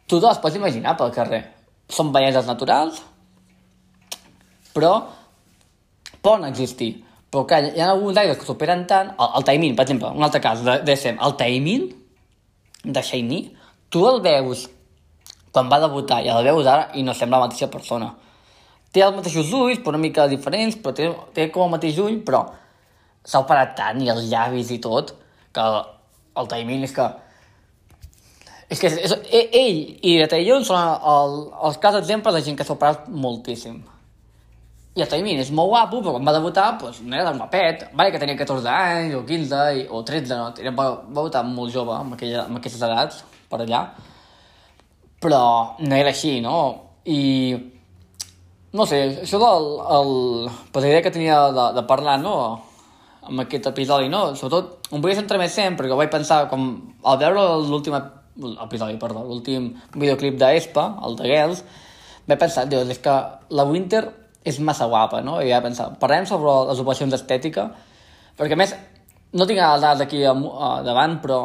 tu 0.07 0.19
te 0.21 0.27
les 0.27 0.41
pots 0.41 0.57
imaginar 0.57 0.97
pel 0.97 1.13
carrer. 1.13 1.43
Són 1.91 2.13
belleses 2.15 2.49
naturals 2.49 3.03
però 4.73 4.93
poden 6.25 6.49
existir 6.49 6.95
però 7.33 7.47
clar, 7.49 7.63
hi 7.73 7.81
ha 7.81 7.89
alguns 7.95 8.19
aires 8.21 8.37
que 8.37 8.45
superen 8.45 8.85
tant... 8.87 9.15
El, 9.17 9.31
el 9.39 9.45
Taimin, 9.49 9.77
per 9.77 9.87
exemple, 9.87 10.11
un 10.13 10.25
altre 10.27 10.43
cas 10.45 10.61
de, 10.67 10.77
de 10.85 10.97
sem. 11.01 11.17
El 11.17 11.33
Taimin, 11.41 11.87
de 12.85 13.03
Shiny, 13.03 13.41
tu 13.89 14.05
el 14.09 14.21
veus 14.25 14.67
quan 15.53 15.69
va 15.73 15.79
debutar 15.81 16.23
i 16.25 16.31
el 16.33 16.45
veus 16.45 16.69
ara 16.69 16.91
i 16.97 17.05
no 17.05 17.15
sembla 17.17 17.41
la 17.41 17.49
mateixa 17.49 17.71
persona. 17.73 18.11
Té 18.93 19.05
els 19.05 19.17
mateixos 19.17 19.53
ulls, 19.57 19.81
però 19.81 19.95
una 19.95 20.03
mica 20.03 20.27
diferents, 20.29 20.77
però 20.81 20.93
té, 20.97 21.09
té 21.33 21.49
com 21.53 21.67
el 21.67 21.73
mateix 21.77 22.01
ull, 22.01 22.19
però 22.27 22.43
s'ha 23.25 23.41
operat 23.45 23.77
tant, 23.79 24.01
i 24.05 24.11
els 24.13 24.29
llavis 24.29 24.73
i 24.75 24.81
tot, 24.83 25.15
que 25.53 25.65
el, 25.65 25.79
el 26.41 26.51
Taimin 26.53 26.85
és 26.89 26.97
que... 26.97 27.09
És 28.73 28.81
que 28.81 28.89
és, 28.89 28.97
és, 29.05 29.17
ell 29.53 29.81
i 30.01 30.15
de 30.17 30.27
Taeyong 30.33 30.65
són 30.65 30.81
el, 30.81 31.35
els 31.69 31.81
cas 31.81 31.97
exemples 31.99 32.37
de 32.37 32.41
gent 32.45 32.57
que 32.57 32.65
s'ha 32.65 32.77
operat 32.77 33.09
moltíssim. 33.09 33.83
I 34.93 35.01
el 35.01 35.09
Taimin 35.09 35.39
és 35.41 35.49
molt 35.57 35.71
guapo, 35.73 36.03
però 36.05 36.13
quan 36.19 36.27
va 36.29 36.35
debutar 36.37 36.67
pues, 36.81 36.99
no 37.01 37.17
era 37.17 37.31
tan 37.31 37.39
guapet. 37.41 37.87
Vale 37.97 38.13
que 38.13 38.19
tenia 38.21 38.37
14 38.37 38.69
anys, 38.69 39.15
o 39.17 39.23
15, 39.25 39.61
i, 39.79 39.87
o 39.89 40.03
13, 40.05 40.37
no? 40.37 40.51
Tenia, 40.53 40.75
va, 40.77 40.89
va 41.07 41.23
debutar 41.23 41.41
molt 41.49 41.73
jove, 41.73 41.95
amb, 41.97 42.17
aquella, 42.19 42.43
amb 42.45 42.61
aquestes 42.61 42.85
edats, 42.85 43.23
per 43.49 43.63
allà. 43.65 43.87
Però 45.23 45.41
no 45.81 45.97
era 45.97 46.13
així, 46.13 46.35
no? 46.45 46.59
I... 47.09 47.23
No 48.77 48.85
sé, 48.89 49.01
això 49.25 49.41
del... 49.41 49.73
El, 49.97 50.15
per 50.73 50.85
la 50.85 50.93
idea 50.93 51.03
que 51.05 51.17
tenia 51.17 51.41
de, 51.57 51.67
de 51.81 51.89
parlar, 51.89 52.21
no? 52.21 52.37
Amb 53.25 53.47
aquest 53.47 53.73
episodi, 53.73 54.13
no? 54.13 54.27
Sobretot, 54.37 54.91
em 54.93 55.01
volia 55.01 55.17
centrar 55.17 55.41
més 55.41 55.57
sempre, 55.57 55.87
perquè 55.87 56.03
vaig 56.05 56.13
pensar, 56.13 56.45
com, 56.53 56.69
al 57.09 57.21
veure 57.23 57.49
l'últim 57.65 57.97
episodi, 57.97 59.01
perdó, 59.01 59.25
l'últim 59.25 59.73
videoclip 59.97 60.37
d'Espa, 60.41 60.91
el 61.09 61.17
de 61.17 61.33
Girls, 61.33 61.65
vaig 62.29 62.41
pensar, 62.41 62.69
dius, 62.69 62.93
és 62.93 63.01
que 63.01 63.23
la 63.57 63.65
Winter 63.69 64.11
és 64.45 64.59
massa 64.61 64.89
guapa, 64.91 65.23
no? 65.23 65.39
I 65.41 65.51
ja 65.53 65.63
pensar, 65.63 65.93
parlem 66.01 66.27
sobre 66.27 66.53
les 66.71 66.81
operacions 66.83 67.13
d'estètica, 67.15 67.69
perquè 68.39 68.59
més, 68.59 68.75
no 69.33 69.47
tinc 69.47 69.61
les 69.61 69.85
dades 69.85 70.05
aquí 70.05 70.23
davant, 70.23 71.19
però 71.23 71.41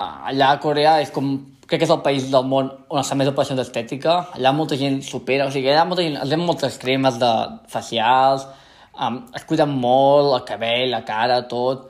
allà 0.00 0.54
a 0.54 0.60
Corea 0.62 0.96
és 1.04 1.12
com, 1.12 1.34
crec 1.66 1.82
que 1.82 1.86
és 1.86 1.92
el 1.92 2.02
país 2.04 2.30
del 2.32 2.46
món 2.48 2.70
on 2.88 3.02
es 3.02 3.12
més 3.14 3.28
operacions 3.30 3.60
d'estètica, 3.60 4.16
allà 4.38 4.54
molta 4.56 4.78
gent 4.80 5.00
supera, 5.06 5.46
o 5.46 5.54
sigui, 5.54 5.70
allà 5.70 5.84
molta 5.88 6.06
gent, 6.06 6.16
els 6.22 6.34
moltes 6.40 6.80
cremes 6.82 7.20
de 7.20 7.30
facials, 7.70 8.48
um, 8.96 9.20
es 9.36 9.44
cuiden 9.46 9.76
molt, 9.82 10.32
el 10.38 10.46
cabell, 10.48 10.88
la 10.94 11.04
cara, 11.06 11.42
tot, 11.50 11.86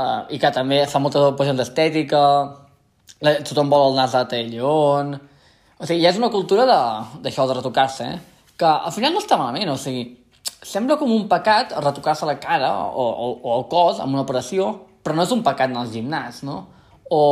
uh, 0.00 0.24
i 0.32 0.40
que 0.40 0.52
també 0.56 0.82
es 0.86 0.92
fan 0.94 1.04
moltes 1.04 1.28
operacions 1.28 1.60
d'estètica, 1.60 2.24
tothom 3.20 3.72
vol 3.72 3.90
el 3.90 4.00
nas 4.00 4.16
de 4.16 4.24
Tellón... 4.32 5.18
O 5.80 5.86
sigui, 5.88 6.02
ja 6.04 6.10
és 6.10 6.18
una 6.20 6.28
cultura 6.28 6.66
d'això, 6.68 7.46
de, 7.46 7.54
de 7.54 7.54
retocar-se, 7.56 8.04
eh? 8.04 8.29
Que 8.60 8.68
al 8.68 8.92
final 8.92 9.14
no 9.16 9.22
està 9.22 9.38
malament, 9.40 9.72
o 9.72 9.78
sigui, 9.80 10.04
sembla 10.60 10.98
com 11.00 11.10
un 11.12 11.24
pecat 11.30 11.72
retocar-se 11.80 12.28
la 12.28 12.36
cara 12.40 12.70
o, 12.92 13.06
o, 13.08 13.32
o 13.40 13.56
el 13.56 13.66
cos 13.72 14.02
amb 14.02 14.12
una 14.12 14.26
operació, 14.26 14.70
però 15.00 15.16
no 15.16 15.24
és 15.24 15.32
un 15.32 15.42
pecat 15.46 15.70
anar 15.70 15.86
al 15.86 15.92
gimnàs, 15.94 16.42
no? 16.44 16.58
O, 17.10 17.22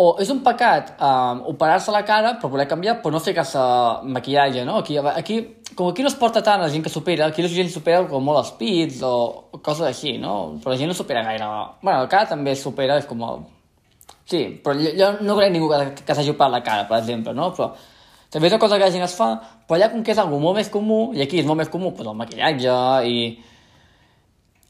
o 0.00 0.06
és 0.22 0.30
un 0.32 0.40
pecat 0.44 0.94
um, 0.96 1.42
operar-se 1.52 1.92
la 1.92 2.04
cara 2.08 2.36
però 2.38 2.52
voler 2.54 2.68
canviar 2.70 3.00
però 3.02 3.12
no 3.16 3.22
ficar-se 3.24 3.60
maquillatge, 4.14 4.64
no? 4.68 4.78
Aquí, 4.80 4.96
aquí, 4.96 5.40
com 5.74 5.90
aquí 5.90 6.06
no 6.06 6.12
es 6.12 6.18
porta 6.20 6.44
tant 6.46 6.62
la 6.62 6.70
gent 6.72 6.86
que 6.86 6.92
supera, 6.92 7.26
aquí 7.26 7.42
la 7.44 7.50
gent 7.52 7.72
supera 7.72 8.06
com 8.08 8.24
molt 8.24 8.44
els 8.44 8.54
pits 8.60 9.02
o 9.06 9.14
coses 9.58 9.88
així, 9.90 10.16
no? 10.22 10.56
Però 10.62 10.72
la 10.72 10.80
gent 10.80 10.92
no 10.92 10.96
supera 10.96 11.26
gaire. 11.26 11.50
Bueno, 11.82 11.98
la 12.04 12.10
cara 12.12 12.30
també 12.30 12.54
supera, 12.56 13.00
és 13.02 13.08
com 13.10 13.26
el... 13.26 13.42
Sí, 14.30 14.44
però 14.62 14.76
jo, 14.78 14.94
jo 14.94 15.14
no 15.26 15.34
conec 15.34 15.52
ningú 15.52 15.68
que, 15.72 16.04
que 16.06 16.14
s'hagi 16.14 16.32
operat 16.32 16.54
la 16.54 16.62
cara, 16.62 16.86
per 16.86 17.00
exemple, 17.02 17.34
no? 17.34 17.50
Però 17.56 17.72
també 18.30 18.46
és 18.46 18.52
una 18.54 18.60
cosa 18.62 18.78
que 18.78 18.86
la 18.86 18.94
gent 18.94 19.04
es 19.04 19.14
fa, 19.18 19.30
però 19.66 19.78
allà 19.78 19.88
com 19.92 20.04
que 20.06 20.12
és 20.14 20.18
algo 20.22 20.38
molt 20.38 20.60
més 20.60 20.68
comú, 20.70 21.00
i 21.16 21.22
aquí 21.24 21.40
és 21.42 21.46
molt 21.48 21.58
més 21.58 21.70
comú, 21.72 21.90
doncs 21.90 22.12
el 22.12 22.18
maquillatge 22.18 22.76
i... 23.10 23.16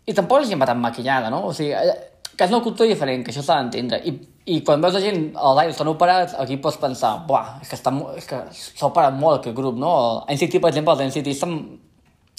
I 0.09 0.15
tampoc 0.17 0.41
la 0.41 0.49
gent 0.49 0.63
va 0.63 0.67
tan 0.67 0.81
maquillada, 0.81 1.29
no? 1.31 1.45
O 1.51 1.53
sigui, 1.55 1.75
allà- 1.77 1.99
que 2.41 2.47
és 2.47 2.53
una 2.55 2.63
cultura 2.65 2.89
diferent, 2.89 3.21
que 3.25 3.35
això 3.35 3.43
s'ha 3.45 3.59
d'entendre. 3.61 3.99
I, 4.09 4.15
I 4.49 4.61
quan 4.65 4.81
veus 4.81 4.95
la 4.97 5.03
gent 5.05 5.27
als 5.37 5.59
aires 5.61 5.75
estan 5.77 5.91
operats, 5.93 6.33
aquí 6.41 6.57
pots 6.57 6.79
pensar, 6.81 7.19
buah, 7.29 7.59
és 7.61 7.69
que, 7.69 7.77
està, 7.77 7.93
és 8.17 8.27
que 8.31 8.39
s'ha 8.57 8.89
operat 8.89 9.19
molt 9.19 9.43
aquest 9.43 9.57
grup, 9.59 9.77
no? 9.77 9.93
El 10.25 10.39
NCT, 10.39 10.57
per 10.57 10.71
exemple, 10.73 10.97
els 10.97 11.05
NCT 11.11 11.35
estan... 11.35 11.53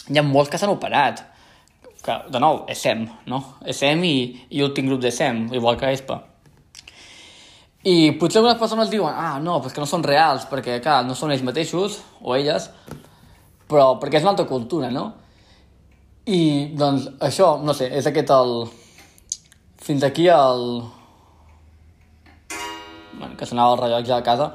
hi 0.10 0.18
ha 0.18 0.26
molts 0.26 0.50
que 0.50 0.58
s'han 0.58 0.74
operat. 0.74 1.22
Que, 2.02 2.18
de 2.34 2.42
nou, 2.42 2.64
SM, 2.74 3.06
no? 3.30 3.44
SM 3.70 4.10
i, 4.10 4.16
i 4.58 4.66
últim 4.66 4.90
grup 4.90 5.06
de 5.06 5.12
SM, 5.14 5.52
igual 5.54 5.78
que 5.78 5.94
ESPA. 5.94 6.18
I 7.82 8.12
potser 8.22 8.38
algunes 8.42 8.60
persones 8.62 8.92
diuen, 8.92 9.16
ah, 9.18 9.40
no, 9.42 9.56
però 9.62 9.74
que 9.74 9.82
no 9.82 9.90
són 9.90 10.04
reals, 10.06 10.46
perquè, 10.50 10.78
clar, 10.84 11.00
no 11.08 11.16
són 11.18 11.32
ells 11.34 11.42
mateixos, 11.42 11.98
o 12.22 12.36
elles, 12.38 12.68
però 13.66 13.96
perquè 13.98 14.20
és 14.20 14.26
una 14.28 14.36
altra 14.36 14.46
cultura, 14.46 14.92
no? 14.94 15.08
I, 16.30 16.42
doncs, 16.78 17.08
això, 17.26 17.56
no 17.66 17.74
sé, 17.74 17.88
és 17.98 18.06
aquest 18.06 18.30
el... 18.36 18.52
Fins 19.82 20.04
aquí 20.06 20.28
el... 20.30 20.68
Bueno, 23.18 23.34
que 23.38 23.48
sonava 23.50 23.74
el 23.74 23.82
rellotge 23.82 24.14
a 24.14 24.22
casa. 24.22 24.52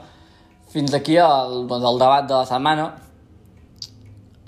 Fins 0.71 0.95
aquí 0.95 1.19
el, 1.19 1.65
doncs, 1.67 1.89
el 1.91 1.99
debat 1.99 2.31
de 2.31 2.37
la 2.37 2.47
setmana. 2.47 2.87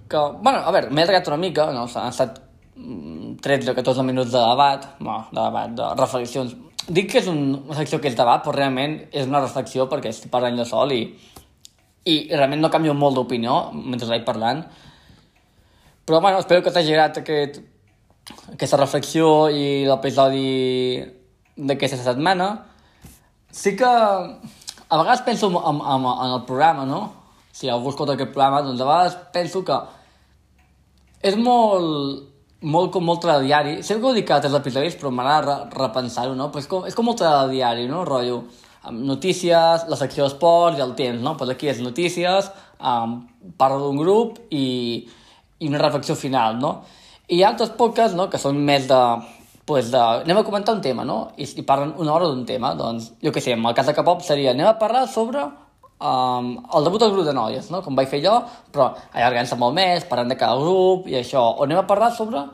Que, 0.07 0.23
bueno, 0.39 0.63
a 0.63 0.71
veure, 0.71 0.93
m'he 0.95 1.03
allargat 1.03 1.33
una 1.33 1.41
mica, 1.43 1.67
no? 1.75 1.89
Han 1.91 2.15
estat 2.15 2.39
mm, 2.77 3.35
13 3.43 3.75
o 3.75 3.77
14 3.83 4.07
minuts 4.07 4.31
de 4.31 4.39
debat, 4.39 4.87
bueno, 5.01 5.27
de 5.33 5.41
debat, 5.43 5.75
de 5.83 5.91
reflexions. 5.99 6.55
Dic 6.89 7.11
que 7.13 7.21
és 7.21 7.27
un, 7.29 7.41
una 7.67 7.77
secció 7.77 7.99
que 8.01 8.09
és 8.09 8.17
debat, 8.17 8.41
però 8.41 8.55
realment 8.57 8.95
és 9.13 9.27
una 9.29 9.43
reflexió 9.43 9.85
perquè 9.91 10.09
estic 10.09 10.31
parlant 10.33 10.57
jo 10.57 10.65
sol 10.69 10.95
i, 10.97 11.03
i 12.09 12.15
realment 12.31 12.63
no 12.65 12.71
canvio 12.73 12.95
molt 12.97 13.19
d'opinió 13.19 13.59
mentre 13.77 14.09
vaig 14.09 14.25
parlant. 14.25 14.63
Però, 16.09 16.23
bueno, 16.25 16.41
espero 16.41 16.63
que 16.65 16.73
t'hagi 16.73 16.95
agradat 16.95 17.21
aquest, 17.21 17.59
aquesta 18.55 18.81
reflexió 18.81 19.51
i 19.53 19.85
l'episodi 19.85 20.49
d'aquesta 21.59 22.01
setmana. 22.07 22.49
Sí 23.53 23.75
que 23.77 23.89
a 23.89 24.97
vegades 24.97 25.27
penso 25.29 25.53
en, 25.53 25.61
en, 25.61 25.85
en, 25.85 26.09
en 26.09 26.35
el 26.39 26.43
programa, 26.49 26.87
no? 26.89 27.03
Si 27.53 27.69
algú 27.69 27.93
escolta 27.93 28.17
aquest 28.17 28.33
programa, 28.33 28.63
doncs 28.65 28.81
a 28.81 28.89
vegades 28.89 29.21
penso 29.37 29.61
que 29.67 29.77
és 31.29 31.37
molt, 31.37 32.25
molt 32.61 32.91
com 32.93 33.05
molt 33.07 33.23
telediari. 33.23 33.83
Sempre 33.83 34.03
que 34.03 34.11
ho 34.11 34.17
dic 34.17 34.31
a 34.31 34.41
tres 34.43 34.55
episodis, 34.59 34.97
però 34.99 35.13
m'agrada 35.15 35.59
re 35.69 35.85
repensar-ho, 35.85 36.35
no? 36.35 36.49
Però 36.51 36.63
és 36.63 36.71
com, 36.71 36.87
és 36.89 36.97
com 36.97 37.07
molt 37.07 37.21
telediari, 37.23 37.87
no? 37.91 38.05
Rotllo, 38.09 38.43
amb 38.89 39.05
notícies, 39.07 39.87
la 39.89 39.99
secció 40.01 40.27
d'esports 40.27 40.79
i 40.79 40.85
el 40.85 40.95
temps, 40.99 41.23
no? 41.23 41.37
Pues 41.39 41.51
aquí 41.55 41.71
és 41.71 41.83
notícies, 41.85 42.51
um, 42.81 43.21
parla 43.61 43.79
d'un 43.83 43.99
grup 44.01 44.41
i, 44.51 45.07
i 45.59 45.69
una 45.71 45.83
reflexió 45.83 46.17
final, 46.19 46.59
no? 46.59 46.81
I 47.29 47.39
hi 47.39 47.43
ha 47.45 47.53
altres 47.53 47.75
podcasts, 47.77 48.17
no?, 48.17 48.31
que 48.33 48.41
són 48.41 48.59
més 48.65 48.89
de... 48.91 49.03
Pues 49.69 49.91
de, 49.93 50.01
anem 50.01 50.39
a 50.41 50.47
comentar 50.47 50.73
un 50.73 50.81
tema, 50.81 51.05
no? 51.05 51.35
I, 51.37 51.45
i 51.45 51.63
parlen 51.69 51.91
una 52.01 52.15
hora 52.15 52.31
d'un 52.31 52.47
tema, 52.49 52.71
doncs, 52.73 53.11
jo 53.21 53.29
què 53.35 53.43
sé, 53.45 53.53
en 53.53 53.67
el 53.69 53.75
cas 53.77 53.91
de 53.91 53.93
K-pop 53.93 54.23
seria 54.25 54.55
anem 54.55 54.65
a 54.65 54.79
parlar 54.81 55.03
sobre 55.13 55.43
um, 56.01 56.51
el 56.75 56.87
debut 56.87 57.03
del 57.03 57.13
grup 57.13 57.27
de 57.27 57.35
noies, 57.37 57.71
no? 57.75 57.83
Com 57.85 57.99
vaig 57.99 58.11
fer 58.11 58.23
jo, 58.25 58.35
però 58.73 58.91
allargant-se 59.13 59.59
molt 59.61 59.77
més, 59.77 60.07
parlant 60.09 60.31
de 60.31 60.39
cada 60.39 60.59
grup 60.61 61.09
i 61.11 61.19
això. 61.21 61.43
O 61.57 61.67
anem 61.67 61.81
a 61.83 61.87
parlar 61.89 62.13
sobre 62.17 62.45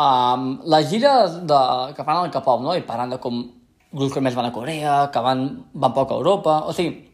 um, 0.00 0.50
les 0.74 0.90
gires 0.90 1.40
de, 1.48 1.62
que 1.96 2.04
fan 2.04 2.16
al 2.16 2.32
K-pop, 2.34 2.62
no? 2.64 2.76
I 2.76 2.86
parlant 2.86 3.16
de 3.16 3.20
com 3.22 3.42
grups 3.90 4.14
que 4.14 4.22
més 4.22 4.36
van 4.38 4.50
a 4.50 4.54
Corea, 4.54 4.98
que 5.12 5.22
van, 5.24 5.46
van 5.74 5.96
poc 5.96 6.12
a 6.12 6.20
Europa... 6.20 6.60
O 6.70 6.76
sigui, 6.76 7.08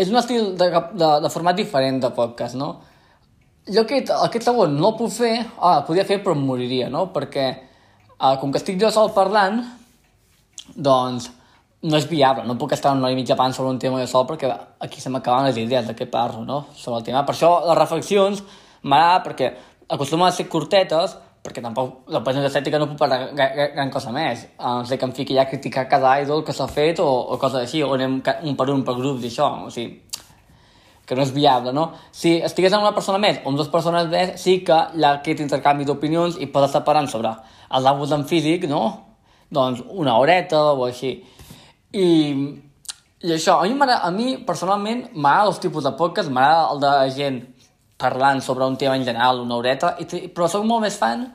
és 0.00 0.08
un 0.08 0.16
estil 0.20 0.54
de, 0.56 0.70
de, 0.70 1.08
de 1.24 1.32
format 1.32 1.58
diferent 1.58 1.98
de 2.00 2.12
podcast, 2.16 2.56
no? 2.56 2.70
Jo 3.70 3.82
aquest, 3.84 4.08
aquest 4.14 4.46
segon 4.48 4.78
no 4.78 4.92
el 4.92 4.96
puc 4.96 5.12
fer, 5.12 5.34
ah, 5.58 5.80
el 5.80 5.84
podria 5.88 6.06
fer 6.08 6.22
però 6.24 6.32
em 6.36 6.46
moriria, 6.46 6.88
no? 6.92 7.10
Perquè 7.12 7.44
uh, 7.52 8.36
com 8.40 8.54
que 8.54 8.62
estic 8.62 8.80
jo 8.80 8.88
sol 8.94 9.12
parlant, 9.16 9.60
doncs 10.72 11.28
no 11.82 11.96
és 11.96 12.06
viable, 12.08 12.44
no 12.44 12.58
puc 12.60 12.74
estar 12.76 12.92
una 12.92 13.06
hora 13.06 13.14
i 13.14 13.16
mitja 13.16 13.36
parlant 13.38 13.56
sobre 13.56 13.70
un 13.72 13.78
tema 13.80 14.00
jo 14.02 14.08
sol 14.10 14.26
perquè 14.28 14.50
aquí 14.84 15.00
se 15.00 15.08
m'acaben 15.12 15.48
les 15.48 15.56
idees 15.56 15.86
de 15.88 15.96
què 15.96 16.06
parlo, 16.10 16.44
no? 16.44 16.66
Sobre 16.76 16.98
el 17.00 17.06
tema. 17.06 17.24
Per 17.24 17.34
això 17.34 17.54
les 17.64 17.78
reflexions 17.78 18.42
m'agrada 18.82 19.22
perquè 19.24 19.50
acostumen 19.88 20.28
a 20.28 20.34
ser 20.36 20.48
curtetes 20.52 21.16
perquè 21.40 21.62
tampoc 21.64 22.10
la 22.12 22.20
pàgina 22.20 22.50
estètica 22.50 22.78
no 22.78 22.90
puc 22.90 22.98
parlar 23.00 23.30
gran, 23.32 23.88
cosa 23.90 24.12
més. 24.12 24.44
No 24.60 24.84
sé 24.84 24.98
que 25.00 25.08
em 25.08 25.14
fiqui 25.16 25.36
ja 25.38 25.46
a 25.46 25.48
criticar 25.48 25.86
cada 25.88 26.18
idol 26.20 26.44
que 26.44 26.52
s'ha 26.52 26.68
fet 26.68 27.00
o, 27.00 27.08
o 27.08 27.38
coses 27.40 27.64
així, 27.64 27.80
o 27.82 27.94
anem 27.96 28.20
un 28.20 28.56
per 28.58 28.68
un 28.68 28.84
per 28.84 28.94
grups 28.98 29.24
i 29.24 29.30
això, 29.32 29.48
o 29.64 29.72
sigui, 29.72 30.02
que 31.08 31.16
no 31.16 31.24
és 31.24 31.32
viable, 31.34 31.72
no? 31.74 31.88
Si 32.12 32.36
estigués 32.44 32.76
amb 32.76 32.84
una 32.84 32.94
persona 32.94 33.18
més 33.18 33.40
o 33.40 33.48
amb 33.50 33.58
dues 33.58 33.72
persones 33.72 34.06
més, 34.12 34.36
sí 34.38 34.60
que 34.66 34.76
hi 34.94 35.06
ha 35.06 35.16
aquest 35.16 35.40
intercanvi 35.42 35.88
d'opinions 35.88 36.36
i 36.38 36.46
pots 36.52 36.68
estar 36.68 36.84
parlant 36.86 37.08
sobre 37.10 37.32
els 37.72 37.88
àbuls 37.88 38.12
en 38.14 38.28
físic, 38.28 38.68
no? 38.70 38.84
Doncs 39.50 39.80
una 39.88 40.18
horeta 40.20 40.60
o 40.76 40.84
així. 40.86 41.16
I, 41.92 42.08
i 43.20 43.32
això, 43.34 43.58
a 43.58 43.66
mi, 43.66 43.74
a 43.90 44.10
mi 44.14 44.36
personalment 44.46 45.08
m'agrada 45.14 45.50
els 45.50 45.62
tipus 45.62 45.86
de 45.86 45.94
podcast, 45.98 46.30
m'agrada 46.30 46.68
el 46.74 46.82
de 46.84 46.92
gent 47.16 47.40
parlant 48.00 48.40
sobre 48.40 48.64
un 48.64 48.76
tema 48.80 48.96
en 48.96 49.04
general, 49.04 49.42
una 49.44 49.58
horeta, 49.58 49.96
i, 50.00 50.06
però 50.32 50.48
soc 50.48 50.64
molt 50.64 50.86
més 50.86 50.96
fan 50.98 51.26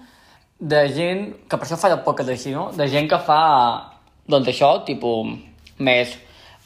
de 0.60 0.86
gent, 0.96 1.26
que 1.50 1.58
per 1.58 1.68
això 1.68 1.78
fa 1.78 1.92
el 1.92 2.02
podcast 2.06 2.32
així, 2.32 2.54
no? 2.56 2.70
De 2.74 2.88
gent 2.90 3.10
que 3.12 3.20
fa, 3.22 3.42
doncs 4.32 4.50
això, 4.50 4.72
tipus, 4.88 5.36
més 5.78 6.16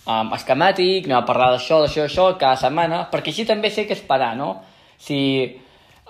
um, 0.06 0.30
esquemàtic, 0.38 1.08
anem 1.10 1.18
a 1.18 1.26
parlar 1.28 1.50
d'això, 1.56 1.82
d'això, 1.84 2.06
d'això, 2.06 2.28
cada 2.38 2.60
setmana, 2.62 3.08
perquè 3.12 3.34
així 3.34 3.48
també 3.50 3.74
sé 3.74 3.88
què 3.90 3.98
esperar, 3.98 4.36
no? 4.38 4.54
Si, 5.02 5.20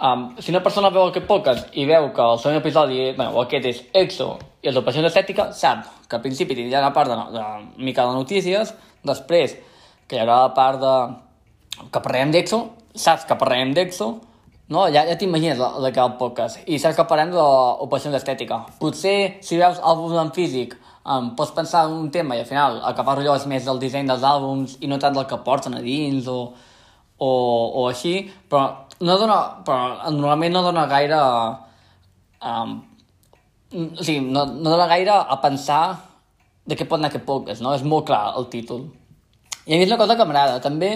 um, 0.01 0.25
si 0.39 0.51
una 0.51 0.63
persona 0.63 0.91
veu 0.93 1.07
aquest 1.07 1.27
podcast 1.27 1.73
i 1.77 1.85
veu 1.89 2.09
que 2.15 2.25
el 2.25 2.39
segon 2.41 2.59
episodi, 2.59 3.01
bueno, 3.17 3.35
aquest 3.43 3.67
és 3.69 3.81
EXO 4.03 4.29
i 4.63 4.71
el 4.71 4.77
d'operació 4.77 5.05
estètica, 5.07 5.49
sap 5.55 5.85
que 6.09 6.17
al 6.17 6.23
principi 6.23 6.57
tindrà 6.57 6.81
una 6.83 6.93
part 6.95 7.11
de, 7.11 7.17
de, 7.35 7.43
de 7.77 7.85
mica 7.85 8.07
de 8.07 8.15
notícies, 8.17 8.73
després 9.05 9.55
que 10.07 10.17
hi 10.17 10.23
haurà 10.23 10.41
la 10.47 10.53
part 10.57 10.81
de 10.81 10.95
que 11.93 12.01
parlarem 12.01 12.33
d'EXO, 12.33 12.63
saps 12.95 13.27
que 13.29 13.37
parlarem 13.39 13.71
d'EXO, 13.77 14.09
no? 14.69 14.85
Ja, 14.93 15.05
ja 15.07 15.17
t'imagines 15.17 15.59
la 15.59 15.91
que 15.93 16.01
el 16.01 16.17
podcast. 16.19 16.61
I 16.69 16.79
saps 16.81 16.97
que 16.97 17.05
parlem 17.09 17.31
de 17.33 17.41
l'operació 17.41 18.11
estètica. 18.17 18.61
Potser, 18.81 19.39
si 19.45 19.57
veus 19.57 19.79
àlbums 19.81 20.17
en 20.21 20.33
físic, 20.35 20.75
um, 21.05 21.31
pots 21.37 21.53
pensar 21.55 21.85
en 21.87 21.95
un 21.97 22.11
tema 22.13 22.37
i 22.37 22.43
al 22.43 22.49
final 22.49 22.81
el 22.83 22.97
que 22.97 23.05
parlo 23.07 23.25
jo 23.25 23.37
és 23.37 23.47
més 23.49 23.65
del 23.65 23.81
disseny 23.81 24.09
dels 24.09 24.25
àlbums 24.25 24.77
i 24.81 24.91
no 24.91 24.99
tant 25.01 25.15
del 25.15 25.27
que 25.29 25.41
porten 25.45 25.77
a 25.77 25.81
dins 25.85 26.27
o, 26.29 26.39
o, 27.17 27.31
o 27.81 27.87
així, 27.89 28.21
però, 28.49 28.88
no 28.99 29.17
dona, 29.19 29.39
però 29.65 30.11
normalment 30.11 30.55
no 30.55 30.63
dona 30.65 30.85
gaire... 30.91 31.19
Um, 32.39 32.77
o 33.69 34.01
sigui, 34.03 34.21
no, 34.25 34.45
no 34.49 34.71
dona 34.71 34.87
gaire 34.89 35.13
a 35.13 35.37
pensar 35.43 35.83
de 36.65 36.77
què 36.77 36.87
pot 36.89 36.97
anar 36.99 37.11
aquest 37.11 37.25
podcast, 37.27 37.61
no? 37.61 37.73
És 37.77 37.83
molt 37.85 38.07
clar 38.09 38.33
el 38.39 38.47
títol. 38.49 38.87
I 39.65 39.75
a 39.75 39.77
mi 39.77 39.85
és 39.85 39.91
una 39.91 39.99
cosa 40.01 40.15
que 40.17 40.25
m'agrada. 40.25 40.61
També, 40.63 40.89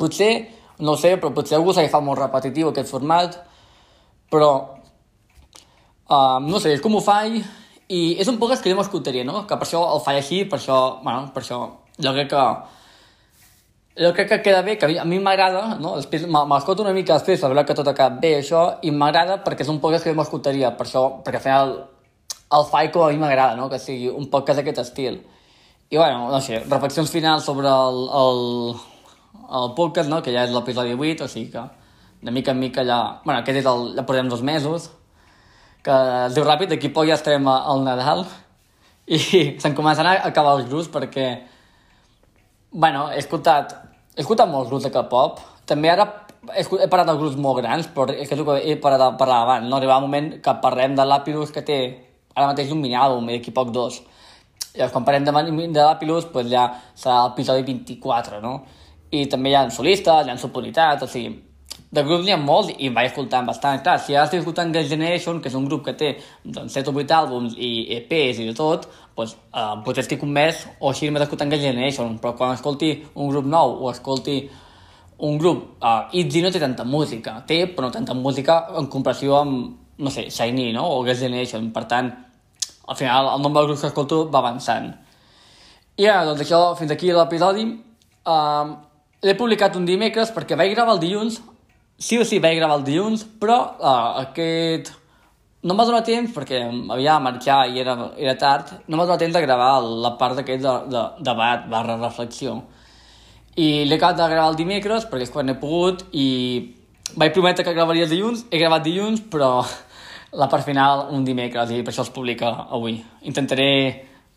potser, 0.00 0.32
no 0.80 0.94
ho 0.94 1.00
sé, 1.00 1.14
però 1.20 1.32
potser 1.36 1.56
algú 1.58 1.72
s'ha 1.72 1.84
agafat 1.86 2.04
molt 2.04 2.20
repetitiu 2.20 2.70
aquest 2.70 2.92
format, 2.92 3.38
però, 4.32 4.50
uh, 6.10 6.38
no 6.44 6.60
sé, 6.60 6.74
és 6.76 6.84
com 6.84 6.96
ho 6.96 7.02
faig, 7.04 7.40
i 7.90 8.00
és 8.22 8.28
un 8.30 8.38
podcast 8.38 8.62
que 8.62 8.72
jo 8.72 8.78
m'escoltaria, 8.78 9.24
no? 9.26 9.46
Que 9.48 9.56
per 9.58 9.66
això 9.66 9.82
el 9.94 10.04
faig 10.04 10.20
així, 10.20 10.44
per 10.48 10.60
això, 10.60 10.78
bueno, 11.02 11.30
per 11.34 11.42
això, 11.42 11.62
jo 11.98 12.12
crec 12.16 12.30
que 12.34 12.44
jo 14.00 14.12
crec 14.16 14.28
que 14.30 14.38
queda 14.42 14.62
bé, 14.62 14.78
que 14.78 14.86
a 14.98 15.04
mi- 15.04 15.18
m'agrada, 15.20 15.76
no? 15.78 15.96
Després 15.96 16.22
me- 16.26 16.44
me 16.46 16.54
l'escolto 16.54 16.82
una 16.82 16.92
mica 16.96 17.14
després, 17.18 17.42
a 17.44 17.48
veure 17.52 17.64
que 17.68 17.74
tot 17.74 17.86
ha 17.88 17.94
quedat 17.94 18.20
bé, 18.20 18.38
això, 18.40 18.78
i 18.82 18.90
m'agrada 18.90 19.42
perquè 19.44 19.60
és 19.60 19.68
un 19.68 19.80
podcast 19.80 20.04
que 20.04 20.10
jo 20.10 20.16
m'escoltaria, 20.16 20.70
per 20.76 20.86
això, 20.86 21.22
perquè 21.22 21.36
al 21.36 21.42
final 21.42 21.74
el 22.52 22.64
faig 22.70 22.90
com 22.92 23.02
a 23.04 23.10
mi 23.10 23.18
m'agrada, 23.18 23.54
no? 23.56 23.68
Que 23.68 23.78
sigui 23.78 24.08
un 24.08 24.30
podcast 24.30 24.58
d'aquest 24.58 24.78
estil. 24.78 25.20
I 25.90 25.96
bueno, 25.98 26.30
no 26.30 26.40
sé, 26.40 26.60
reflexions 26.68 27.10
finals 27.10 27.44
sobre 27.44 27.68
el, 27.68 28.00
el, 28.22 28.74
el 29.60 29.74
podcast, 29.76 30.08
no? 30.08 30.22
Que 30.22 30.32
ja 30.32 30.44
és 30.44 30.50
l'episodi 30.54 30.94
8, 30.94 31.24
o 31.24 31.28
sigui 31.28 31.50
que 31.50 31.62
de 32.22 32.30
mica 32.30 32.50
en 32.52 32.58
mica 32.60 32.84
ja... 32.84 33.20
Bueno, 33.24 33.40
aquest 33.40 33.58
és 33.58 33.66
el, 33.66 33.94
ja 33.96 34.04
portem 34.06 34.28
dos 34.28 34.42
mesos, 34.42 34.90
que 35.82 35.90
es 36.26 36.34
diu 36.36 36.44
ràpid, 36.44 36.68
d'aquí 36.68 36.88
poc 36.92 37.06
ja 37.08 37.14
estarem 37.16 37.46
al 37.48 37.84
Nadal, 37.84 38.24
i 39.06 39.18
se'm 39.60 39.74
començan 39.74 40.06
a 40.06 40.18
acabar 40.28 40.56
els 40.58 40.68
grups 40.68 40.88
perquè, 40.92 41.28
bueno, 42.70 43.10
he 43.10 43.18
escoltat, 43.18 43.72
he 44.20 44.24
escoltat 44.24 44.50
molts 44.50 44.68
grups 44.68 44.84
de 44.84 44.92
K-pop, 44.92 45.40
també 45.68 45.88
ara 45.88 46.06
he, 46.52 46.62
he 46.62 46.88
parlat 46.92 47.08
de 47.08 47.16
grups 47.20 47.38
molt 47.40 47.60
grans, 47.62 47.88
però 47.94 48.12
és 48.12 48.28
que 48.28 48.36
és 48.36 48.40
el 48.40 48.46
que 48.46 48.56
he 48.60 48.76
parat 48.82 49.00
de 49.00 49.10
parlar 49.20 49.42
abans, 49.46 49.68
no? 49.68 49.78
Arriba 49.78 49.98
un 49.98 50.08
moment 50.08 50.30
que 50.44 50.56
parlem 50.62 50.96
de 50.98 51.06
l'Apirus 51.08 51.52
que 51.54 51.64
té 51.66 51.80
ara 52.34 52.50
mateix 52.52 52.72
un 52.74 52.82
mini-àlbum 52.84 53.28
i 53.30 53.38
d'aquí 53.38 53.54
poc 53.56 53.72
dos. 53.74 54.00
Llavors, 54.74 54.92
quan 54.94 55.06
parlem 55.06 55.24
de, 55.26 55.32
de 55.72 55.82
l'Apilus, 55.82 56.28
pues 56.32 56.50
ja 56.52 56.68
serà 56.94 57.22
l'episodi 57.26 57.64
24, 57.72 58.40
no? 58.44 58.60
I 59.10 59.24
també 59.26 59.50
hi 59.50 59.56
ha 59.58 59.68
solistes, 59.74 60.26
hi 60.26 60.32
ha 60.32 60.38
subunitats, 60.38 61.02
o 61.02 61.10
sigui, 61.10 61.38
de 61.90 62.04
grups 62.06 62.22
n'hi 62.22 62.34
ha 62.36 62.38
molts 62.38 62.70
i 62.76 62.86
em 62.86 62.94
vaig 62.94 63.08
escoltant 63.10 63.48
bastant. 63.48 63.80
Clar, 63.82 63.96
si 63.98 64.14
ara 64.14 64.28
estic 64.28 64.44
escoltant 64.44 64.74
Generation, 64.92 65.40
que 65.42 65.50
és 65.50 65.56
un 65.58 65.66
grup 65.66 65.82
que 65.88 65.96
té 65.98 66.12
doncs, 66.44 66.76
7 66.76 66.92
o 66.92 66.94
8 66.94 67.16
àlbums 67.16 67.56
i 67.58 67.70
EPs 67.96 68.44
i 68.44 68.46
de 68.52 68.54
tot, 68.54 68.86
doncs, 69.20 69.36
eh, 69.54 69.76
potser 69.84 70.04
estic 70.04 70.24
un 70.26 70.32
mes 70.34 70.64
o 70.78 70.90
així 70.90 71.10
m'he 71.10 71.22
escoltant 71.22 71.52
Girls' 71.52 71.66
Generation, 71.68 72.18
però 72.22 72.34
quan 72.38 72.56
escolti 72.56 72.90
un 73.14 73.30
grup 73.30 73.46
nou 73.46 73.76
o 73.84 73.90
escolti 73.92 74.40
un 75.28 75.38
grup, 75.38 75.76
eh, 75.82 76.20
Itzy 76.22 76.42
no 76.42 76.50
té 76.50 76.60
tanta 76.62 76.84
música, 76.84 77.36
té, 77.46 77.66
però 77.68 77.88
no 77.88 77.94
tanta 77.94 78.14
música 78.14 78.66
en 78.76 78.88
comparació 78.92 79.36
amb, 79.38 79.76
no 79.98 80.10
sé, 80.10 80.28
Shiny, 80.30 80.72
no?, 80.72 80.86
o 80.88 81.04
Girls' 81.04 81.22
Generation, 81.26 81.70
per 81.72 81.84
tant, 81.86 82.10
al 82.88 82.96
final 82.96 83.34
el 83.36 83.42
nombre 83.42 83.62
de 83.62 83.68
grups 83.68 83.84
que 83.84 83.92
escolto 83.92 84.24
va 84.32 84.40
avançant. 84.40 84.90
I 86.00 86.06
ara, 86.08 86.24
doncs 86.24 86.42
això, 86.42 86.62
fins 86.78 86.90
aquí 86.90 87.12
l'episodi. 87.12 87.66
Uh, 88.24 88.76
L'he 89.20 89.34
publicat 89.36 89.74
un 89.76 89.84
dimecres 89.84 90.30
perquè 90.32 90.56
vaig 90.56 90.70
gravar 90.72 90.94
el 90.96 91.00
dilluns 91.02 91.42
sí 92.00 92.18
o 92.18 92.24
sí 92.24 92.40
vaig 92.40 92.56
gravar 92.56 92.80
el 92.80 92.84
dilluns, 92.84 93.26
però 93.38 93.58
uh, 93.76 94.24
aquest... 94.24 94.94
No 95.60 95.74
em 95.74 95.80
va 95.80 95.84
donar 95.84 96.00
temps, 96.06 96.30
perquè 96.32 96.62
havia 96.64 97.18
de 97.18 97.24
marxar 97.26 97.58
i 97.68 97.80
era, 97.82 97.94
era 98.16 98.32
tard, 98.40 98.70
no 98.86 98.96
em 98.96 99.00
va 99.02 99.04
donar 99.04 99.20
temps 99.20 99.34
de 99.36 99.42
gravar 99.44 99.72
la 99.84 100.14
part 100.16 100.38
d'aquest 100.38 100.62
de, 100.64 100.72
de, 100.88 101.02
debat 101.26 101.66
barra 101.68 101.98
reflexió. 102.00 102.54
I 103.60 103.84
l'he 103.84 103.98
acabat 103.98 104.16
de 104.16 104.28
gravar 104.32 104.54
el 104.54 104.56
dimecres, 104.56 105.04
perquè 105.10 105.28
és 105.28 105.34
quan 105.34 105.52
he 105.52 105.58
pogut, 105.60 106.06
i 106.16 106.26
vaig 107.12 107.36
prometre 107.36 107.66
que 107.66 107.76
gravaria 107.76 108.08
el 108.08 108.14
dilluns, 108.14 108.46
he 108.48 108.62
gravat 108.62 108.86
dilluns, 108.88 109.20
però 109.28 109.52
la 110.32 110.48
part 110.48 110.64
final 110.64 111.10
un 111.12 111.28
dimecres, 111.28 111.76
i 111.76 111.84
per 111.84 111.92
això 111.92 112.06
es 112.08 112.14
publica 112.14 112.54
avui. 112.70 112.96
Intentaré 113.28 113.70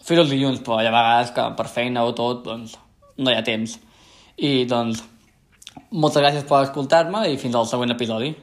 fer-ho 0.03 0.27
el 0.27 0.35
dilluns, 0.35 0.59
però 0.65 0.81
hi 0.81 0.91
ha 0.91 0.95
vegades 0.95 1.31
que 1.31 1.49
per 1.55 1.71
feina 1.71 2.03
o 2.03 2.11
tot, 2.17 2.43
doncs, 2.49 2.75
no 3.15 3.31
hi 3.31 3.39
ha 3.39 3.47
temps. 3.47 3.77
I, 4.35 4.65
doncs, 4.67 5.05
moltes 5.91 6.19
gràcies 6.19 6.49
per 6.49 6.65
escoltar-me 6.65 7.29
i 7.31 7.39
fins 7.39 7.55
al 7.55 7.69
següent 7.69 7.95
episodi. 7.95 8.33